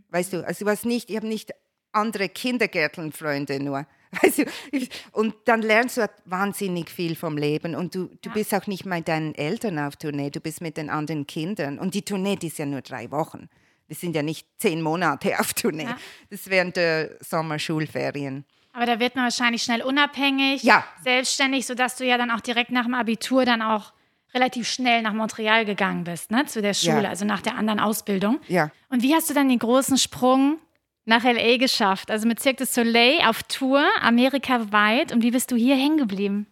Weißt 0.09 0.33
du, 0.33 0.45
also 0.45 0.65
du 0.65 0.71
hast 0.71 0.85
nicht, 0.85 1.09
ich 1.09 1.15
habe 1.15 1.27
nicht 1.27 1.51
andere 1.93 2.27
Kindergärtenfreunde 2.27 3.63
nur. 3.63 3.87
Ich- 4.71 4.89
und 5.11 5.35
dann 5.45 5.61
lernst 5.61 5.97
du 5.97 6.01
halt 6.01 6.11
wahnsinnig 6.25 6.89
viel 6.89 7.15
vom 7.15 7.37
Leben 7.37 7.75
und 7.75 7.95
du, 7.95 8.09
du 8.21 8.29
bist 8.31 8.53
auch 8.53 8.67
nicht 8.67 8.85
mit 8.85 9.07
deinen 9.07 9.35
Eltern 9.35 9.77
auf 9.79 9.95
Tournee, 9.97 10.29
du 10.29 10.39
bist 10.39 10.61
mit 10.61 10.77
den 10.77 10.89
anderen 10.89 11.27
Kindern. 11.27 11.79
Und 11.79 11.93
die 11.93 12.01
Tournee, 12.03 12.35
die 12.35 12.47
ist 12.47 12.57
ja 12.57 12.65
nur 12.65 12.81
drei 12.81 13.11
Wochen. 13.11 13.49
Wir 13.87 13.95
sind 13.95 14.15
ja 14.15 14.23
nicht 14.23 14.47
zehn 14.57 14.81
Monate 14.81 15.39
auf 15.39 15.53
Tournee. 15.53 15.83
Ja. 15.83 15.97
Das 16.29 16.41
ist 16.41 16.49
während 16.49 16.75
der 16.75 17.11
Sommerschulferien. 17.21 18.45
Aber 18.73 18.85
da 18.85 18.99
wird 18.99 19.15
man 19.15 19.25
wahrscheinlich 19.25 19.63
schnell 19.63 19.81
unabhängig, 19.81 20.63
Ja. 20.63 20.83
selbstständig, 21.03 21.65
sodass 21.65 21.95
du 21.95 22.05
ja 22.05 22.17
dann 22.17 22.31
auch 22.31 22.41
direkt 22.41 22.71
nach 22.71 22.83
dem 22.85 22.93
Abitur 22.93 23.45
dann 23.45 23.61
auch 23.61 23.93
relativ 24.33 24.67
schnell 24.67 25.01
nach 25.01 25.13
Montreal 25.13 25.63
gegangen 25.65 26.03
bist, 26.03 26.29
ne, 26.29 26.45
zu 26.45 26.61
der 26.61 26.73
Schule, 26.73 27.03
Ja. 27.03 27.09
also 27.09 27.23
nach 27.23 27.41
der 27.41 27.55
anderen 27.55 27.79
Ausbildung. 27.79 28.39
Ja. 28.47 28.69
Und 28.89 29.01
wie 29.01 29.13
hast 29.15 29.29
du 29.29 29.33
dann 29.33 29.47
den 29.47 29.59
großen 29.59 29.97
Sprung 29.97 30.57
nach 31.05 31.23
LA 31.23 31.57
geschafft? 31.57 32.11
Also 32.11 32.27
mit 32.27 32.39
Cirque 32.39 32.57
du 32.57 32.65
Soleil 32.65 33.21
auf 33.27 33.43
Tour, 33.43 33.83
amerikaweit. 34.01 35.11
Und 35.11 35.23
wie 35.23 35.31
bist 35.31 35.51
du 35.51 35.55
hier 35.55 35.75
hängen 35.75 35.97
geblieben? 35.97 36.47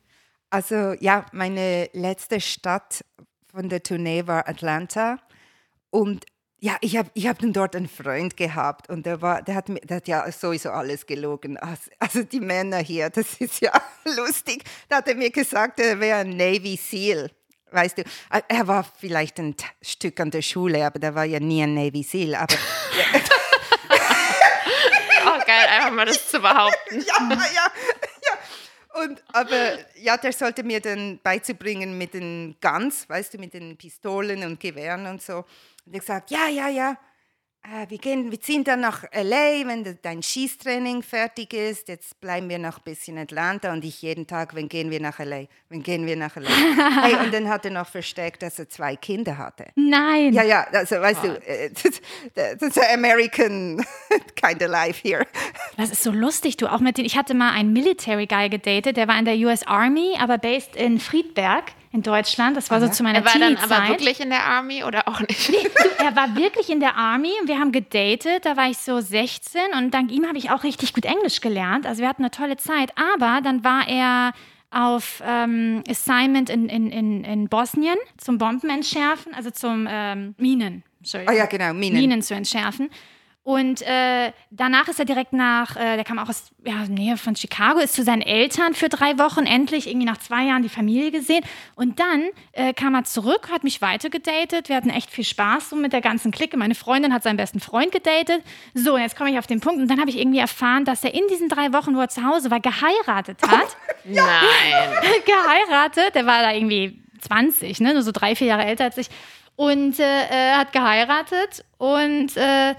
Also 0.50 0.94
ja, 1.00 1.26
meine 1.32 1.90
letzte 1.94 2.40
Stadt 2.40 3.04
von 3.52 3.70
der 3.70 3.82
Tournee 3.84 4.28
war 4.28 4.48
Atlanta 4.48 5.20
und 5.90 6.26
ja, 6.60 6.78
ich 6.80 6.96
habe 6.96 7.10
ich 7.14 7.28
hab 7.28 7.40
dann 7.40 7.52
dort 7.52 7.76
einen 7.76 7.90
Freund 7.90 8.38
gehabt 8.38 8.88
und 8.90 9.06
der, 9.06 9.22
war, 9.22 9.42
der, 9.42 9.56
hat, 9.56 9.68
der 9.68 9.98
hat 9.98 10.08
ja 10.08 10.32
sowieso 10.32 10.70
alles 10.70 11.06
gelogen. 11.06 11.58
Also, 11.58 11.92
also 12.00 12.24
die 12.24 12.40
Männer 12.40 12.78
hier, 12.78 13.10
das 13.10 13.34
ist 13.40 13.60
ja 13.60 13.72
lustig. 14.06 14.64
Da 14.88 14.98
hat 14.98 15.08
er 15.10 15.16
mir 15.16 15.30
gesagt, 15.30 15.82
er 15.82 16.00
wäre 16.00 16.20
ein 16.20 16.38
Navy 16.38 16.78
SEAL. 16.78 17.32
Weißt 17.70 17.98
du, 17.98 18.04
er 18.48 18.68
war 18.68 18.84
vielleicht 18.84 19.40
ein 19.40 19.56
Stück 19.82 20.20
an 20.22 20.32
der 20.32 20.42
Schule, 20.42 20.86
aber 20.86 21.00
der 21.00 21.16
war 21.16 21.26
ja 21.26 21.40
nie 21.40 21.64
ein 21.64 21.74
Navy 21.74 22.02
SEAL. 22.02 22.36
Aber 22.36 22.56
einfach 25.74 25.92
mal 25.92 26.06
das 26.06 26.28
zu 26.28 26.40
behaupten. 26.40 27.00
ja, 27.08 27.30
ja, 27.30 27.48
ja. 27.54 29.02
Und, 29.02 29.24
aber 29.34 29.80
ja, 29.96 30.18
der 30.18 30.34
sollte 30.34 30.64
mir 30.64 30.80
dann 30.80 31.20
beizubringen 31.24 31.98
mit 31.98 32.14
den 32.14 32.56
Guns, 32.62 33.10
weißt 33.10 33.34
du, 33.34 33.38
mit 33.40 33.54
den 33.54 33.76
Pistolen 33.76 34.44
und 34.44 34.60
Gewehren 34.60 35.08
und 35.08 35.22
so. 35.22 35.46
Und 35.86 35.94
ich 35.94 36.00
gesagt, 36.00 36.30
ja, 36.30 36.48
ja, 36.48 36.70
ja, 36.70 36.98
äh, 37.64 37.90
wir, 37.90 37.98
gehen, 37.98 38.30
wir 38.30 38.40
ziehen 38.42 38.64
dann 38.64 38.82
nach 38.82 39.04
L.A., 39.12 39.66
wenn 39.68 39.84
de- 39.84 39.96
dein 40.02 40.22
Schießtraining 40.22 41.02
fertig 41.02 41.54
ist. 41.54 41.88
Jetzt 41.88 42.20
bleiben 42.20 42.50
wir 42.50 42.60
noch 42.60 42.78
ein 42.80 42.84
bisschen 42.84 43.16
in 43.16 43.24
Atlanta 43.24 43.72
und 43.72 43.86
ich 43.86 44.02
jeden 44.02 44.28
Tag, 44.28 44.54
wann 44.56 44.68
gehen 44.68 44.92
wir 44.92 45.00
nach 45.00 45.20
L.A., 45.20 45.46
wann 45.70 45.82
gehen 45.82 46.06
wir 46.06 46.16
nach 46.18 46.36
L.A. 46.36 46.50
hey, 47.04 47.26
und 47.26 47.34
dann 47.34 47.48
hat 47.50 47.66
er 47.66 47.72
noch 47.72 47.88
versteckt, 47.88 48.42
dass 48.44 48.60
er 48.60 48.68
zwei 48.68 48.96
Kinder 48.96 49.38
hatte. 49.38 49.68
Nein. 49.76 50.34
Ja, 50.34 50.44
ja, 50.44 50.68
also 50.72 50.96
weißt 50.98 51.24
du, 51.24 51.28
äh, 51.48 51.70
das, 51.84 52.02
das 52.60 52.76
ist 52.76 52.80
American 52.94 53.86
kind 54.36 54.62
of 54.62 54.70
life 54.70 55.02
here. 55.02 55.26
Das 55.78 55.90
ist 55.90 56.04
so 56.04 56.12
lustig, 56.12 56.58
du. 56.58 56.68
Auch 56.68 56.80
mit 56.80 56.98
den, 56.98 57.06
ich 57.06 57.18
hatte 57.18 57.34
mal 57.34 57.52
einen 57.54 57.72
Military 57.72 58.28
Guy 58.28 58.50
gedatet, 58.50 58.98
der 58.98 59.08
war 59.08 59.18
in 59.18 59.26
der 59.26 59.36
US 59.38 59.66
Army, 59.66 60.16
aber 60.20 60.38
based 60.38 60.76
in 60.76 61.00
Friedberg 61.00 61.72
in 61.94 62.02
Deutschland. 62.02 62.58
Das 62.58 62.72
war 62.72 62.82
so 62.82 62.90
zu 62.90 63.04
meiner 63.04 63.20
Er 63.20 63.26
war 63.26 63.34
dann 63.34 63.56
Teenie-Zeit. 63.56 63.72
aber 63.72 63.90
wirklich 63.90 64.20
in 64.20 64.30
der 64.30 64.44
Army 64.46 64.84
oder 64.84 65.08
auch 65.08 65.20
nicht? 65.22 65.52
er 66.00 66.16
war 66.16 66.36
wirklich 66.36 66.70
in 66.70 66.80
der 66.80 66.96
Army 66.98 67.30
und 67.42 67.48
wir 67.48 67.60
haben 67.60 67.72
gedatet. 67.72 68.46
Da 68.46 68.58
war 68.58 68.68
ich 68.70 68.80
so 68.80 69.00
16 69.00 69.62
und 69.78 69.94
dank 69.94 70.12
ihm 70.12 70.28
habe 70.28 70.38
ich 70.38 70.50
auch 70.50 70.64
richtig 70.64 70.94
gut 70.94 71.06
Englisch 71.06 71.40
gelernt. 71.40 71.86
Also 71.86 72.02
wir 72.02 72.10
hatten 72.10 72.24
eine 72.24 72.32
tolle 72.32 72.58
Zeit. 72.58 72.92
Aber 72.98 73.42
dann 73.42 73.64
war 73.64 73.88
er 73.88 74.34
auf 74.72 75.22
ähm, 75.24 75.84
Assignment 75.88 76.50
in, 76.50 76.68
in, 76.68 76.90
in, 76.90 77.24
in 77.24 77.48
Bosnien 77.48 77.96
zum 78.18 78.40
Bomben 78.40 78.72
entschärfen, 78.72 79.34
also 79.36 79.52
zum 79.52 79.88
ähm, 79.90 80.34
Minen. 80.38 80.84
Ah 80.84 80.98
Entschuldigung. 81.00 81.36
ja, 81.36 81.46
genau, 81.46 81.74
Minen. 81.74 82.00
Minen 82.00 82.22
zu 82.24 82.34
entschärfen. 82.34 82.90
Und 83.44 83.82
äh, 83.82 84.32
danach 84.52 84.88
ist 84.88 85.00
er 85.00 85.06
direkt 85.06 85.34
nach, 85.34 85.76
äh, 85.76 85.96
der 85.96 86.06
kam 86.06 86.18
auch 86.18 86.30
aus 86.30 86.52
ja, 86.64 86.86
Nähe 86.88 87.18
von 87.18 87.36
Chicago, 87.36 87.80
ist 87.80 87.94
zu 87.94 88.04
seinen 88.04 88.22
Eltern 88.22 88.74
für 88.74 88.88
drei 88.88 89.18
Wochen, 89.20 89.46
endlich 89.46 89.88
irgendwie 89.88 90.06
nach 90.06 90.18
zwei 90.18 90.46
Jahren 90.46 90.64
die 90.64 90.70
Familie 90.70 91.12
gesehen. 91.12 91.44
Und 91.76 92.00
dann 92.00 92.30
äh, 92.54 92.74
kam 92.74 92.96
er 92.96 93.04
zurück, 93.04 93.50
hat 93.52 93.66
mich 93.66 93.82
weiter 93.82 94.10
gedatet. 94.10 94.70
Wir 94.70 94.78
hatten 94.78 94.90
echt 94.90 95.12
viel 95.12 95.26
Spaß 95.26 95.72
so 95.72 95.76
mit 95.76 95.92
der 95.92 96.00
ganzen 96.00 96.32
Clique. 96.32 96.56
Meine 96.56 96.74
Freundin 96.74 97.14
hat 97.14 97.24
seinen 97.24 97.36
besten 97.36 97.60
Freund 97.60 97.92
gedatet. 97.92 98.42
So, 98.74 98.96
und 98.96 99.02
jetzt 99.02 99.18
komme 99.18 99.30
ich 99.30 99.38
auf 99.38 99.48
den 99.48 99.60
Punkt. 99.60 99.82
Und 99.82 99.90
dann 99.90 100.00
habe 100.00 100.10
ich 100.10 100.18
irgendwie 100.18 100.40
erfahren, 100.40 100.86
dass 100.86 101.04
er 101.04 101.14
in 101.14 101.28
diesen 101.30 101.50
drei 101.50 101.74
Wochen, 101.74 101.98
wo 101.98 102.00
er 102.00 102.08
zu 102.08 102.24
Hause 102.24 102.50
war, 102.50 102.62
geheiratet 102.62 103.40
hat. 103.46 103.76
Nein. 104.06 104.24
geheiratet. 105.26 106.16
Der 106.16 106.26
war 106.26 106.44
da 106.44 106.54
irgendwie 106.54 106.98
20, 107.20 107.82
ne? 107.82 107.94
nur 107.94 108.04
so 108.04 108.14
drei, 108.14 108.38
vier 108.38 108.48
Jahre 108.48 108.64
älter 108.64 108.86
als 108.86 108.98
ich. 108.98 109.10
Und 109.58 110.00
äh, 110.00 110.28
er 110.30 110.58
hat 110.60 110.72
geheiratet 110.72 111.66
und 111.78 112.38
äh, 112.38 112.74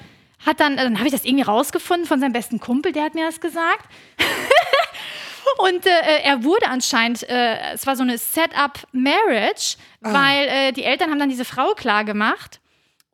hat 0.47 0.61
dann, 0.61 0.77
dann 0.77 0.99
habe 0.99 1.07
ich 1.07 1.13
das 1.13 1.25
irgendwie 1.25 1.45
rausgefunden 1.45 2.07
von 2.07 2.21
seinem 2.21 2.33
besten 2.33 2.61
Kumpel, 2.61 2.93
der 2.93 3.05
hat 3.05 3.15
mir 3.15 3.27
das 3.27 3.41
gesagt. 3.41 3.89
Und 5.59 5.87
äh, 5.87 6.23
er 6.23 6.43
wurde 6.43 6.69
anscheinend, 6.69 7.29
äh, 7.29 7.75
es 7.75 7.87
war 7.87 7.97
so 7.97 8.03
eine 8.03 8.19
Set-up-Marriage, 8.19 9.77
weil 10.01 10.49
äh, 10.49 10.73
die 10.73 10.85
Eltern 10.85 11.11
haben 11.11 11.19
dann 11.19 11.29
diese 11.29 11.45
Frau 11.45 11.75
klar 11.75 12.05
gemacht. 12.05 12.61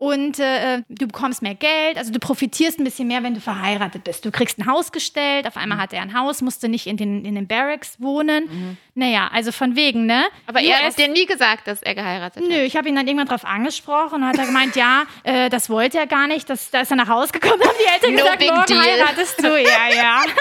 Und 0.01 0.39
äh, 0.39 0.81
du 0.89 1.07
bekommst 1.07 1.43
mehr 1.43 1.55
Geld, 1.55 1.99
also 1.99 2.11
du 2.11 2.19
profitierst 2.19 2.79
ein 2.79 2.85
bisschen 2.85 3.07
mehr, 3.07 3.23
wenn 3.23 3.35
du 3.35 3.41
verheiratet 3.43 4.03
bist. 4.03 4.25
Du 4.25 4.31
kriegst 4.31 4.59
ein 4.59 4.65
Haus 4.65 4.93
gestellt, 4.93 5.47
auf 5.47 5.59
einmal 5.59 5.77
hat 5.77 5.93
er 5.93 6.01
ein 6.01 6.19
Haus, 6.19 6.41
musste 6.41 6.71
nicht 6.71 6.87
in 6.87 6.97
den, 6.97 7.27
in 7.27 7.35
den 7.35 7.47
Barracks 7.47 8.01
wohnen. 8.01 8.79
Naja, 8.95 9.29
also 9.31 9.53
von 9.53 9.77
wegen, 9.77 10.07
ne? 10.07 10.25
Aber 10.47 10.63
er 10.63 10.79
hat 10.87 10.99
dir 10.99 11.09
nie 11.09 11.27
gesagt, 11.27 11.69
dass 11.69 11.83
er 11.83 11.95
geheiratet 11.95 12.43
Nö, 12.49 12.55
hat. 12.55 12.63
ich 12.63 12.77
habe 12.79 12.89
ihn 12.89 12.97
dann 12.97 13.07
irgendwann 13.07 13.29
drauf 13.29 13.45
angesprochen 13.45 14.23
und 14.23 14.29
hat 14.29 14.39
er 14.39 14.47
gemeint, 14.47 14.75
ja, 14.75 15.03
äh, 15.23 15.51
das 15.51 15.69
wollte 15.69 15.99
er 15.99 16.07
gar 16.07 16.27
nicht. 16.29 16.49
Das, 16.49 16.71
da 16.71 16.81
ist 16.81 16.91
er 16.91 16.97
nach 16.97 17.09
Hause 17.09 17.33
gekommen, 17.33 17.61
haben 17.63 17.77
die 17.79 17.93
Eltern 17.93 18.15
No 18.15 18.23
gesagt, 18.23 18.41
morgen 18.41 18.67
deal. 18.69 18.81
heiratest 18.81 19.45
du. 19.45 19.49
Ja, 19.49 19.95
ja. 19.95 20.23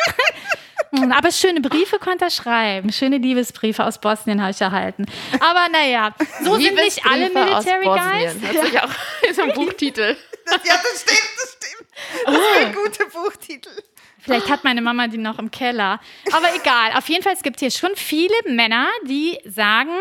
Hm, 0.91 1.11
Aber 1.11 1.31
schöne 1.31 1.61
Briefe 1.61 1.99
konnte 1.99 2.25
er 2.25 2.31
schreiben. 2.31 2.91
Schöne 2.91 3.17
Liebesbriefe 3.17 3.83
aus 3.85 3.99
Bosnien 3.99 4.41
habe 4.41 4.51
ich 4.51 4.61
erhalten. 4.61 5.05
Aber 5.39 5.67
naja, 5.71 6.13
so 6.43 6.55
sind 6.55 6.75
nicht 6.75 7.05
alle 7.05 7.29
Military 7.29 7.85
Guys. 7.85 8.33
Bosnien. 8.33 8.41
Hört 8.53 8.65
sich 8.67 8.79
auch 8.81 8.89
so 9.35 9.41
ein 9.43 9.53
Buchtitel. 9.53 10.17
Ja, 10.49 10.57
das 10.57 11.01
stimmt, 11.01 11.29
das 11.41 11.57
stimmt. 11.61 11.89
Das 12.25 12.35
ist 12.35 12.65
ein 12.65 12.73
guter 12.73 13.05
Buchtitel. 13.05 13.69
Vielleicht 14.21 14.49
hat 14.49 14.63
meine 14.63 14.81
Mama 14.81 15.07
die 15.07 15.17
noch 15.17 15.39
im 15.39 15.49
Keller. 15.51 15.99
Aber 16.33 16.47
egal. 16.55 16.91
Auf 16.97 17.07
jeden 17.09 17.23
Fall, 17.23 17.33
es 17.33 17.41
gibt 17.43 17.59
hier 17.59 17.71
schon 17.71 17.91
viele 17.95 18.33
Männer, 18.47 18.87
die 19.05 19.37
sagen 19.45 19.91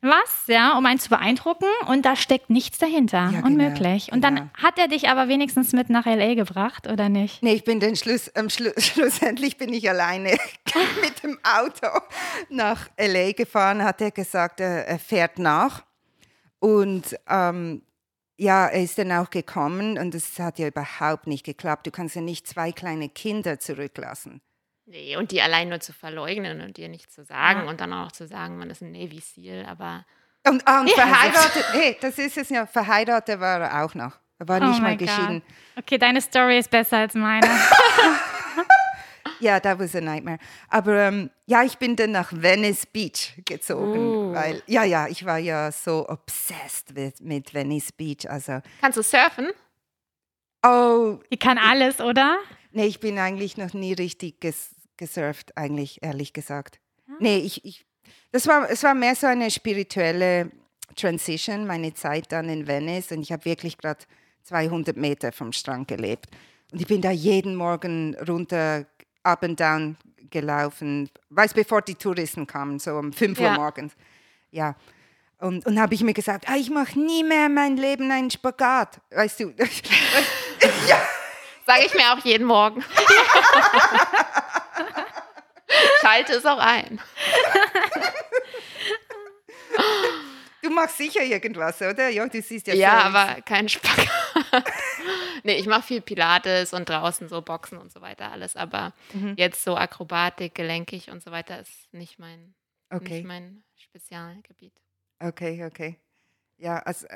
was, 0.00 0.46
ja, 0.46 0.76
um 0.76 0.86
einen 0.86 0.98
zu 0.98 1.08
beeindrucken 1.08 1.68
und 1.88 2.04
da 2.04 2.16
steckt 2.16 2.50
nichts 2.50 2.78
dahinter. 2.78 3.30
Ja, 3.32 3.40
genau, 3.40 3.46
Unmöglich. 3.46 4.12
Und 4.12 4.22
genau. 4.22 4.40
dann 4.40 4.50
hat 4.54 4.78
er 4.78 4.88
dich 4.88 5.08
aber 5.08 5.28
wenigstens 5.28 5.72
mit 5.72 5.90
nach 5.90 6.06
L.A. 6.06 6.34
gebracht, 6.34 6.86
oder 6.86 7.08
nicht? 7.08 7.42
Nee, 7.42 7.54
ich 7.54 7.64
bin 7.64 7.80
den 7.80 7.96
Schluss, 7.96 8.30
am 8.34 8.50
Schlu 8.50 8.70
schlussendlich 8.78 9.56
bin 9.56 9.72
ich 9.72 9.88
alleine 9.88 10.30
mit 11.00 11.22
dem 11.22 11.38
Auto 11.42 11.88
nach 12.48 12.88
L.A. 12.96 13.32
gefahren, 13.32 13.82
hat 13.82 14.00
er 14.00 14.10
gesagt, 14.10 14.60
er, 14.60 14.86
er 14.86 14.98
fährt 14.98 15.38
nach. 15.38 15.84
Und 16.58 17.16
ähm, 17.28 17.82
ja, 18.38 18.66
er 18.66 18.82
ist 18.82 18.98
dann 18.98 19.12
auch 19.12 19.30
gekommen 19.30 19.98
und 19.98 20.14
es 20.14 20.38
hat 20.38 20.58
ja 20.58 20.68
überhaupt 20.68 21.26
nicht 21.26 21.44
geklappt. 21.44 21.86
Du 21.86 21.90
kannst 21.90 22.16
ja 22.16 22.20
nicht 22.20 22.46
zwei 22.46 22.72
kleine 22.72 23.08
Kinder 23.08 23.58
zurücklassen. 23.58 24.40
Nee, 24.86 25.16
und 25.16 25.32
die 25.32 25.42
allein 25.42 25.68
nur 25.68 25.80
zu 25.80 25.92
verleugnen 25.92 26.60
und 26.60 26.76
dir 26.76 26.88
nichts 26.88 27.14
zu 27.14 27.24
sagen 27.24 27.62
Ja. 27.64 27.68
und 27.68 27.80
dann 27.80 27.92
auch 27.92 28.04
noch 28.04 28.12
zu 28.12 28.26
sagen, 28.26 28.56
man 28.56 28.70
ist 28.70 28.82
ein 28.82 28.92
Navy 28.92 29.18
SEAL, 29.20 29.66
aber 29.66 30.06
Und, 30.46 30.62
ah, 30.66 30.80
und 30.80 30.88
Ja. 30.96 31.06
verheiratet, 31.06 31.64
hey, 31.72 31.96
das 32.00 32.18
ist 32.18 32.36
es 32.36 32.48
ja, 32.50 32.66
verheiratet 32.66 33.40
war 33.40 33.60
er 33.60 33.84
auch 33.84 33.94
noch. 33.94 34.12
Er 34.38 34.46
war 34.48 34.60
nicht 34.60 34.78
oh 34.78 34.82
mal 34.82 34.90
mein 34.90 34.98
geschieden. 34.98 35.42
Okay, 35.76 35.98
deine 35.98 36.20
Story 36.20 36.58
ist 36.58 36.70
besser 36.70 36.98
als 36.98 37.14
meine. 37.14 37.46
Ja, 39.40 39.60
that 39.60 39.78
was 39.78 39.94
a 39.94 40.00
nightmare. 40.00 40.38
Aber 40.70 40.94
ähm, 40.98 41.30
ja, 41.44 41.62
ich 41.62 41.76
bin 41.76 41.94
dann 41.94 42.12
nach 42.12 42.32
Venice 42.32 42.86
Beach 42.86 43.34
gezogen, 43.44 44.14
Oh. 44.14 44.32
weil, 44.32 44.62
ja, 44.66 44.82
ja, 44.84 45.08
ich 45.08 45.26
war 45.26 45.36
ja 45.36 45.70
so 45.72 46.08
obsessed 46.08 46.94
mit, 46.94 47.20
mit 47.20 47.52
Venice 47.52 47.92
Beach. 47.92 48.30
Also, 48.30 48.60
kannst 48.80 48.96
du 48.96 49.02
surfen? 49.02 49.48
oh, 50.64 51.18
Die 51.30 51.36
kann 51.36 51.58
alles, 51.58 52.00
oder? 52.00 52.38
Nee, 52.72 52.86
ich 52.86 52.98
bin 53.00 53.18
eigentlich 53.18 53.58
noch 53.58 53.74
nie 53.74 53.92
richtig 53.92 54.40
ges 54.40 54.70
gesurft, 54.96 55.56
eigentlich, 55.56 56.02
ehrlich 56.02 56.32
gesagt. 56.32 56.80
Nee, 57.18 57.38
ich, 57.38 57.64
ich, 57.64 57.86
das 58.32 58.46
war, 58.46 58.68
es 58.70 58.82
war 58.82 58.94
mehr 58.94 59.14
so 59.14 59.26
eine 59.26 59.50
spirituelle 59.50 60.50
Transition, 60.96 61.66
meine 61.66 61.94
Zeit 61.94 62.30
dann 62.32 62.48
in 62.48 62.66
Venice. 62.66 63.12
Und 63.12 63.22
ich 63.22 63.32
habe 63.32 63.44
wirklich 63.44 63.78
gerade 63.78 64.04
200 64.44 64.96
Meter 64.96 65.32
vom 65.32 65.52
Strand 65.52 65.88
gelebt. 65.88 66.26
Und 66.72 66.80
ich 66.80 66.86
bin 66.86 67.00
da 67.00 67.10
jeden 67.10 67.54
Morgen 67.54 68.16
runter, 68.26 68.86
up 69.22 69.42
and 69.42 69.58
down 69.58 69.96
gelaufen, 70.30 71.08
weiß 71.30 71.54
bevor 71.54 71.82
die 71.82 71.94
Touristen 71.94 72.46
kamen, 72.46 72.78
so 72.78 72.96
um 72.96 73.12
5 73.12 73.38
Ja. 73.38 73.50
Uhr 73.52 73.54
morgens. 73.56 73.92
Ja. 74.50 74.74
Und, 75.38 75.66
und 75.66 75.78
habe 75.80 75.94
ich 75.94 76.02
mir 76.02 76.14
gesagt, 76.14 76.48
ah, 76.48 76.56
ich 76.56 76.70
mache 76.70 76.98
nie 76.98 77.22
mehr 77.22 77.46
in 77.46 77.54
mein 77.54 77.76
Leben 77.76 78.10
einen 78.10 78.30
Spagat. 78.30 79.00
Weißt 79.10 79.40
du? 79.40 79.52
Sage 81.66 81.84
ich 81.84 81.94
mir 81.94 82.12
auch 82.12 82.24
jeden 82.24 82.46
Morgen. 82.46 82.82
Schalte 86.00 86.32
es 86.34 86.44
auch 86.46 86.58
ein. 86.58 87.00
Du 90.62 90.70
machst 90.70 90.96
sicher 90.98 91.22
irgendwas, 91.22 91.80
oder? 91.80 92.08
Ja, 92.08 92.26
du 92.26 92.42
siehst 92.42 92.66
ja 92.66 92.74
Ja, 92.74 92.98
aber 93.02 93.40
kein 93.42 93.68
Spagat. 93.68 94.08
nee, 95.44 95.56
ich 95.58 95.66
mache 95.66 95.82
viel 95.82 96.00
Pilates 96.00 96.72
und 96.72 96.88
draußen 96.88 97.28
so 97.28 97.40
Boxen 97.42 97.78
und 97.78 97.92
so 97.92 98.00
weiter 98.00 98.32
alles. 98.32 98.56
Aber 98.56 98.92
Mhm. 99.12 99.34
jetzt 99.36 99.62
so 99.62 99.76
Akrobatik, 99.76 100.54
gelenkig 100.54 101.10
und 101.10 101.22
so 101.22 101.30
weiter 101.30 101.60
ist 101.60 101.92
nicht 101.92 102.18
mein, 102.18 102.54
Okay. 102.90 103.14
nicht 103.18 103.24
mein 103.26 103.62
Spezialgebiet. 103.76 104.74
Okay, 105.20 105.64
okay. 105.64 105.98
Ja, 106.58 106.78
as, 106.84 107.06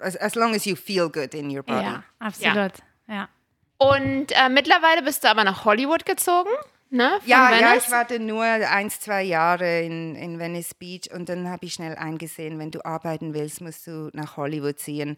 as, 0.00 0.16
as 0.16 0.34
long 0.36 0.54
as 0.54 0.64
you 0.64 0.76
feel 0.76 1.08
good 1.08 1.34
in 1.34 1.50
your 1.50 1.62
body. 1.64 1.82
Ja, 1.82 2.04
absolut. 2.20 2.72
Ja. 3.08 3.28
Und 3.78 4.30
äh, 4.32 4.48
mittlerweile 4.48 5.02
bist 5.02 5.24
du 5.24 5.28
aber 5.30 5.44
nach 5.44 5.64
Hollywood 5.64 6.04
gezogen, 6.06 6.50
ne? 6.90 7.18
Von 7.20 7.28
Ja, 7.28 7.50
ja, 7.50 7.70
Venice? 7.70 7.84
ich 7.86 7.90
war 7.92 8.04
dann 8.04 8.26
nur 8.26 8.42
ein, 8.44 8.90
zwei 8.90 9.22
Jahre 9.22 9.82
in, 9.82 10.14
in 10.14 10.38
Venice 10.38 10.74
Beach 10.74 11.10
und 11.12 11.28
dann 11.28 11.48
habe 11.48 11.66
ich 11.66 11.74
schnell 11.74 11.94
eingesehen, 11.96 12.58
wenn 12.58 12.70
du 12.70 12.84
arbeiten 12.84 13.34
willst, 13.34 13.60
musst 13.60 13.86
du 13.86 14.10
nach 14.12 14.36
Hollywood 14.36 14.78
ziehen. 14.78 15.16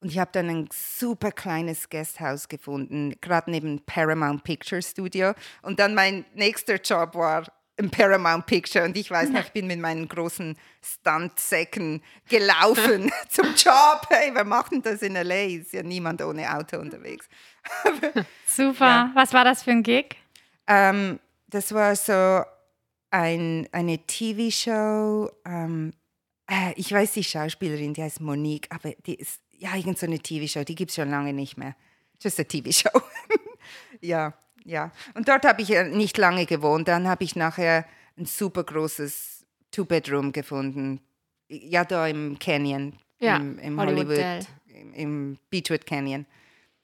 Und 0.00 0.12
ich 0.12 0.18
habe 0.18 0.30
dann 0.32 0.48
ein 0.48 0.68
super 0.72 1.32
kleines 1.32 1.88
Guesthouse 1.90 2.48
gefunden, 2.48 3.14
gerade 3.20 3.50
neben 3.50 3.84
Paramount 3.84 4.44
Picture 4.44 4.80
Studio. 4.80 5.32
Und 5.62 5.80
dann 5.80 5.94
mein 5.94 6.24
nächster 6.34 6.76
Job 6.80 7.16
war 7.16 7.44
im 7.76 7.90
Paramount 7.90 8.46
Picture. 8.46 8.84
Und 8.84 8.96
ich 8.96 9.10
weiß 9.10 9.30
noch, 9.30 9.40
ich 9.40 9.50
bin 9.52 9.66
mit 9.66 9.80
meinen 9.80 10.06
großen 10.08 10.56
Stuntsäcken 10.82 12.02
gelaufen 12.28 13.10
zum 13.28 13.46
Job. 13.56 14.06
Hey, 14.08 14.30
wer 14.32 14.44
macht 14.44 14.72
denn 14.72 14.82
das 14.82 15.02
in 15.02 15.16
L.A.? 15.16 15.46
Ist 15.46 15.72
ja 15.72 15.82
niemand 15.82 16.22
ohne 16.22 16.54
Auto 16.56 16.78
unterwegs. 16.78 17.28
Super. 18.46 18.86
Ja. 18.86 19.10
Was 19.14 19.32
war 19.32 19.44
das 19.44 19.64
für 19.64 19.70
ein 19.72 19.82
Gig? 19.82 20.16
Ähm, 20.68 21.18
das 21.48 21.72
war 21.72 21.96
so 21.96 22.44
ein, 23.10 23.66
eine 23.72 23.98
TV-Show. 23.98 25.30
Ähm, 25.44 25.92
äh, 26.48 26.72
ich 26.76 26.92
weiß 26.92 27.12
die 27.14 27.24
Schauspielerin, 27.24 27.94
die 27.94 28.02
heißt 28.02 28.20
Monique, 28.20 28.68
aber 28.70 28.92
die 29.06 29.14
ist 29.14 29.40
ja 29.50 29.74
irgend 29.74 29.98
so 29.98 30.06
eine 30.06 30.18
TV-Show, 30.18 30.64
die 30.64 30.74
gibt 30.74 30.90
es 30.90 30.96
schon 30.96 31.10
lange 31.10 31.32
nicht 31.32 31.56
mehr. 31.56 31.74
Just 32.20 32.38
a 32.38 32.44
TV-Show. 32.44 33.00
ja, 34.00 34.34
ja. 34.64 34.92
Und 35.14 35.28
dort 35.28 35.44
habe 35.46 35.62
ich 35.62 35.70
äh, 35.70 35.88
nicht 35.88 36.18
lange 36.18 36.46
gewohnt. 36.46 36.86
Dann 36.86 37.08
habe 37.08 37.24
ich 37.24 37.34
nachher 37.34 37.86
ein 38.16 38.26
super 38.26 38.64
großes 38.64 39.46
Two-Bedroom 39.70 40.32
gefunden. 40.32 41.00
Ja, 41.48 41.84
da 41.84 42.06
im 42.06 42.38
Canyon. 42.38 42.94
Ja, 43.20 43.36
im, 43.36 43.58
im 43.58 43.80
Hollywood 43.80 44.18
Hollywood, 44.18 44.46
im, 44.66 44.92
im 44.92 45.38
Beechwood 45.50 45.86
Canyon. 45.86 46.26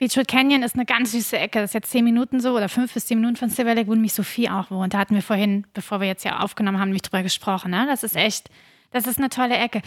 Beechwood 0.05 0.29
Canyon 0.29 0.63
ist 0.63 0.75
eine 0.75 0.85
ganz 0.85 1.13
süße 1.13 1.39
Ecke. 1.39 1.61
Das 1.61 1.71
ist 1.71 1.75
jetzt 1.75 1.91
zehn 1.91 2.05
Minuten 2.05 2.39
so 2.39 2.55
oder 2.55 2.69
fünf 2.69 2.93
bis 2.93 3.07
zehn 3.07 3.19
Minuten 3.19 3.37
von 3.37 3.49
Silver 3.49 3.75
Lake, 3.75 3.89
wo 3.89 3.95
nämlich 3.95 4.13
Sophie 4.13 4.51
auch 4.51 4.71
wohnt. 4.71 4.93
Da 4.93 4.99
hatten 4.99 5.15
wir 5.15 5.23
vorhin, 5.23 5.67
bevor 5.73 5.99
wir 6.01 6.07
jetzt 6.07 6.27
ja 6.27 6.41
aufgenommen 6.41 6.79
haben, 6.79 6.89
nämlich 6.89 7.01
drüber 7.01 7.23
gesprochen. 7.23 7.71
Ne? 7.71 7.87
Das 7.89 8.03
ist 8.03 8.15
echt, 8.15 8.51
das 8.91 9.07
ist 9.07 9.17
eine 9.17 9.31
tolle 9.31 9.57
Ecke. 9.57 9.81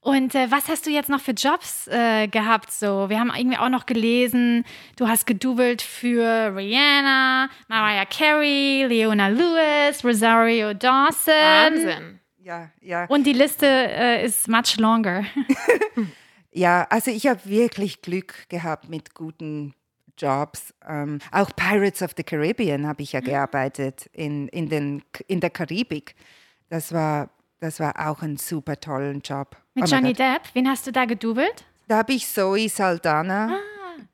Und 0.00 0.36
äh, 0.36 0.48
was 0.48 0.68
hast 0.68 0.86
du 0.86 0.90
jetzt 0.90 1.08
noch 1.08 1.18
für 1.18 1.32
Jobs 1.32 1.88
äh, 1.88 2.28
gehabt? 2.28 2.70
So, 2.70 3.08
wir 3.08 3.18
haben 3.18 3.32
irgendwie 3.36 3.58
auch 3.58 3.68
noch 3.68 3.84
gelesen, 3.86 4.64
du 4.96 5.08
hast 5.08 5.26
gedoubelt 5.26 5.82
für 5.82 6.54
Rihanna, 6.54 7.48
Mariah 7.66 8.04
Carey, 8.04 8.86
Leona 8.86 9.26
Lewis, 9.26 10.04
Rosario 10.04 10.72
Dawson. 10.74 11.34
Wahnsinn. 11.34 12.20
Ja, 12.44 12.70
ja. 12.80 13.06
Und 13.06 13.26
die 13.26 13.32
Liste 13.32 13.66
äh, 13.66 14.24
ist 14.24 14.46
much 14.46 14.76
longer. 14.76 15.24
Ja, 16.54 16.86
also 16.88 17.10
ich 17.10 17.26
habe 17.26 17.40
wirklich 17.44 18.00
Glück 18.00 18.48
gehabt 18.48 18.88
mit 18.88 19.12
guten 19.14 19.74
Jobs. 20.16 20.72
Ähm, 20.88 21.18
auch 21.32 21.50
Pirates 21.56 22.00
of 22.00 22.12
the 22.16 22.22
Caribbean 22.22 22.86
habe 22.86 23.02
ich 23.02 23.12
ja 23.12 23.20
gearbeitet 23.20 24.08
in, 24.12 24.46
in, 24.48 24.68
den, 24.68 25.02
in 25.26 25.40
der 25.40 25.50
Karibik. 25.50 26.14
Das 26.68 26.92
war, 26.92 27.30
das 27.58 27.80
war 27.80 28.08
auch 28.08 28.22
ein 28.22 28.36
super 28.36 28.78
tollen 28.78 29.20
Job. 29.20 29.56
Mit 29.74 29.84
Oh 29.84 29.86
Johnny. 29.88 30.12
Depp. 30.12 30.42
Wen 30.52 30.68
hast 30.68 30.86
du 30.86 30.92
da 30.92 31.04
gedoubelt? 31.04 31.64
Da 31.88 31.98
habe 31.98 32.12
ich 32.12 32.26
Zoe 32.26 32.68
Saldana 32.68 33.58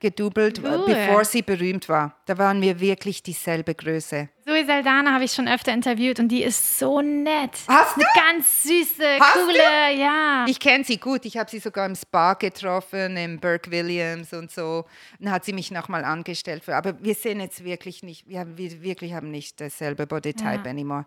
gedoubelt, 0.01 0.59
äh, 0.59 0.63
cool. 0.63 0.85
bevor 0.87 1.25
sie 1.25 1.43
berühmt 1.43 1.89
war. 1.89 2.17
Da 2.27 2.37
waren 2.39 2.61
wir 2.61 2.81
wirklich 2.81 3.23
dieselbe 3.23 3.75
Größe. 3.75 4.29
Zoe 4.45 4.65
Saldana 4.67 5.13
habe 5.13 5.25
ich 5.25 5.33
schon 5.33 5.47
öfter 5.47 5.73
interviewt 5.73 6.19
und 6.19 6.29
die 6.29 6.43
ist 6.43 6.79
so 6.79 7.01
nett. 7.01 7.53
Hast 7.69 7.97
Eine 7.97 8.05
ganz 8.15 8.63
süße, 8.65 9.05
Hast 9.21 9.35
coole, 9.35 9.97
ja. 9.97 10.45
Ich 10.49 10.59
kenne 10.59 10.83
sie 10.83 10.97
gut. 10.97 11.25
Ich 11.25 11.37
habe 11.37 11.49
sie 11.51 11.59
sogar 11.61 11.87
im 11.87 11.95
Spa 11.95 12.35
getroffen, 12.35 13.17
im 13.17 13.39
Burke 13.39 13.71
Williams 13.71 14.33
und 14.33 14.51
so. 14.51 14.87
Dann 15.21 15.31
hat 15.31 15.45
sie 15.45 15.53
mich 15.53 15.71
nochmal 15.71 16.05
angestellt. 16.05 16.65
Für, 16.65 16.75
aber 16.75 16.95
wir 17.01 17.15
sehen 17.15 17.39
jetzt 17.41 17.63
wirklich 17.65 18.03
nicht, 18.03 18.27
wir, 18.29 18.41
haben, 18.41 18.57
wir 18.59 18.83
wirklich 18.83 19.13
haben 19.13 19.31
nicht 19.31 19.61
dasselbe 19.61 20.07
Bodytype 20.07 20.63
Ja. 20.65 20.71
anymore. 20.71 21.05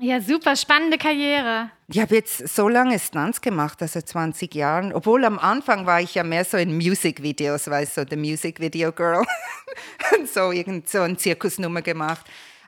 Ja, 0.00 0.20
super 0.20 0.54
spannende 0.54 0.96
Karriere. 0.96 1.70
Ich 1.88 1.98
habe 1.98 2.14
jetzt 2.14 2.54
so 2.54 2.68
lange 2.68 3.00
Stunts 3.00 3.40
gemacht, 3.40 3.82
also 3.82 4.00
20 4.00 4.54
Jahren. 4.54 4.92
Obwohl 4.92 5.24
am 5.24 5.40
Anfang 5.40 5.86
war 5.86 6.00
ich 6.00 6.14
ja 6.14 6.22
mehr 6.22 6.44
so 6.44 6.56
in 6.56 6.76
Musikvideos, 6.76 7.68
weißt 7.68 7.96
du, 7.96 8.02
so 8.02 8.06
The 8.08 8.16
Music 8.16 8.60
Video 8.60 8.92
Girl. 8.92 9.26
und 10.16 10.28
so 10.28 10.52
irgend 10.52 10.88
so 10.88 11.00
eine 11.00 11.16
Zirkusnummer 11.16 11.82
gemacht. 11.82 12.24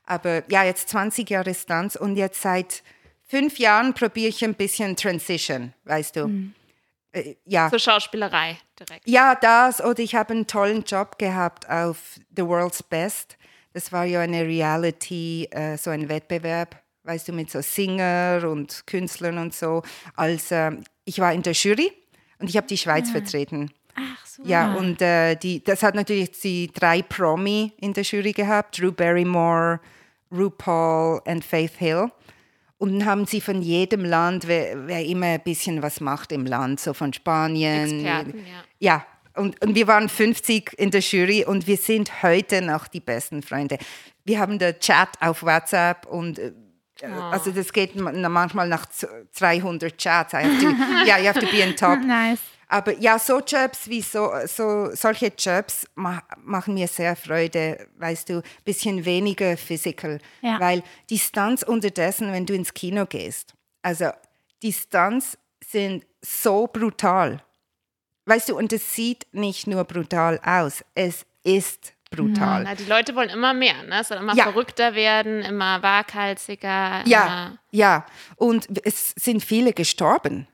Aber 0.06 0.42
ja, 0.50 0.64
jetzt 0.64 0.88
20 0.88 1.30
Jahre 1.30 1.54
Stunts 1.54 1.96
und 1.96 2.16
jetzt 2.16 2.42
seit 2.42 2.82
fünf 3.28 3.58
Jahren 3.58 3.94
probiere 3.94 4.28
ich 4.28 4.44
ein 4.44 4.54
bisschen 4.54 4.96
Transition, 4.96 5.72
weißt 5.84 6.16
du. 6.16 6.50
Äh, 7.12 7.36
ja. 7.44 7.70
Zur 7.70 7.78
Schauspielerei 7.78 8.58
direkt. 8.78 9.08
Ja, 9.08 9.36
das. 9.36 9.80
Oder 9.80 10.00
ich 10.00 10.16
habe 10.16 10.32
einen 10.32 10.48
tollen 10.48 10.82
Job 10.82 11.16
gehabt 11.16 11.70
auf 11.70 12.18
The 12.34 12.44
World's 12.44 12.82
Best. 12.82 13.36
Das 13.72 13.92
war 13.92 14.04
ja 14.04 14.20
eine 14.20 14.42
Reality, 14.42 15.44
äh, 15.52 15.76
so 15.76 15.90
ein 15.90 16.08
Wettbewerb, 16.08 16.79
weißt 17.04 17.28
du, 17.28 17.32
mit 17.32 17.50
so 17.50 17.60
Singer 17.60 18.42
und 18.48 18.86
Künstlern 18.86 19.38
und 19.38 19.54
so. 19.54 19.82
Als, 20.16 20.50
ähm, 20.50 20.84
ich 21.04 21.18
war 21.18 21.32
in 21.32 21.42
der 21.42 21.52
Jury 21.52 21.92
und 22.38 22.48
ich 22.48 22.56
habe 22.56 22.66
die 22.66 22.78
Schweiz 22.78 23.10
vertreten. 23.10 23.70
Ach 23.94 24.26
so. 24.26 24.42
Ja, 24.44 24.74
und 24.74 25.02
äh, 25.02 25.34
die, 25.36 25.62
das 25.62 25.82
hat 25.82 25.94
natürlich 25.94 26.30
die 26.40 26.70
drei 26.72 27.02
Promi 27.02 27.72
in 27.78 27.92
der 27.92 28.04
Jury 28.04 28.32
gehabt, 28.32 28.78
Drew 28.78 28.92
Barrymore, 28.92 29.80
RuPaul 30.32 31.20
und 31.24 31.44
Faith 31.44 31.76
Hill. 31.76 32.10
Und 32.78 32.98
dann 32.98 33.04
haben 33.04 33.26
sie 33.26 33.42
von 33.42 33.60
jedem 33.60 34.04
Land, 34.04 34.48
wer, 34.48 34.86
wer 34.86 35.04
immer 35.04 35.26
ein 35.26 35.42
bisschen 35.42 35.82
was 35.82 36.00
macht 36.00 36.32
im 36.32 36.46
Land, 36.46 36.80
so 36.80 36.94
von 36.94 37.12
Spanien. 37.12 38.00
Experten, 38.00 38.38
ja. 38.38 38.64
Ja, 38.78 39.06
und, 39.36 39.62
und 39.62 39.74
wir 39.74 39.86
waren 39.86 40.08
50 40.08 40.78
in 40.78 40.90
der 40.90 41.00
Jury 41.00 41.44
und 41.44 41.66
wir 41.66 41.76
sind 41.76 42.22
heute 42.22 42.62
noch 42.62 42.88
die 42.88 43.00
besten 43.00 43.42
Freunde. 43.42 43.78
Wir 44.24 44.38
haben 44.38 44.58
den 44.58 44.78
Chat 44.80 45.10
auf 45.20 45.42
WhatsApp 45.42 46.06
und 46.06 46.38
äh, 46.38 46.52
also 47.02 47.50
das 47.50 47.72
geht 47.72 47.96
ma- 47.96 48.12
manchmal 48.12 48.68
nach 48.68 48.86
z- 48.86 49.08
300 49.38 49.96
Chats. 49.96 50.32
To, 50.32 50.36
yeah, 51.06 51.18
you 51.18 51.26
have 51.28 51.38
to 51.40 51.46
be 51.46 51.60
in 51.60 51.74
top. 51.76 51.98
Nice. 52.00 52.40
Aber 52.68 52.96
ja, 52.98 53.18
so 53.18 53.40
Jobs 53.40 53.88
wie 53.88 54.00
so, 54.00 54.30
so 54.46 54.90
solche 54.94 55.32
Jobs 55.36 55.86
ma 55.96 56.22
machen 56.44 56.74
mir 56.74 56.86
sehr 56.86 57.16
Freude, 57.16 57.88
weißt 57.98 58.28
du, 58.28 58.42
bisschen 58.64 59.04
weniger 59.04 59.56
physical, 59.56 60.20
Ja. 60.40 60.60
weil 60.60 60.84
die 61.10 61.18
Stunts 61.18 61.64
unterdessen, 61.64 62.32
wenn 62.32 62.46
du 62.46 62.54
ins 62.54 62.72
Kino 62.72 63.06
gehst, 63.06 63.54
also 63.82 64.10
die 64.62 64.72
Stunts 64.72 65.36
sind 65.68 66.06
so 66.22 66.68
brutal, 66.68 67.42
weißt 68.26 68.50
du, 68.50 68.56
und 68.56 68.72
es 68.72 68.94
sieht 68.94 69.26
nicht 69.32 69.66
nur 69.66 69.82
brutal 69.82 70.38
aus, 70.44 70.84
es 70.94 71.26
ist 71.42 71.92
brutal. 72.10 72.64
Na, 72.64 72.74
die 72.74 72.84
Leute 72.84 73.14
wollen 73.14 73.30
immer 73.30 73.54
mehr, 73.54 73.82
ne? 73.88 74.00
Es 74.00 74.08
soll 74.08 74.18
immer 74.18 74.34
Ja. 74.34 74.44
verrückter 74.44 74.94
werden, 74.94 75.42
immer 75.42 75.82
waghalsiger. 75.82 77.02
Ja, 77.06 77.26
Immer, 77.26 77.58
ja. 77.70 78.06
Und 78.36 78.66
es 78.84 79.12
sind 79.16 79.44
viele 79.44 79.72
gestorben. 79.72 80.46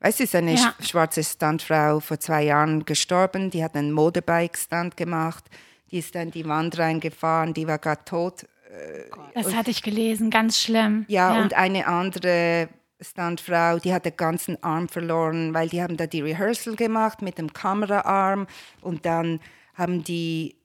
Weißt 0.00 0.18
du, 0.20 0.24
ist 0.24 0.34
eine 0.34 0.54
Ja. 0.54 0.74
sch- 0.78 0.88
schwarze 0.90 1.24
Stuntfrau 1.24 2.00
vor 2.00 2.20
zwei 2.20 2.42
Jahren 2.42 2.84
gestorben. 2.84 3.50
Die 3.50 3.64
hat 3.64 3.74
einen 3.74 3.92
Motorbike-Stunt 3.92 4.96
gemacht. 4.96 5.44
Die 5.90 5.98
ist 5.98 6.14
dann 6.14 6.30
die 6.30 6.46
Wand 6.46 6.78
reingefahren. 6.78 7.54
Die 7.54 7.66
war 7.66 7.78
gerade 7.78 8.04
tot. 8.04 8.44
Das 9.34 9.54
hatte 9.54 9.70
ich 9.70 9.82
gelesen, 9.82 10.30
ganz 10.30 10.60
schlimm. 10.60 11.04
Ja, 11.08 11.40
und 11.40 11.54
eine 11.54 11.86
andere 11.86 12.68
Stuntfrau, 13.00 13.78
die 13.78 13.94
hat 13.94 14.04
den 14.04 14.16
ganzen 14.16 14.60
Arm 14.64 14.88
verloren, 14.88 15.54
weil 15.54 15.68
die 15.68 15.80
haben 15.80 15.96
da 15.96 16.06
die 16.06 16.20
Rehearsal 16.22 16.74
gemacht 16.74 17.22
mit 17.22 17.38
dem 17.38 17.52
Kameraarm 17.52 18.46
und 18.80 19.06
dann 19.06 19.40
haben 19.74 20.02
die 20.02 20.56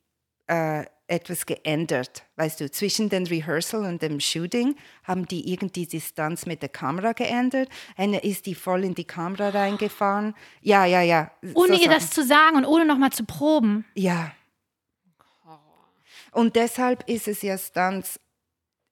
äh, 0.49 0.85
etwas 1.07 1.45
geändert. 1.45 2.23
Weißt 2.35 2.59
du, 2.59 2.69
zwischen 2.69 3.09
dem 3.09 3.25
Rehearsal 3.25 3.85
und 3.85 4.01
dem 4.01 4.19
Shooting 4.19 4.75
haben 5.03 5.25
die 5.25 5.51
irgendwie 5.51 5.85
die 5.85 5.87
Distanz 5.87 6.45
mit 6.45 6.61
der 6.61 6.69
Kamera 6.69 7.13
geändert. 7.13 7.69
Eine 7.95 8.19
ist 8.19 8.45
die 8.45 8.55
voll 8.55 8.83
in 8.83 8.95
die 8.95 9.05
Kamera 9.05 9.49
reingefahren. 9.49 10.35
Ja, 10.61 10.85
ja, 10.85 11.01
ja. 11.01 11.31
Ohne 11.53 11.75
so 11.75 11.83
ihr 11.83 11.89
das 11.89 12.11
zu 12.11 12.23
sagen 12.23 12.57
und 12.57 12.65
ohne 12.65 12.85
nochmal 12.85 13.11
zu 13.11 13.23
proben. 13.25 13.85
Ja. 13.93 14.31
Und 16.31 16.55
deshalb 16.55 17.07
ist 17.09 17.27
es 17.27 17.41
ja 17.41 17.57
Stunts 17.57 18.19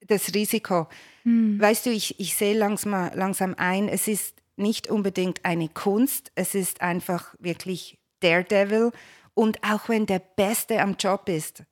das 0.06 0.34
Risiko. 0.34 0.88
Weißt 1.24 1.86
du, 1.86 1.90
ich, 1.90 2.18
ich 2.18 2.34
sehe 2.36 2.56
langsam, 2.56 3.10
langsam 3.14 3.54
ein, 3.58 3.88
es 3.88 4.08
ist 4.08 4.34
nicht 4.56 4.88
unbedingt 4.88 5.44
eine 5.44 5.68
Kunst, 5.68 6.32
es 6.34 6.54
ist 6.54 6.80
einfach 6.80 7.34
wirklich 7.38 7.98
Daredevil. 8.20 8.92
Und 9.38 9.62
auch 9.62 9.88
wenn 9.88 10.04
der 10.04 10.18
Beste 10.18 10.80
am 10.80 10.96
Job 10.98 11.28
ist, 11.28 11.62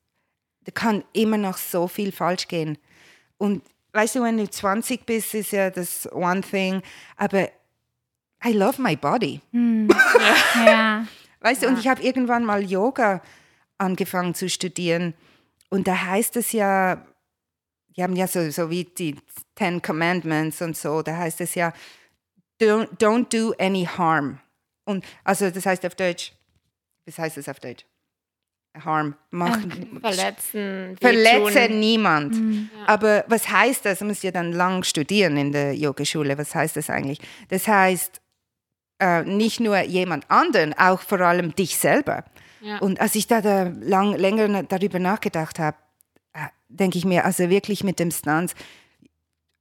da 0.63 0.71
kann 0.71 1.03
immer 1.11 1.37
noch 1.37 1.57
so 1.57 1.89
viel 1.89 2.13
falsch 2.13 2.47
gehen. 2.47 2.77
Und 3.37 3.61
weißt 3.91 4.15
du, 4.15 4.23
wenn 4.23 4.37
du 4.37 4.49
20 4.49 5.05
bist, 5.05 5.33
ist 5.33 5.51
ja 5.51 5.69
das 5.69 6.09
one 6.13 6.39
thing, 6.39 6.81
aber 7.17 7.49
I 8.45 8.53
love 8.53 8.81
my 8.81 8.95
body. 8.95 9.41
Ja. 10.65 11.05
Weißt 11.41 11.63
du, 11.63 11.67
und 11.67 11.77
ich 11.77 11.89
habe 11.89 12.01
irgendwann 12.01 12.45
mal 12.45 12.63
Yoga 12.63 13.21
angefangen 13.77 14.33
zu 14.33 14.47
studieren. 14.47 15.13
Und 15.69 15.89
da 15.89 16.05
heißt 16.05 16.37
es 16.37 16.53
ja, 16.53 17.05
die 17.97 18.01
haben 18.01 18.15
ja 18.15 18.27
so, 18.27 18.49
so 18.49 18.69
wie 18.69 18.85
die 18.85 19.17
Ten 19.55 19.81
Commandments 19.81 20.61
und 20.61 20.77
so, 20.77 21.01
da 21.01 21.17
heißt 21.17 21.41
es 21.41 21.53
ja, 21.53 21.73
don't, 22.61 22.87
don't 22.97 23.27
do 23.29 23.53
any 23.59 23.83
harm. 23.83 24.39
Und 24.85 25.03
also 25.25 25.49
das 25.49 25.65
heißt 25.65 25.85
auf 25.85 25.95
Deutsch, 25.95 26.31
was 27.07 27.17
heißt 27.17 27.37
es 27.37 27.49
auf 27.49 27.59
Deutsch? 27.59 27.85
Harm. 28.83 29.15
Mach, 29.31 29.57
Verletzen, 30.01 30.97
Verletze 31.01 31.67
niemand. 31.69 32.35
Aber 32.85 33.25
was 33.27 33.49
heißt 33.49 33.85
das? 33.85 33.99
Du 33.99 34.05
musst 34.05 34.23
ja 34.23 34.31
dann 34.31 34.51
lang 34.51 34.83
studieren 34.83 35.37
in 35.37 35.51
der 35.51 35.73
Yogaschule. 35.73 36.37
Was 36.37 36.53
heißt 36.53 36.75
das 36.75 36.89
eigentlich? 36.89 37.19
Das 37.49 37.67
heißt, 37.67 38.21
äh, 38.99 39.23
nicht 39.23 39.59
nur 39.59 39.79
jemand 39.81 40.29
anderen, 40.29 40.73
auch 40.73 41.01
vor 41.01 41.21
allem 41.21 41.55
dich 41.55 41.77
selber. 41.77 42.23
Ja. 42.61 42.79
Und 42.79 42.99
als 42.99 43.15
ich 43.15 43.27
da, 43.27 43.41
da 43.41 43.71
lang, 43.79 44.15
länger 44.15 44.63
darüber 44.63 44.99
nachgedacht 44.99 45.59
habe, 45.59 45.77
äh, 46.33 46.47
denke 46.67 46.97
ich 46.97 47.05
mir, 47.05 47.25
also 47.25 47.49
wirklich 47.49 47.83
mit 47.83 47.99
dem 47.99 48.11
Stunts, 48.11 48.53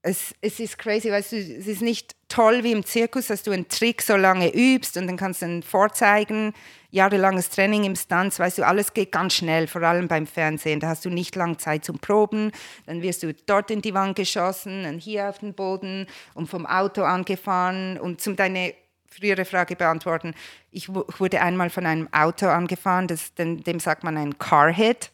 es, 0.06 0.34
es 0.40 0.60
ist 0.60 0.78
crazy, 0.78 1.10
weißt 1.10 1.32
du, 1.32 1.36
es 1.36 1.66
ist 1.66 1.82
nicht 1.82 2.14
toll 2.28 2.62
wie 2.62 2.72
im 2.72 2.84
Zirkus, 2.84 3.26
dass 3.26 3.42
du 3.42 3.50
einen 3.50 3.68
Trick 3.68 4.02
so 4.02 4.16
lange 4.16 4.54
übst 4.54 4.96
und 4.96 5.06
dann 5.08 5.16
kannst 5.16 5.42
du 5.42 5.46
ihn 5.46 5.62
vorzeigen. 5.62 6.52
Jahrelanges 6.90 7.50
Training 7.50 7.84
im 7.84 7.96
Stunts, 7.96 8.38
weißt 8.38 8.58
du, 8.58 8.66
alles 8.66 8.94
geht 8.94 9.10
ganz 9.10 9.34
schnell, 9.34 9.66
vor 9.66 9.82
allem 9.82 10.06
beim 10.06 10.26
Fernsehen. 10.26 10.78
Da 10.80 10.88
hast 10.88 11.04
du 11.04 11.10
nicht 11.10 11.34
lange 11.34 11.56
Zeit 11.56 11.84
zum 11.84 11.98
Proben. 11.98 12.52
Dann 12.86 13.02
wirst 13.02 13.24
du 13.24 13.34
dort 13.34 13.70
in 13.70 13.82
die 13.82 13.94
Wand 13.94 14.16
geschossen, 14.16 14.84
dann 14.84 14.98
hier 14.98 15.28
auf 15.28 15.38
den 15.40 15.54
Boden 15.54 16.06
und 16.34 16.48
vom 16.48 16.66
Auto 16.66 17.02
angefahren. 17.02 17.98
Und 17.98 18.20
zum 18.20 18.36
deine 18.36 18.74
frühere 19.10 19.44
Frage 19.44 19.74
beantworten, 19.74 20.34
ich 20.70 20.88
wu- 20.88 21.04
wurde 21.18 21.42
einmal 21.42 21.70
von 21.70 21.84
einem 21.84 22.08
Auto 22.12 22.46
angefahren, 22.46 23.08
das, 23.08 23.34
dem, 23.34 23.64
dem 23.64 23.80
sagt 23.80 24.04
man 24.04 24.16
ein 24.16 24.38
Carhead. 24.38 25.10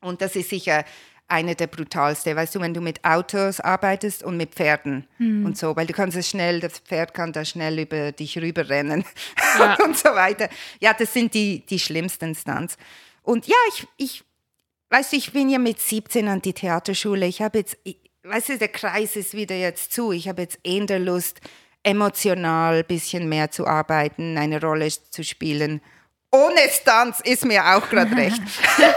Und 0.00 0.20
das 0.22 0.34
ist 0.36 0.50
sicher 0.50 0.84
eine 1.28 1.54
der 1.54 1.66
brutalste, 1.66 2.34
weißt 2.34 2.54
du, 2.54 2.60
wenn 2.60 2.74
du 2.74 2.80
mit 2.80 3.04
Autos 3.04 3.60
arbeitest 3.60 4.22
und 4.22 4.36
mit 4.36 4.54
Pferden 4.54 5.06
und 5.18 5.58
so, 5.58 5.76
weil 5.76 5.86
du 5.86 5.92
kannst 5.92 6.16
es 6.16 6.28
schnell, 6.28 6.60
das 6.60 6.78
Pferd 6.78 7.12
kann 7.12 7.32
da 7.32 7.44
schnell 7.44 7.78
über 7.78 8.12
dich 8.12 8.38
rüberrennen 8.38 9.04
und 9.84 9.96
so 9.96 10.08
weiter. 10.08 10.48
Ja, 10.80 10.94
das 10.94 11.12
sind 11.12 11.34
die, 11.34 11.64
die 11.66 11.78
schlimmsten 11.78 12.34
Stunts. 12.34 12.76
Und 13.22 13.46
ja, 13.46 13.56
ich, 13.68 13.86
ich, 13.98 14.24
weißt 14.88 15.12
du, 15.12 15.16
ich 15.16 15.32
bin 15.32 15.50
ja 15.50 15.58
mit 15.58 15.80
17 15.80 16.28
an 16.28 16.40
die 16.40 16.54
Theaterschule. 16.54 17.26
Ich 17.26 17.42
habe 17.42 17.58
jetzt, 17.58 17.76
ich, 17.84 17.98
weißt 18.22 18.48
du, 18.48 18.58
der 18.58 18.68
Kreis 18.68 19.14
ist 19.14 19.34
wieder 19.34 19.54
jetzt 19.54 19.92
zu. 19.92 20.12
Ich 20.12 20.28
habe 20.28 20.42
jetzt 20.42 20.58
eher 20.64 20.86
der 20.86 20.98
Lust, 20.98 21.40
emotional 21.82 22.78
ein 22.78 22.84
bisschen 22.86 23.28
mehr 23.28 23.50
zu 23.50 23.66
arbeiten, 23.66 24.36
eine 24.38 24.60
Rolle 24.60 24.88
zu 24.88 25.22
spielen. 25.22 25.80
Ohne 26.30 26.60
Stunts 26.70 27.20
ist 27.20 27.44
mir 27.44 27.64
auch 27.64 27.88
gerade 27.88 28.16
recht. 28.16 28.40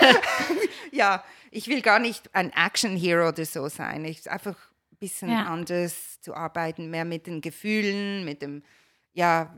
ja, 0.91 1.23
ich 1.51 1.67
will 1.67 1.81
gar 1.81 1.99
nicht 1.99 2.33
ein 2.33 2.51
Action-Hero 2.51 3.29
oder 3.29 3.45
so 3.45 3.67
sein. 3.67 4.03
Ich 4.05 4.29
einfach 4.31 4.55
ein 4.91 4.97
bisschen 4.99 5.29
Ja. 5.29 5.45
anders 5.45 6.19
zu 6.21 6.33
arbeiten, 6.33 6.89
mehr 6.89 7.05
mit 7.05 7.27
den 7.27 7.41
Gefühlen, 7.41 8.25
mit 8.25 8.41
dem, 8.41 8.63
ja, 9.13 9.53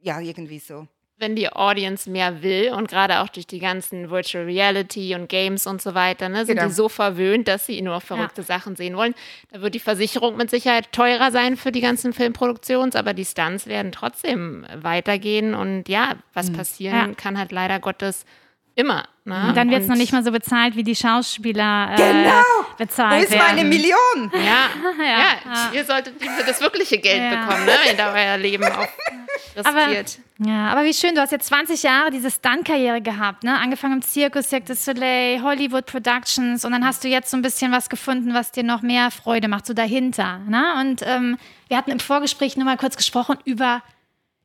ja, 0.00 0.20
irgendwie 0.20 0.58
so. 0.58 0.86
wenn 1.18 1.36
die 1.36 1.48
Audience 1.52 2.10
mehr 2.10 2.42
will 2.42 2.72
und 2.72 2.88
gerade 2.88 3.20
auch 3.20 3.28
durch 3.28 3.46
die 3.46 3.60
ganzen 3.60 4.10
Virtual 4.10 4.42
Reality 4.44 5.14
und 5.14 5.28
Games 5.28 5.68
und 5.68 5.80
so 5.80 5.94
weiter, 5.94 6.28
ne, 6.28 6.44
sind 6.44 6.56
Genau. 6.56 6.66
die 6.66 6.74
so 6.74 6.88
verwöhnt, 6.88 7.46
dass 7.46 7.64
sie 7.66 7.80
nur 7.80 8.00
verrückte 8.00 8.42
Sachen 8.42 8.74
sehen 8.74 8.96
wollen. 8.96 9.14
Da 9.52 9.60
wird 9.60 9.76
die 9.76 9.78
Versicherung 9.78 10.36
mit 10.36 10.50
Sicherheit 10.50 10.90
teurer 10.90 11.30
sein 11.30 11.56
für 11.56 11.70
die 11.70 11.80
ganzen 11.80 12.12
Filmproduktions, 12.12 12.96
aber 12.96 13.14
die 13.14 13.24
Stunts 13.24 13.68
werden 13.68 13.92
trotzdem 13.92 14.66
weitergehen 14.74 15.54
und 15.54 15.88
ja, 15.88 16.16
was 16.34 16.52
passieren 16.52 17.10
Ja. 17.10 17.14
kann 17.14 17.38
halt 17.38 17.52
leider 17.52 17.78
Gottes 17.78 18.24
immer. 18.74 19.04
Ne? 19.24 19.46
Und 19.48 19.56
dann 19.56 19.70
wird 19.70 19.82
es 19.82 19.88
noch 19.88 19.96
nicht 19.96 20.12
mal 20.12 20.24
so 20.24 20.32
bezahlt, 20.32 20.74
wie 20.76 20.82
die 20.82 20.96
Schauspieler 20.96 21.90
äh, 21.92 21.96
Genau! 21.96 22.42
bezahlt 22.78 23.20
Wo 23.20 23.24
ist 23.24 23.30
werden. 23.32 23.44
meine 23.56 23.64
Million? 23.68 24.32
Ja, 24.32 24.68
Ja, 24.98 25.18
ja, 25.52 25.70
ihr 25.72 25.84
solltet 25.84 26.14
das 26.46 26.60
wirkliche 26.60 26.98
Geld 26.98 27.22
Ja. 27.32 27.40
bekommen, 27.44 27.64
ne, 27.66 27.72
wenn 27.84 27.92
ihr 27.92 27.96
da 27.96 28.12
euer 28.12 28.36
Leben 28.38 28.64
auch 28.72 28.86
riskiert. 29.56 30.18
Ja, 30.44 30.68
aber 30.68 30.82
wie 30.84 30.92
schön, 30.94 31.14
du 31.14 31.20
hast 31.20 31.30
jetzt 31.30 31.46
20 31.46 31.82
Jahre 31.84 32.10
diese 32.10 32.30
Stunt-Karriere 32.30 33.00
gehabt, 33.00 33.44
ne? 33.44 33.56
Angefangen 33.58 33.94
im 33.94 34.02
Zirkus, 34.02 34.48
Cirque 34.48 34.64
du 34.66 34.74
Soleil, 34.74 35.40
Hollywood 35.42 35.86
Productions 35.86 36.64
und 36.64 36.72
dann 36.72 36.84
hast 36.84 37.04
du 37.04 37.08
jetzt 37.08 37.30
so 37.30 37.36
ein 37.36 37.42
bisschen 37.42 37.70
was 37.70 37.88
gefunden, 37.88 38.34
was 38.34 38.50
dir 38.50 38.64
noch 38.64 38.82
mehr 38.82 39.10
Freude 39.12 39.46
macht, 39.46 39.66
so 39.66 39.74
dahinter, 39.74 40.38
ne? 40.48 40.64
Und 40.80 41.02
ähm, 41.06 41.38
wir 41.68 41.76
hatten 41.76 41.92
im 41.92 42.00
Vorgespräch 42.00 42.56
nur 42.56 42.64
mal 42.64 42.76
kurz 42.76 42.96
gesprochen 42.96 43.36
über, 43.44 43.82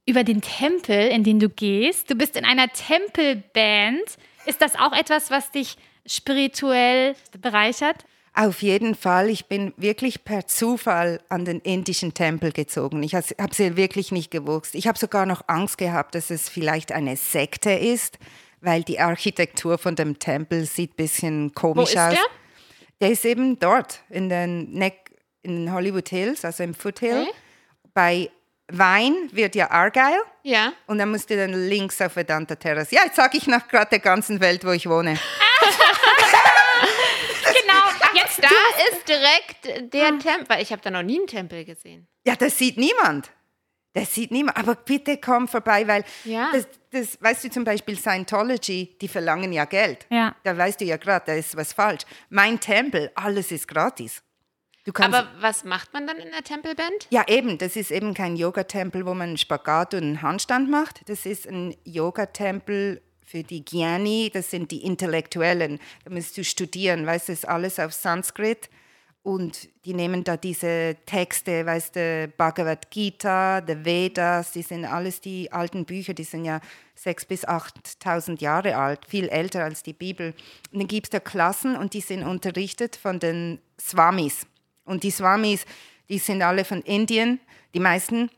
über 0.07 0.23
den 0.23 0.41
Tempel, 0.41 1.09
in 1.09 1.23
den 1.23 1.39
du 1.39 1.49
gehst. 1.49 2.09
Du 2.09 2.15
bist 2.15 2.35
in 2.35 2.45
einer 2.45 2.69
Tempelband. 2.69 4.17
Ist 4.45 4.61
das 4.61 4.75
auch 4.75 4.93
etwas, 4.93 5.29
was 5.29 5.51
dich 5.51 5.75
spirituell 6.05 7.15
bereichert? 7.39 8.05
Auf 8.33 8.61
jeden 8.61 8.95
Fall. 8.95 9.29
Ich 9.29 9.47
bin 9.47 9.73
wirklich 9.77 10.23
per 10.23 10.47
Zufall 10.47 11.19
an 11.27 11.43
den 11.43 11.59
indischen 11.59 12.13
Tempel 12.13 12.51
gezogen. 12.51 13.03
Ich 13.03 13.15
habe 13.15 13.25
es 13.25 13.59
wirklich 13.75 14.11
nicht 14.11 14.31
gewusst. 14.31 14.75
Ich 14.75 14.87
habe 14.87 14.97
sogar 14.97 15.25
noch 15.25 15.43
Angst 15.47 15.77
gehabt, 15.77 16.15
dass 16.15 16.29
es 16.29 16.47
vielleicht 16.47 16.91
eine 16.91 17.17
Sekte 17.17 17.71
ist, 17.71 18.17
weil 18.61 18.83
die 18.83 18.99
Architektur 18.99 19.77
von 19.77 19.95
dem 19.95 20.19
Tempel 20.19 20.65
sieht 20.65 20.93
ein 20.93 20.95
bisschen 20.95 21.49
Wo 21.49 21.53
komisch 21.61 21.89
ist 21.89 21.97
aus. 21.97 22.13
der? 22.13 22.25
Der 23.01 23.11
ist 23.11 23.25
eben 23.25 23.59
dort 23.59 24.03
in 24.09 24.29
den, 24.29 24.71
Neck, 24.71 25.11
in 25.41 25.65
den 25.65 25.73
Hollywood 25.73 26.07
Hills, 26.07 26.45
also 26.45 26.63
im 26.63 26.73
Foothill. 26.73 27.23
Okay. 27.23 27.31
Bei 27.93 28.29
Wein 28.69 29.29
wird 29.31 29.55
ja 29.55 29.71
Argyle. 29.71 30.21
Ja. 30.43 30.73
Und 30.87 30.97
dann 30.97 31.09
musst 31.11 31.29
du 31.29 31.37
dann 31.37 31.53
links 31.53 32.01
auf 32.01 32.15
Vedanta 32.15 32.55
Terrace. 32.55 32.91
Ja, 32.91 33.01
jetzt 33.05 33.15
sage 33.15 33.37
ich 33.37 33.47
nach 33.47 33.67
gerade 33.67 33.89
der 33.91 33.99
ganzen 33.99 34.39
Welt, 34.41 34.65
wo 34.65 34.71
ich 34.71 34.87
wohne. 34.89 35.17
Genau, 37.43 37.83
jetzt 38.13 38.41
Da 38.43 38.49
ist 38.91 39.07
direkt 39.07 39.93
der 39.93 40.09
Tempel, 40.19 40.45
weil 40.49 40.61
ich 40.61 40.71
habe 40.71 40.81
da 40.81 40.91
noch 40.91 41.01
nie 41.03 41.17
einen 41.17 41.27
Tempel 41.27 41.65
gesehen. 41.65 42.07
Ja, 42.25 42.35
das 42.35 42.57
sieht 42.57 42.77
niemand. 42.77 43.31
Das 43.93 44.13
sieht 44.13 44.31
niemand. 44.31 44.57
Aber 44.57 44.75
bitte 44.75 45.17
komm 45.17 45.47
vorbei, 45.47 45.87
weil 45.87 46.03
Ja. 46.23 46.49
das, 46.53 46.67
das, 46.91 47.21
weißt 47.21 47.45
du 47.45 47.49
zum 47.49 47.63
Beispiel 47.63 47.97
Scientology, 47.97 48.97
die 49.01 49.07
verlangen 49.07 49.51
ja 49.53 49.65
Geld. 49.65 50.05
Ja. 50.09 50.35
Da 50.43 50.55
weißt 50.57 50.79
du 50.81 50.85
ja 50.85 50.97
gerade, 50.97 51.25
da 51.27 51.33
ist 51.33 51.55
was 51.57 51.73
falsch. 51.73 52.03
Mein 52.29 52.59
Tempel, 52.59 53.11
alles 53.15 53.51
ist 53.51 53.67
gratis. 53.67 54.21
Aber 54.95 55.27
was 55.39 55.63
macht 55.63 55.93
man 55.93 56.07
dann 56.07 56.17
in 56.17 56.31
der 56.31 56.43
Tempelband? 56.43 57.07
ja, 57.09 57.23
eben, 57.27 57.57
das 57.57 57.75
ist 57.75 57.91
eben 57.91 58.13
kein 58.13 58.35
Yoga-Tempel, 58.35 59.05
wo 59.05 59.13
man 59.13 59.29
einen 59.29 59.37
Spagat 59.37 59.93
und 59.93 60.03
einen 60.03 60.21
Handstand 60.21 60.69
macht. 60.69 61.07
Das 61.09 61.25
ist 61.25 61.47
ein 61.47 61.75
Yoga-Tempel 61.83 63.01
für 63.25 63.43
die 63.43 63.63
Gyani, 63.63 64.31
das 64.33 64.49
sind 64.49 64.71
die 64.71 64.83
Intellektuellen. 64.83 65.79
Da 66.05 66.11
musst 66.11 66.37
du 66.37 66.43
studieren, 66.43 67.05
weißt 67.05 67.27
du, 67.27 67.33
das 67.33 67.39
ist 67.39 67.49
alles 67.49 67.79
auf 67.79 67.93
Sanskrit. 67.93 68.69
Und 69.21 69.67
die 69.83 69.93
nehmen 69.93 70.23
da 70.23 70.37
diese 70.37 70.95
Texte, 71.05 71.65
weißt 71.65 71.97
du, 71.97 72.31
Bhagavad 72.37 72.89
Gita, 72.89 73.61
the 73.67 73.83
Vedas, 73.83 74.53
die 74.53 74.61
sind 74.61 74.85
alles 74.85 75.19
die 75.19 75.51
alten 75.51 75.83
Bücher, 75.83 76.13
die 76.13 76.23
sind 76.23 76.45
ja 76.45 76.61
6.000 76.97 77.27
bis 77.27 77.45
8.000 77.45 78.39
Jahre 78.39 78.77
alt, 78.77 79.01
viel 79.05 79.27
älter 79.27 79.65
als 79.65 79.83
die 79.83 79.91
Bibel. 79.91 80.33
Und 80.71 80.79
dann 80.79 80.87
gibt 80.87 81.07
es 81.07 81.09
da 81.09 81.19
Klassen 81.19 81.75
und 81.75 81.93
die 81.93 81.99
sind 81.99 82.23
unterrichtet 82.23 82.95
von 82.95 83.19
den 83.19 83.59
Swamis. 83.77 84.47
Und 84.87 85.03
die 85.03 85.11
Swamis, 85.11 85.65
die 86.09 86.17
sind 86.17 86.41
alle 86.41 86.65
von 86.65 86.81
Indien, 86.81 87.39
die 87.73 87.79
meisten, 87.79 88.29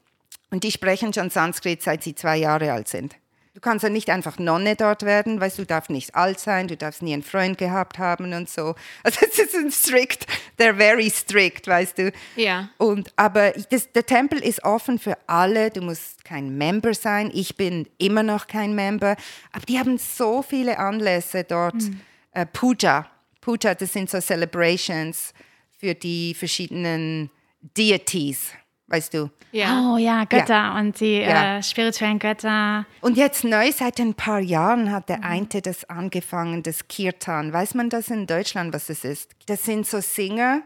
und 0.52 0.64
die 0.64 0.72
sprechen 0.72 1.14
schon 1.14 1.30
Sanskrit, 1.30 1.82
seit 1.82 2.04
sie 2.04 2.16
zwei 2.16 2.38
Jahre 2.38 2.72
alt 2.72 2.88
sind. 2.88 3.16
Du 3.60 3.62
kannst 3.62 3.84
ja 3.84 3.90
nicht 3.90 4.10
einfach 4.10 4.40
Nonne 4.40 4.76
dort 4.76 5.04
werden, 5.04 5.42
weil 5.42 5.52
du 5.52 5.66
darfst 5.66 5.90
nicht 5.90 6.16
alt 6.16 6.40
sein, 6.40 6.68
du 6.68 6.78
darfst 6.78 7.02
nie 7.02 7.14
einen 7.14 7.24
Freund 7.24 7.58
gehabt 7.58 8.00
haben 8.00 8.34
und 8.34 8.50
so. 8.50 8.76
Also 9.04 9.20
es 9.30 9.38
ist 9.38 9.56
ein 9.56 9.72
strict, 9.72 10.28
they're 10.58 10.76
very 10.76 11.10
strict, 11.10 11.68
weißt 11.68 11.98
du. 11.98 12.12
Ja. 12.36 12.70
Und, 12.78 13.12
aber 13.16 13.52
das, 13.70 13.92
der 13.92 14.06
Tempel 14.06 14.40
ist 14.40 14.64
offen 14.64 14.98
für 14.98 15.18
alle, 15.28 15.72
du 15.72 15.82
musst 15.82 16.24
kein 16.24 16.58
Member 16.58 16.94
sein, 16.94 17.32
ich 17.34 17.58
bin 17.58 17.88
immer 17.98 18.24
noch 18.24 18.48
kein 18.48 18.76
Member, 18.76 19.18
aber 19.52 19.66
die 19.68 19.78
haben 19.78 19.98
so 19.98 20.42
viele 20.42 20.80
Anlässe 20.80 21.44
dort 21.44 21.84
äh, 22.32 22.46
Puja. 22.46 23.08
Puja, 23.42 23.76
das 23.76 23.92
sind 23.92 24.10
so 24.10 24.22
Celebrations 24.22 25.34
für 25.80 25.96
die 25.96 26.34
verschiedenen 26.34 27.30
Deities, 27.78 28.52
weißt 28.88 29.14
du. 29.14 29.30
Oh 29.54 29.98
ja, 29.98 30.26
Götter 30.26 30.54
Ja. 30.54 30.78
und 30.78 31.00
die 31.00 31.20
Ja. 31.22 31.58
äh, 31.58 31.64
spirituellen 31.64 32.20
Götter. 32.20 32.86
Und 33.02 33.18
jetzt 33.18 33.44
neu, 33.44 33.72
seit 33.72 34.00
ein 34.00 34.14
paar 34.14 34.40
Jahren 34.40 34.92
hat 34.92 35.10
der 35.10 35.24
eine 35.24 35.48
das 35.48 35.86
angefangen, 35.90 36.62
das 36.64 36.88
Kirtan. 36.88 37.52
Weiß 37.54 37.74
man 37.74 37.90
das 37.90 38.10
in 38.10 38.28
Deutschland, 38.28 38.74
was 38.74 38.88
das 38.88 39.04
ist? 39.04 39.32
Das 39.48 39.64
sind 39.64 39.88
so 39.88 40.02
Singer, 40.02 40.62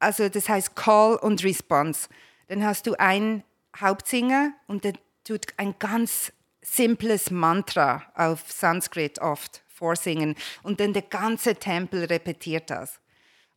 also 0.00 0.28
das 0.28 0.48
heißt 0.48 0.74
Call 0.74 1.16
und 1.16 1.44
Response. 1.44 2.08
Dann 2.48 2.64
hast 2.64 2.86
du 2.86 2.94
einen 2.98 3.44
Hauptsinger 3.78 4.52
und 4.66 4.84
der 4.84 4.94
tut 5.24 5.46
ein 5.58 5.74
ganz 5.78 6.32
simples 6.62 7.30
Mantra 7.30 8.02
auf 8.14 8.50
Sanskrit 8.50 9.20
oft 9.20 9.62
vorsingen 9.68 10.34
und 10.62 10.80
dann 10.80 10.92
der 10.94 11.02
ganze 11.02 11.54
Tempel 11.54 12.04
repetiert 12.04 12.70
das. 12.70 12.98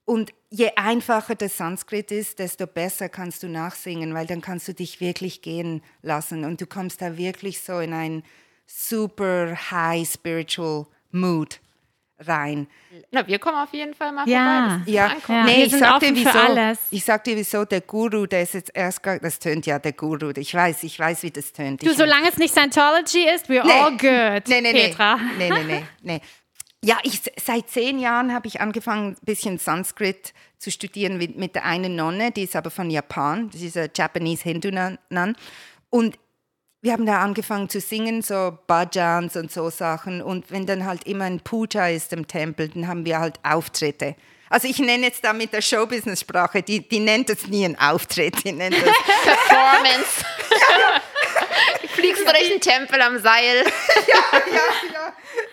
Und 0.09 0.31
je 0.49 0.71
einfacher 0.75 1.35
das 1.35 1.55
Sanskrit 1.57 2.11
ist, 2.11 2.39
desto 2.39 2.65
besser 2.65 3.09
kannst 3.09 3.43
du 3.43 3.47
nachsingen, 3.47 4.15
weil 4.15 4.25
dann 4.25 4.41
kannst 4.41 4.67
du 4.67 4.73
dich 4.73 4.99
wirklich 5.01 5.43
gehen 5.43 5.83
lassen 6.01 6.45
und 6.45 6.59
du 6.61 6.65
kommst 6.65 7.03
da 7.03 7.15
wirklich 7.15 7.61
so 7.61 7.77
in 7.79 7.93
ein 7.93 8.23
super 8.65 9.55
high 9.69 10.07
spiritual 10.09 10.87
mood 11.11 11.59
rein. 12.21 12.67
Na, 13.11 13.25
wir 13.27 13.39
kommen 13.39 13.57
auf 13.57 13.71
jeden 13.73 13.93
Fall 13.93 14.11
mal 14.11 14.27
Ja. 14.27 14.79
vorbei. 14.83 14.91
Ja. 14.91 15.15
Ja, 15.27 15.43
nee, 15.45 15.57
wir 15.57 15.65
ich 15.65 15.69
sind 15.71 15.79
sag 15.79 15.99
dir 16.01 16.15
wieso. 16.15 16.29
alles. 16.37 16.79
Ich 16.91 17.05
sag 17.05 17.23
dir 17.23 17.37
wieso, 17.37 17.63
der 17.65 17.81
Guru, 17.81 18.25
der 18.25 18.41
ist 18.41 18.55
jetzt 18.55 18.71
erst, 18.73 19.01
gar- 19.03 19.19
das 19.19 19.39
tönt 19.39 19.65
ja 19.67 19.79
der 19.79 19.93
Guru, 19.93 20.31
ich 20.35 20.53
weiß, 20.53 20.83
ich 20.83 20.99
weiß, 20.99 21.23
wie 21.23 21.31
das 21.31 21.53
tönt. 21.53 21.81
Du, 21.83 21.91
Ich- 21.91 21.97
solange 21.97 22.27
es 22.29 22.37
nicht 22.37 22.51
Scientology 22.53 23.25
ist, 23.33 23.47
we're 23.47 23.63
Nee. 23.63 23.71
all 23.71 23.91
good, 23.91 24.47
Nee, 24.49 24.61
nee, 24.61 24.73
Petra. 24.73 25.17
Nee, 25.37 25.49
nee, 25.49 25.63
nee, 25.63 25.83
nee. 26.01 26.21
Ja, 26.83 26.97
ich, 27.03 27.21
seit 27.43 27.69
zehn 27.69 27.99
Jahren 27.99 28.33
habe 28.33 28.47
ich 28.47 28.61
angefangen, 28.61 29.11
ein 29.11 29.25
bisschen 29.25 29.57
Sanskrit 29.57 30.33
zu 30.57 30.71
studieren 30.71 31.17
mit, 31.17 31.37
mit 31.37 31.55
der 31.55 31.65
einen 31.65 31.95
Nonne, 31.95 32.31
die 32.31 32.43
ist 32.43 32.55
aber 32.55 32.71
von 32.71 32.89
Japan, 32.89 33.49
das 33.51 33.61
ist 33.61 33.75
eine 33.75 33.89
Japanese 33.93 34.43
Hindu 34.43 34.71
Nun. 34.71 35.35
Und 35.89 36.17
wir 36.81 36.93
haben 36.93 37.05
da 37.05 37.21
angefangen 37.21 37.67
zu 37.67 37.81
singen, 37.81 38.21
so 38.21 38.57
Bhajans 38.67 39.35
und 39.35 39.51
so 39.51 39.69
Sachen. 39.69 40.21
Und 40.21 40.49
wenn 40.49 40.65
dann 40.65 40.85
halt 40.85 41.05
immer 41.05 41.25
ein 41.25 41.41
Puja 41.41 41.89
ist 41.89 42.13
im 42.13 42.25
Tempel, 42.27 42.69
dann 42.69 42.87
haben 42.87 43.05
wir 43.05 43.19
halt 43.19 43.39
Auftritte. 43.43 44.15
Also 44.49 44.67
ich 44.67 44.79
nenne 44.79 45.07
jetzt 45.07 45.23
da 45.23 45.33
mit 45.33 45.51
der 45.51 45.61
Showbusiness-Sprache, 45.61 46.63
die, 46.63 46.87
die 46.87 46.99
nennt 46.99 47.29
es 47.29 47.47
nie 47.47 47.65
einen 47.65 47.77
Auftritt, 47.77 48.43
die 48.45 48.53
nennt 48.53 48.75
es 48.75 48.83
Performance. 49.23 50.25
Du 51.08 51.08
fliegst 51.99 52.23
durch 52.25 52.49
den 52.49 52.61
Tempel 52.61 53.01
am 53.01 53.19
Seil. 53.19 53.63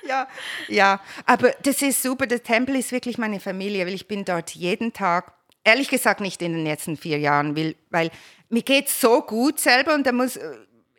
ja, 0.06 0.28
ja, 0.68 1.00
aber 1.24 1.52
das 1.62 1.82
ist 1.82 2.02
super. 2.02 2.26
Der 2.26 2.42
Tempel 2.42 2.76
ist 2.76 2.92
wirklich 2.92 3.18
meine 3.18 3.40
Familie, 3.40 3.86
weil 3.86 3.94
ich 3.94 4.08
bin 4.08 4.24
dort 4.24 4.50
jeden 4.50 4.92
Tag. 4.92 5.32
Ehrlich 5.64 5.88
gesagt 5.88 6.20
nicht 6.20 6.40
in 6.42 6.52
den 6.52 6.64
letzten 6.64 6.96
vier 6.96 7.18
Jahren, 7.18 7.56
weil, 7.56 7.74
weil 7.90 8.10
mir 8.48 8.62
geht 8.62 8.88
so 8.88 9.22
gut 9.22 9.58
selber 9.58 9.94
und 9.94 10.06
da 10.06 10.12
muss 10.12 10.38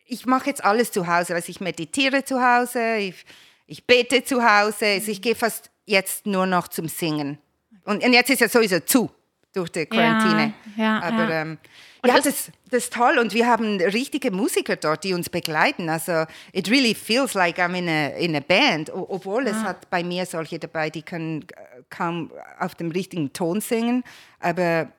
ich 0.08 0.26
mache 0.26 0.48
jetzt 0.48 0.64
alles 0.64 0.92
zu 0.92 1.06
Hause, 1.06 1.36
also 1.36 1.50
ich 1.50 1.60
meditiere 1.60 2.24
zu 2.24 2.42
Hause, 2.42 2.98
ich, 2.98 3.26
ich 3.68 3.86
bete 3.86 4.24
zu 4.24 4.42
Hause, 4.42 4.86
also 4.86 5.12
ich 5.12 5.22
gehe 5.22 5.36
fast 5.36 5.70
jetzt 5.86 6.26
nur 6.26 6.46
noch 6.46 6.70
zum 6.70 6.88
Singen. 6.88 7.38
Und, 7.84 8.04
und 8.04 8.14
jetzt 8.14 8.30
ist 8.30 8.42
ja 8.42 8.50
sowieso 8.50 8.80
zu 8.80 9.12
durch 9.54 9.70
die 9.70 9.86
Quarantäne. 9.86 10.54
ja, 10.78 11.02
aber 11.02 11.30
ja. 11.30 11.42
ähm, 11.42 11.58
ja, 12.06 12.16
das, 12.16 12.52
das 12.70 12.84
ist 12.84 12.94
toll 12.94 13.18
und 13.20 13.34
wir 13.34 13.48
haben 13.48 13.80
richtige 13.82 14.32
Musiker 14.32 14.76
dort, 14.76 15.04
die 15.04 15.14
uns 15.14 15.30
begleiten. 15.30 15.90
Also 15.90 16.26
it 16.54 16.70
really 16.70 16.94
feels 16.96 17.34
like 17.34 17.58
I'm 17.60 17.76
in 17.76 17.88
a, 17.90 18.08
in 18.18 18.36
a 18.36 18.40
band, 18.40 18.90
obwohl 18.94 19.48
es 19.48 19.56
hat 19.58 19.90
bei 19.90 20.04
mir 20.04 20.26
solche 20.26 20.60
dabei, 20.60 20.90
die 20.90 21.02
können 21.02 21.42
äh, 21.44 21.82
kaum 21.90 22.32
auf 22.60 22.76
dem 22.76 22.92
richtigen 22.92 23.34
Ton 23.34 23.62
singen. 23.62 24.04
Aber 24.40 24.90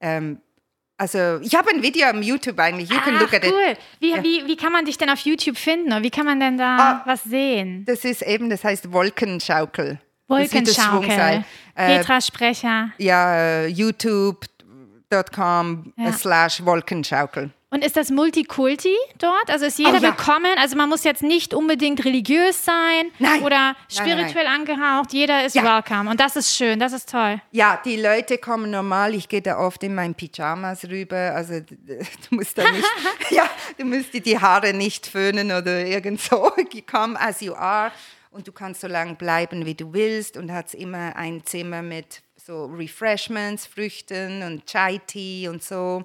ähm, 0.00 0.38
also 0.96 1.40
ich 1.42 1.54
habe 1.56 1.70
ein 1.70 1.82
Video 1.82 2.06
am 2.08 2.22
YouTube 2.22 2.58
eigentlich. 2.60 2.88
You 2.90 2.98
can 3.00 3.16
Ach, 3.16 3.20
look 3.22 3.34
at 3.34 3.44
it. 3.44 3.52
cool. 3.52 3.76
Wie, 4.00 4.14
wie, 4.22 4.46
wie 4.46 4.56
kann 4.56 4.72
man 4.72 4.84
dich 4.84 4.96
denn 4.96 5.10
auf 5.10 5.18
YouTube 5.20 5.56
finden? 5.56 5.88
Oder 5.88 6.02
wie 6.02 6.10
kann 6.10 6.24
man 6.24 6.38
denn 6.38 6.56
da 6.56 6.76
Ah. 6.78 7.02
was 7.04 7.24
sehen? 7.24 7.84
Das 7.86 8.04
ist 8.04 8.22
eben, 8.22 8.48
das 8.48 8.62
heißt 8.62 8.92
Wolkenschaukel. 8.92 9.98
Das 10.28 10.38
das 10.50 10.54
Wolkenschaukel. 10.54 11.02
Schwungseil. 11.08 11.44
Äh, 11.74 11.98
Petra 11.98 12.20
Sprecher. 12.20 12.90
ja, 12.98 13.36
äh, 13.36 13.66
youtube.com 15.12 15.92
Ja. 15.96 16.12
slash 16.12 16.64
Wolkenschaukel. 16.64 17.50
Und 17.70 17.84
ist 17.84 17.96
das 17.96 18.10
Multikulti 18.12 18.94
dort? 19.18 19.50
Also 19.50 19.66
ist 19.66 19.78
jeder 19.80 19.94
Oh, 19.94 19.94
ja. 19.96 20.02
willkommen? 20.02 20.56
Also 20.58 20.76
man 20.76 20.88
muss 20.88 21.02
jetzt 21.02 21.24
nicht 21.24 21.52
unbedingt 21.54 22.04
religiös 22.04 22.64
sein 22.64 23.10
Nein. 23.18 23.42
oder 23.42 23.56
Nein, 23.58 23.74
nein, 23.74 23.84
spirituell 23.88 24.46
angehaucht. 24.46 25.12
Jeder 25.12 25.44
ist 25.44 25.56
Ja. 25.56 25.64
welcome. 25.64 26.08
Und 26.08 26.20
das 26.20 26.36
ist 26.36 26.54
schön, 26.54 26.78
das 26.78 26.92
ist 26.92 27.10
toll. 27.10 27.40
Ja, 27.50 27.80
die 27.84 27.96
Leute 28.00 28.38
kommen 28.38 28.70
normal. 28.70 29.14
Ich 29.16 29.28
gehe 29.28 29.42
da 29.42 29.58
oft 29.58 29.82
in 29.82 29.92
meinen 29.96 30.14
Pyjamas 30.14 30.84
rüber. 30.84 31.32
Also 31.34 31.54
du 31.60 32.36
musst 32.36 32.56
da 32.56 32.62
nicht, 32.70 32.84
ja, 33.30 33.50
du 33.76 33.84
musst 33.84 34.14
dir 34.14 34.20
die 34.20 34.38
Haare 34.38 34.72
nicht 34.72 35.08
föhnen 35.08 35.48
oder 35.50 35.84
irgend 35.84 36.20
so. 36.20 36.52
Come 36.90 37.20
as 37.20 37.40
you 37.40 37.54
are 37.54 37.90
und 38.30 38.46
du 38.46 38.52
kannst 38.52 38.82
so 38.82 38.86
lange 38.86 39.14
bleiben, 39.14 39.66
wie 39.66 39.74
du 39.74 39.92
willst 39.92 40.36
und 40.36 40.52
hast 40.52 40.74
immer 40.74 41.16
ein 41.16 41.44
Zimmer 41.44 41.82
mit 41.82 42.22
so 42.44 42.66
Refreshments, 42.66 43.66
Früchten 43.66 44.42
und 44.42 44.66
Chai 44.66 45.00
Tea 45.06 45.48
und 45.48 45.62
so. 45.62 46.04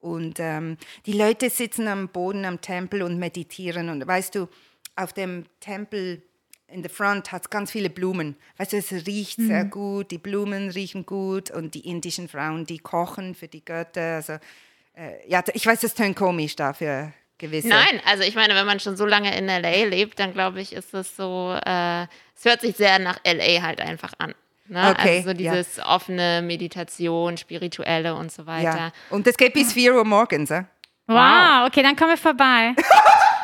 Und 0.00 0.38
ähm, 0.38 0.76
die 1.06 1.12
Leute 1.12 1.50
sitzen 1.50 1.88
am 1.88 2.08
Boden 2.08 2.44
am 2.44 2.60
Tempel 2.60 3.02
und 3.02 3.18
meditieren. 3.18 3.88
Und 3.88 4.06
weißt 4.06 4.34
du, 4.34 4.48
auf 4.96 5.12
dem 5.12 5.44
Tempel 5.60 6.22
in 6.68 6.82
the 6.82 6.88
front 6.88 7.32
hat 7.32 7.42
es 7.42 7.50
ganz 7.50 7.70
viele 7.70 7.90
Blumen. 7.90 8.36
Weißt 8.56 8.72
du, 8.72 8.76
es 8.78 8.92
riecht 9.06 9.40
sehr 9.40 9.64
gut, 9.64 10.10
die 10.10 10.18
Blumen 10.18 10.70
riechen 10.70 11.04
gut 11.04 11.50
und 11.50 11.74
die 11.74 11.88
indischen 11.88 12.28
Frauen, 12.28 12.64
die 12.64 12.78
kochen 12.78 13.34
für 13.34 13.48
die 13.48 13.64
Götter. 13.64 14.16
Also, 14.16 14.34
äh, 14.96 15.28
ja, 15.28 15.42
ich 15.52 15.66
weiß, 15.66 15.80
das 15.80 15.94
tönt 15.94 16.16
komisch 16.16 16.56
dafür 16.56 17.12
gewisse. 17.38 17.68
Nein, 17.68 18.00
also 18.06 18.22
ich 18.22 18.34
meine, 18.34 18.54
wenn 18.54 18.66
man 18.66 18.80
schon 18.80 18.96
so 18.96 19.04
lange 19.04 19.36
in 19.36 19.46
LA 19.46 19.84
lebt, 19.84 20.18
dann 20.18 20.32
glaube 20.32 20.60
ich, 20.60 20.72
ist 20.72 20.94
es 20.94 21.14
so, 21.16 21.58
äh, 21.66 22.04
es 22.36 22.44
hört 22.44 22.60
sich 22.60 22.76
sehr 22.76 22.98
nach 22.98 23.18
LA 23.24 23.62
halt 23.62 23.80
einfach 23.80 24.14
an. 24.18 24.34
Ne? 24.68 24.90
Okay, 24.90 25.16
also 25.18 25.30
so 25.30 25.36
ja. 25.36 25.52
dieses 25.52 25.80
offene 25.80 26.42
Meditation, 26.42 27.36
spirituelle 27.36 28.14
und 28.14 28.30
so 28.30 28.46
weiter. 28.46 28.76
Ja. 28.76 28.92
Und 29.10 29.26
das 29.26 29.36
geht 29.36 29.54
bis 29.54 29.72
4 29.72 29.94
Uhr 29.94 30.04
morgens. 30.04 30.50
Äh? 30.50 30.64
Wow, 31.06 31.66
okay, 31.66 31.82
dann 31.82 31.96
kommen 31.96 32.10
wir 32.10 32.16
vorbei. 32.16 32.74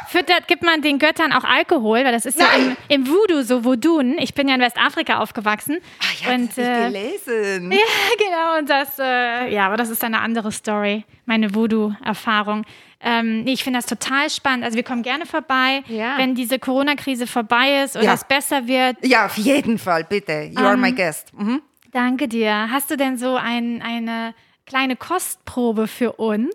Füttert, 0.08 0.48
gibt 0.48 0.62
man 0.62 0.80
den 0.80 0.98
Göttern 0.98 1.32
auch 1.32 1.44
Alkohol, 1.44 2.02
weil 2.02 2.12
das 2.12 2.24
ist 2.24 2.40
ja 2.40 2.46
im, 2.56 2.68
Nein. 2.68 2.76
im 2.88 3.08
Voodoo 3.08 3.42
so 3.42 3.62
Vodun. 3.62 4.16
Ich 4.18 4.32
bin 4.32 4.48
ja 4.48 4.54
in 4.54 4.60
Westafrika 4.62 5.18
aufgewachsen. 5.18 5.80
Ah, 6.00 6.26
ja, 6.26 6.34
und, 6.34 6.56
das 6.56 6.64
hab 6.64 6.64
äh, 6.64 6.86
ich 6.86 7.24
gelesen. 7.26 7.72
Ja, 7.78 7.78
genau. 8.16 8.58
Und 8.58 8.70
das, 8.70 8.98
äh, 8.98 9.52
ja, 9.52 9.66
aber 9.66 9.76
das 9.76 9.90
ist 9.90 10.02
eine 10.02 10.20
andere 10.20 10.50
Story, 10.50 11.04
meine 11.26 11.54
Voodoo-Erfahrung. 11.54 12.64
Ähm, 13.00 13.44
nee, 13.44 13.52
ich 13.52 13.62
finde 13.62 13.78
das 13.78 13.86
total 13.86 14.28
spannend. 14.28 14.64
Also 14.64 14.76
wir 14.76 14.82
kommen 14.82 15.02
gerne 15.02 15.24
vorbei, 15.24 15.82
Ja. 15.86 16.18
wenn 16.18 16.34
diese 16.34 16.58
Corona-Krise 16.58 17.26
vorbei 17.28 17.82
ist 17.84 17.94
oder 17.96 18.04
Ja. 18.06 18.14
es 18.14 18.24
besser 18.24 18.66
wird. 18.66 18.96
Ja, 19.04 19.26
auf 19.26 19.36
jeden 19.36 19.78
Fall, 19.78 20.02
bitte. 20.04 20.50
You 20.52 20.58
are 20.64 20.74
Ähm, 20.74 20.80
my 20.80 20.92
guest. 20.92 21.32
Mhm. 21.32 21.62
Danke 21.92 22.26
dir. 22.28 22.68
Hast 22.70 22.90
du 22.90 22.96
denn 22.96 23.16
so 23.16 23.36
ein, 23.36 23.82
eine 23.82 24.34
kleine 24.66 24.96
Kostprobe 24.96 25.86
für 25.86 26.12
uns? 26.14 26.52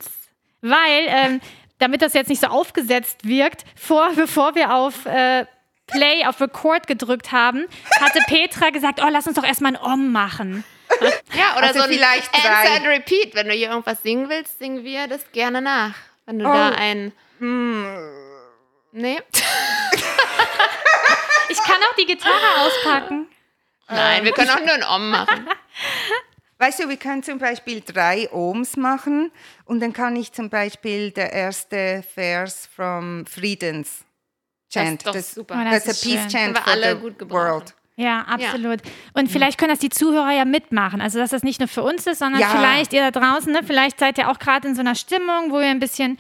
Weil, 0.62 1.06
ähm, 1.08 1.42
damit 1.80 2.02
das 2.02 2.14
jetzt 2.14 2.28
nicht 2.30 2.42
so 2.42 2.48
aufgesetzt 2.48 3.26
wirkt, 3.28 3.64
vor, 3.76 4.12
bevor 4.16 4.54
wir 4.56 4.74
auf 4.74 5.06
äh, 5.06 5.46
Play, 5.88 6.26
auf 6.26 6.40
Record 6.42 6.88
gedrückt 6.88 7.32
haben, 7.32 7.66
hatte 8.02 8.20
Petra 8.28 8.70
gesagt, 8.70 9.02
oh, 9.04 9.08
lass 9.10 9.28
uns 9.28 9.36
doch 9.38 9.44
erstmal 9.46 9.76
ein 9.76 9.82
Om 9.82 10.12
machen. 10.12 10.64
Ja, 11.36 11.58
oder 11.58 11.68
Also 11.68 11.80
so 11.80 11.86
ein 11.86 11.92
vielleicht 11.92 12.32
drei. 12.34 12.50
Answer 12.50 12.76
and 12.76 12.86
Repeat. 12.88 13.34
Wenn 13.34 13.48
du 13.48 13.54
hier 13.54 13.70
irgendwas 13.70 14.02
singen 14.04 14.30
willst, 14.30 14.60
singen 14.60 14.84
wir 14.84 15.08
das 15.08 15.32
gerne 15.32 15.62
nach. 15.62 15.96
Wenn 16.26 16.40
du 16.40 16.46
Oh. 16.46 16.54
da 16.54 16.70
ein... 16.70 17.12
Nee? 18.92 19.20
Ich 21.50 21.58
kann 21.62 21.78
auch 21.84 21.96
die 21.96 22.06
Gitarre 22.06 22.62
auspacken. 22.62 23.28
Nein, 23.88 24.24
wir 24.24 24.32
können 24.32 24.50
auch 24.50 24.60
nur 24.60 24.74
ein 24.74 24.84
Om 24.84 25.10
machen. 25.12 25.48
Weißt 26.58 26.80
du, 26.80 26.90
wir 26.90 26.98
können 26.98 27.22
zum 27.22 27.38
Beispiel 27.38 27.82
drei 27.82 28.30
Ohms 28.32 28.76
machen 28.78 29.32
und 29.66 29.80
dann 29.82 29.94
kann 29.94 30.16
ich 30.16 30.32
zum 30.32 30.50
Beispiel 30.50 31.12
der 31.12 31.32
erste 31.34 32.04
Vers 32.14 32.68
vom 32.76 33.26
Friedens 33.28 34.04
Chant. 34.72 35.06
Das 35.06 35.16
ist 35.16 35.38
doch 35.38 35.42
super. 35.44 35.56
Oh, 35.60 35.64
das 35.70 35.84
that's 35.84 35.88
a 35.88 35.92
ist 35.92 36.04
peace 36.04 36.22
schön. 36.22 36.30
chant 36.54 36.58
for 36.58 36.68
alle 36.72 36.96
the 36.96 37.02
gut 37.02 37.20
gebrauchen. 37.20 37.44
world. 37.52 37.76
Ja, 37.96 38.22
absolut. 38.22 38.80
Und 39.14 39.30
vielleicht 39.30 39.60
können 39.60 39.70
das 39.70 39.78
die 39.80 39.90
Zuhörer 39.90 40.32
ja 40.32 40.46
mitmachen. 40.46 41.00
Also, 41.00 41.20
dass 41.20 41.30
das 41.30 41.44
nicht 41.44 41.60
nur 41.60 41.68
für 41.68 41.84
uns 41.84 42.08
ist, 42.08 42.20
sondern 42.20 42.42
Ja. 42.42 42.50
vielleicht 42.50 42.92
ihr 42.94 43.12
da 43.12 43.20
draußen, 43.20 43.52
ne, 43.54 43.60
vielleicht 43.64 44.00
seid 44.00 44.18
ihr 44.18 44.30
auch 44.32 44.40
gerade 44.40 44.68
in 44.68 44.74
so 44.76 44.82
einer 44.82 44.96
Stimmung, 44.96 45.52
wo 45.52 45.60
ihr 45.60 45.68
ein 45.68 45.80
bisschen 45.80 46.18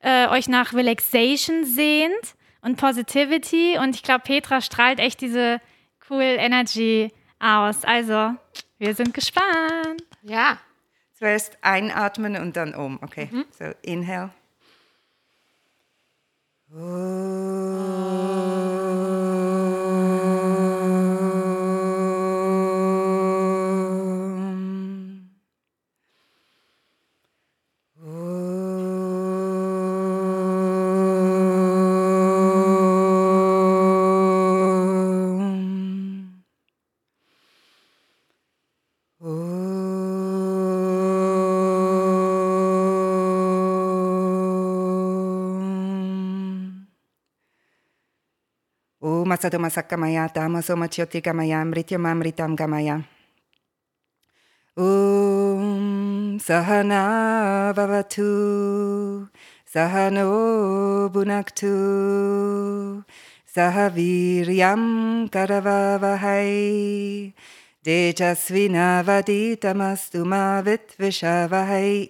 äh, 0.00 0.28
euch 0.28 0.46
nach 0.46 0.72
Relaxation 0.72 1.64
sehnt 1.64 2.36
und 2.60 2.76
Positivity. 2.76 3.76
Und 3.78 3.96
ich 3.96 4.04
glaube, 4.04 4.20
Petra 4.24 4.60
strahlt 4.60 5.00
echt 5.00 5.20
diese 5.20 5.60
cool 6.10 6.22
Energy 6.22 7.10
aus. 7.40 7.84
Also, 7.84 8.34
wir 8.78 8.94
sind 8.94 9.12
gespannt. 9.12 10.04
Ja. 10.22 10.58
Zuerst 11.18 11.58
einatmen 11.62 12.36
und 12.36 12.56
dann 12.56 12.74
um. 12.74 13.00
Okay, 13.02 13.28
Mhm. 13.32 13.44
so 13.58 13.64
inhale. 13.82 14.30
Oh. 16.72 18.75
Masatomasakamaya, 49.36 50.32
Tamaso 50.32 50.72
Machioti 50.76 51.20
Gamaya, 51.20 51.62
Mritya 51.62 51.98
Mamritam 52.00 52.56
Gamaya. 52.56 53.04
Om 54.78 56.38
Sahana 56.38 57.74
Vavatu, 57.76 59.28
Sahano 59.68 61.10
Bunaktu, 61.12 63.04
Sahaviryam 63.54 65.28
Karavavahai, 65.28 67.34
Dejasvina 67.84 69.04
Vaditamastu 69.04 70.24
Mavit 70.24 70.96
Vishavahai. 70.96 72.08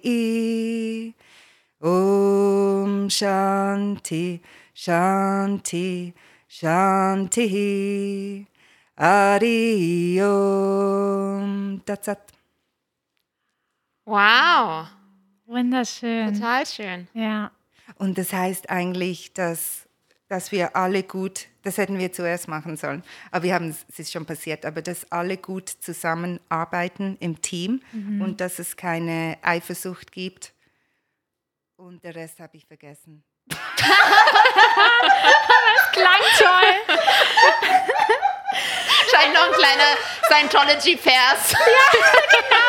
Om 1.83 3.09
Shanti, 3.09 4.39
Shanti, 4.73 6.13
Shanti 6.47 7.49
Shanti 7.49 8.47
Ari 8.95 10.21
Om 10.23 11.81
Tatsat. 11.85 12.31
Wow, 14.05 14.87
Wunderschön. 15.45 16.33
total 16.33 16.65
schön. 16.65 17.07
Ja. 17.13 17.51
Und 17.95 18.17
das 18.17 18.31
heißt 18.31 18.69
eigentlich, 18.69 19.33
dass, 19.33 19.87
dass 20.29 20.53
wir 20.53 20.77
alle 20.77 21.03
gut, 21.03 21.47
das 21.63 21.77
hätten 21.77 21.99
wir 21.99 22.13
zuerst 22.13 22.47
machen 22.47 22.77
sollen, 22.77 23.03
aber 23.31 23.43
wir 23.43 23.53
haben, 23.53 23.69
es 23.69 23.99
ist 23.99 24.13
schon 24.13 24.25
passiert, 24.25 24.65
aber 24.65 24.81
dass 24.81 25.11
alle 25.11 25.35
gut 25.37 25.67
zusammenarbeiten 25.69 27.17
im 27.19 27.41
Team 27.41 27.81
und 28.21 28.39
dass 28.39 28.59
es 28.59 28.77
keine 28.77 29.37
Eifersucht 29.41 30.13
gibt. 30.13 30.53
Und 31.75 32.01
der 32.03 32.15
Rest 32.15 32.39
habe 32.39 32.55
ich 32.55 32.65
vergessen. 32.65 33.23
Klang 35.97 36.21
toll. 36.37 36.97
Wahrscheinlich 39.09 39.39
noch 39.39 39.47
ein 39.47 39.53
kleiner 39.53 39.97
Scientology-Vers. 40.29 41.51
Ja, 41.51 41.57
genau. 41.91 42.67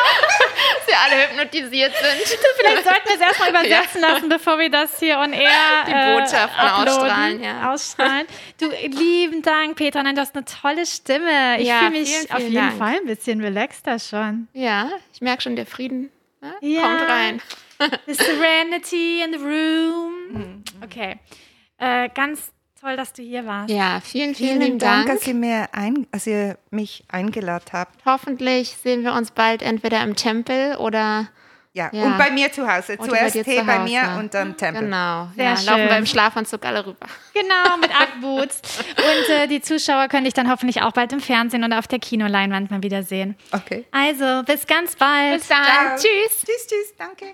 Dass 0.79 0.87
wir 0.87 0.99
alle 0.99 1.27
hypnotisiert 1.27 1.93
sind. 1.95 2.37
Vielleicht 2.57 2.83
sollten 2.83 3.07
wir 3.07 3.15
es 3.15 3.21
erstmal 3.21 3.49
übersetzen 3.49 4.01
lassen, 4.01 4.29
bevor 4.29 4.59
wir 4.59 4.69
das 4.69 4.99
hier 4.99 5.17
on 5.19 5.33
air 5.33 5.49
Die 5.87 5.91
äh, 5.91 6.13
Botschaften 6.19 6.59
uploaden, 6.59 6.89
ausstrahlen, 7.01 7.43
ja. 7.43 7.71
ausstrahlen. 7.73 8.27
Du, 8.59 8.69
lieben 8.69 9.41
Dank, 9.41 9.77
Petra. 9.77 10.03
Nein, 10.03 10.15
du 10.15 10.21
hast 10.21 10.35
eine 10.35 10.45
tolle 10.45 10.85
Stimme. 10.85 11.59
Ich 11.59 11.67
Ja, 11.67 11.79
fühle 11.79 11.91
mich 11.91 12.09
vielen, 12.09 12.31
auf 12.31 12.37
vielen 12.37 12.51
jeden 12.51 12.67
Dank. 12.67 12.77
Fall 12.77 12.95
ein 12.97 13.05
bisschen 13.05 13.41
relaxter 13.41 13.99
schon. 13.99 14.47
Ja, 14.53 14.89
ich 15.13 15.21
merke 15.21 15.41
schon, 15.41 15.55
der 15.55 15.65
Frieden 15.65 16.11
ne, 16.41 16.53
Ja. 16.61 16.81
kommt 16.81 17.09
rein. 17.09 17.41
The 18.07 18.13
serenity 18.13 19.21
in 19.23 19.31
the 19.33 19.39
room. 19.39 20.13
Mhm. 20.31 20.63
Okay. 20.83 21.19
Äh, 21.77 22.09
ganz 22.13 22.51
toll, 22.79 22.95
dass 22.97 23.13
du 23.13 23.21
hier 23.21 23.45
warst. 23.45 23.69
Ja, 23.69 23.99
vielen, 24.03 24.35
vielen, 24.35 24.61
Vielen 24.61 24.79
Dank, 24.79 25.07
Dank. 25.07 25.19
dass 25.19 25.27
ihr, 25.27 25.33
mir 25.33 25.67
ein, 25.73 26.07
dass 26.11 26.25
ihr 26.27 26.57
mich 26.71 27.03
eingeladen 27.09 27.65
habt. 27.73 28.03
Hoffentlich 28.05 28.75
sehen 28.81 29.03
wir 29.03 29.13
uns 29.13 29.31
bald 29.31 29.61
entweder 29.61 30.01
im 30.03 30.15
Tempel 30.15 30.75
oder 30.77 31.27
Ja, 31.71 31.89
Ja. 31.93 32.03
und 32.05 32.17
bei 32.17 32.31
mir 32.31 32.51
zu 32.51 32.67
Hause. 32.67 32.93
Oder 32.93 33.11
bei 33.11 33.17
Zuerst 33.17 33.35
dir 33.35 33.43
Tee 33.43 33.57
zu 33.59 33.65
bei 33.65 33.77
Hause. 33.79 33.83
mir 33.93 34.15
und 34.19 34.33
dann 34.33 34.57
Tempel. 34.57 34.83
genau. 34.85 35.27
Sehr 35.35 35.45
ja, 35.45 35.55
schön. 35.55 35.65
laufen 35.67 35.87
wir 35.89 35.97
im 35.97 36.05
Schlafanzug 36.07 36.65
alle 36.65 36.83
rüber. 36.85 37.05
Genau, 37.33 37.77
mit 37.79 37.91
Ackboots. 38.01 38.61
Und 38.97 39.33
äh, 39.35 39.47
die 39.47 39.61
Zuschauer 39.61 40.07
können 40.07 40.25
dich 40.25 40.33
dann 40.33 40.49
hoffentlich 40.49 40.81
auch 40.81 40.93
bald 40.93 41.13
im 41.13 41.19
Fernsehen 41.19 41.63
oder 41.63 41.77
auf 41.77 41.87
der 41.87 41.99
Kinoleinwand 41.99 42.71
mal 42.71 42.81
wiedersehen. 42.81 43.35
Okay. 43.51 43.85
Also, 43.91 44.41
bis 44.45 44.65
ganz 44.65 44.95
bald. 44.95 45.37
Bis 45.39 45.47
dann. 45.47 45.63
Ciao. 45.63 45.95
Tschüss. 45.97 46.39
Tschüss, 46.45 46.67
tschüss, 46.67 46.93
danke. 46.97 47.25